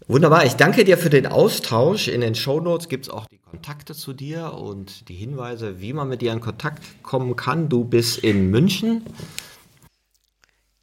Wunderbar, 0.07 0.45
ich 0.45 0.53
danke 0.53 0.86
dir 0.86 0.99
für 0.99 1.09
den 1.09 1.26
Austausch. 1.26 2.07
In 2.07 2.21
den 2.21 2.36
Show 2.36 2.59
Notes 2.59 2.89
gibt 2.89 3.07
es 3.07 3.09
auch 3.09 3.26
die 3.26 3.39
Kontakte 3.39 3.95
zu 3.95 4.13
dir 4.13 4.53
und 4.53 5.09
die 5.09 5.15
Hinweise, 5.15 5.82
wie 5.82 5.93
man 5.93 6.07
mit 6.07 6.21
dir 6.21 6.32
in 6.32 6.41
Kontakt 6.41 6.84
kommen 7.01 7.36
kann. 7.36 7.69
Du 7.69 7.84
bist 7.84 8.19
in 8.19 8.51
München. 8.51 9.03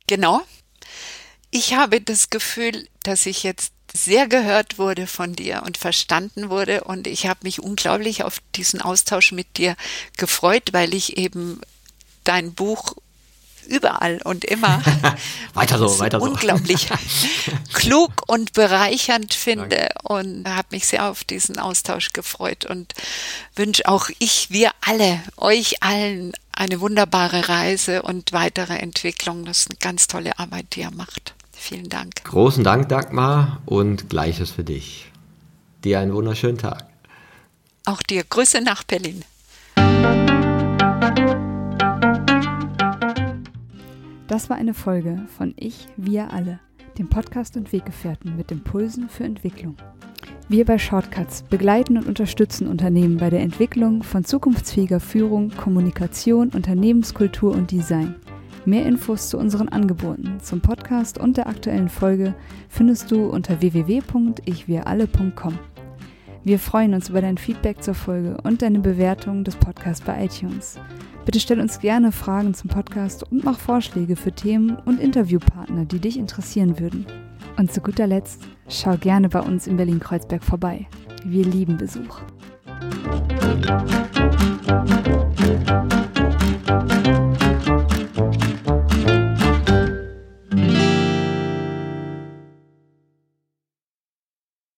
Genau. 0.08 0.42
Ich 1.52 1.74
habe 1.74 2.00
das 2.00 2.30
Gefühl, 2.30 2.88
dass 3.04 3.26
ich 3.26 3.44
jetzt 3.44 3.72
sehr 3.94 4.26
gehört 4.26 4.78
wurde 4.78 5.06
von 5.06 5.34
dir 5.34 5.62
und 5.64 5.76
verstanden 5.76 6.50
wurde. 6.50 6.82
Und 6.82 7.06
ich 7.06 7.26
habe 7.26 7.40
mich 7.44 7.62
unglaublich 7.62 8.24
auf 8.24 8.38
diesen 8.56 8.80
Austausch 8.80 9.30
mit 9.30 9.58
dir 9.58 9.76
gefreut, 10.16 10.70
weil 10.72 10.94
ich 10.94 11.16
eben 11.16 11.60
dein 12.24 12.54
Buch 12.54 12.96
überall 13.66 14.20
und 14.24 14.44
immer 14.44 14.82
weiter 15.54 15.78
so, 15.78 15.98
weiter 15.98 16.20
so. 16.20 16.26
unglaublich 16.26 16.88
klug 17.72 18.22
und 18.26 18.52
bereichernd 18.52 19.34
finde 19.34 19.68
Danke. 19.68 19.88
und 20.04 20.48
habe 20.48 20.68
mich 20.70 20.86
sehr 20.86 21.10
auf 21.10 21.24
diesen 21.24 21.58
Austausch 21.58 22.12
gefreut 22.12 22.64
und 22.64 22.94
wünsche 23.56 23.86
auch 23.86 24.08
ich, 24.18 24.50
wir 24.50 24.70
alle, 24.80 25.20
euch 25.36 25.82
allen 25.82 26.32
eine 26.52 26.80
wunderbare 26.80 27.48
Reise 27.48 28.02
und 28.02 28.32
weitere 28.32 28.74
Entwicklung. 28.74 29.44
Das 29.44 29.60
ist 29.60 29.70
eine 29.70 29.78
ganz 29.78 30.06
tolle 30.06 30.38
Arbeit, 30.38 30.66
die 30.74 30.80
ihr 30.80 30.90
macht. 30.90 31.34
Vielen 31.52 31.88
Dank. 31.88 32.24
Großen 32.24 32.64
Dank, 32.64 32.88
Dagmar, 32.88 33.62
und 33.66 34.10
Gleiches 34.10 34.50
für 34.50 34.64
dich. 34.64 35.10
Dir 35.84 36.00
einen 36.00 36.12
wunderschönen 36.12 36.58
Tag. 36.58 36.86
Auch 37.84 38.02
dir. 38.02 38.24
Grüße 38.24 38.60
nach 38.60 38.84
Berlin. 38.84 39.24
Das 44.28 44.48
war 44.48 44.56
eine 44.56 44.74
Folge 44.74 45.26
von 45.36 45.54
Ich, 45.56 45.86
wir 45.96 46.32
alle, 46.32 46.60
dem 46.98 47.08
Podcast 47.08 47.56
und 47.56 47.72
Weggefährten 47.72 48.36
mit 48.36 48.50
Impulsen 48.50 49.08
für 49.08 49.24
Entwicklung. 49.24 49.76
Wir 50.48 50.64
bei 50.64 50.78
Shortcuts 50.78 51.42
begleiten 51.42 51.96
und 51.96 52.06
unterstützen 52.06 52.66
Unternehmen 52.66 53.16
bei 53.16 53.30
der 53.30 53.40
Entwicklung 53.40 54.02
von 54.02 54.24
zukunftsfähiger 54.24 55.00
Führung, 55.00 55.50
Kommunikation, 55.50 56.50
Unternehmenskultur 56.50 57.52
und 57.52 57.70
Design. 57.70 58.16
Mehr 58.64 58.86
Infos 58.86 59.28
zu 59.28 59.38
unseren 59.38 59.68
Angeboten, 59.68 60.38
zum 60.40 60.60
Podcast 60.60 61.18
und 61.18 61.36
der 61.36 61.48
aktuellen 61.48 61.88
Folge 61.88 62.34
findest 62.68 63.10
du 63.10 63.26
unter 63.26 63.60
www.ichwiralle.com. 63.60 65.58
Wir 66.44 66.58
freuen 66.58 66.94
uns 66.94 67.08
über 67.08 67.20
dein 67.20 67.38
Feedback 67.38 67.82
zur 67.82 67.94
Folge 67.94 68.36
und 68.42 68.62
deine 68.62 68.80
Bewertung 68.80 69.44
des 69.44 69.56
Podcasts 69.56 70.04
bei 70.04 70.24
iTunes. 70.24 70.78
Bitte 71.24 71.38
stell 71.38 71.60
uns 71.60 71.78
gerne 71.78 72.10
Fragen 72.10 72.52
zum 72.52 72.68
Podcast 72.68 73.30
und 73.30 73.44
mach 73.44 73.58
Vorschläge 73.58 74.16
für 74.16 74.32
Themen 74.32 74.76
und 74.84 75.00
Interviewpartner, 75.00 75.84
die 75.84 76.00
dich 76.00 76.18
interessieren 76.18 76.80
würden. 76.80 77.06
Und 77.56 77.72
zu 77.72 77.80
guter 77.80 78.06
Letzt, 78.06 78.42
schau 78.68 78.96
gerne 78.96 79.28
bei 79.28 79.40
uns 79.40 79.66
in 79.66 79.76
Berlin-Kreuzberg 79.76 80.42
vorbei. 80.42 80.86
Wir 81.24 81.44
lieben 81.44 81.76
Besuch. 81.76 82.20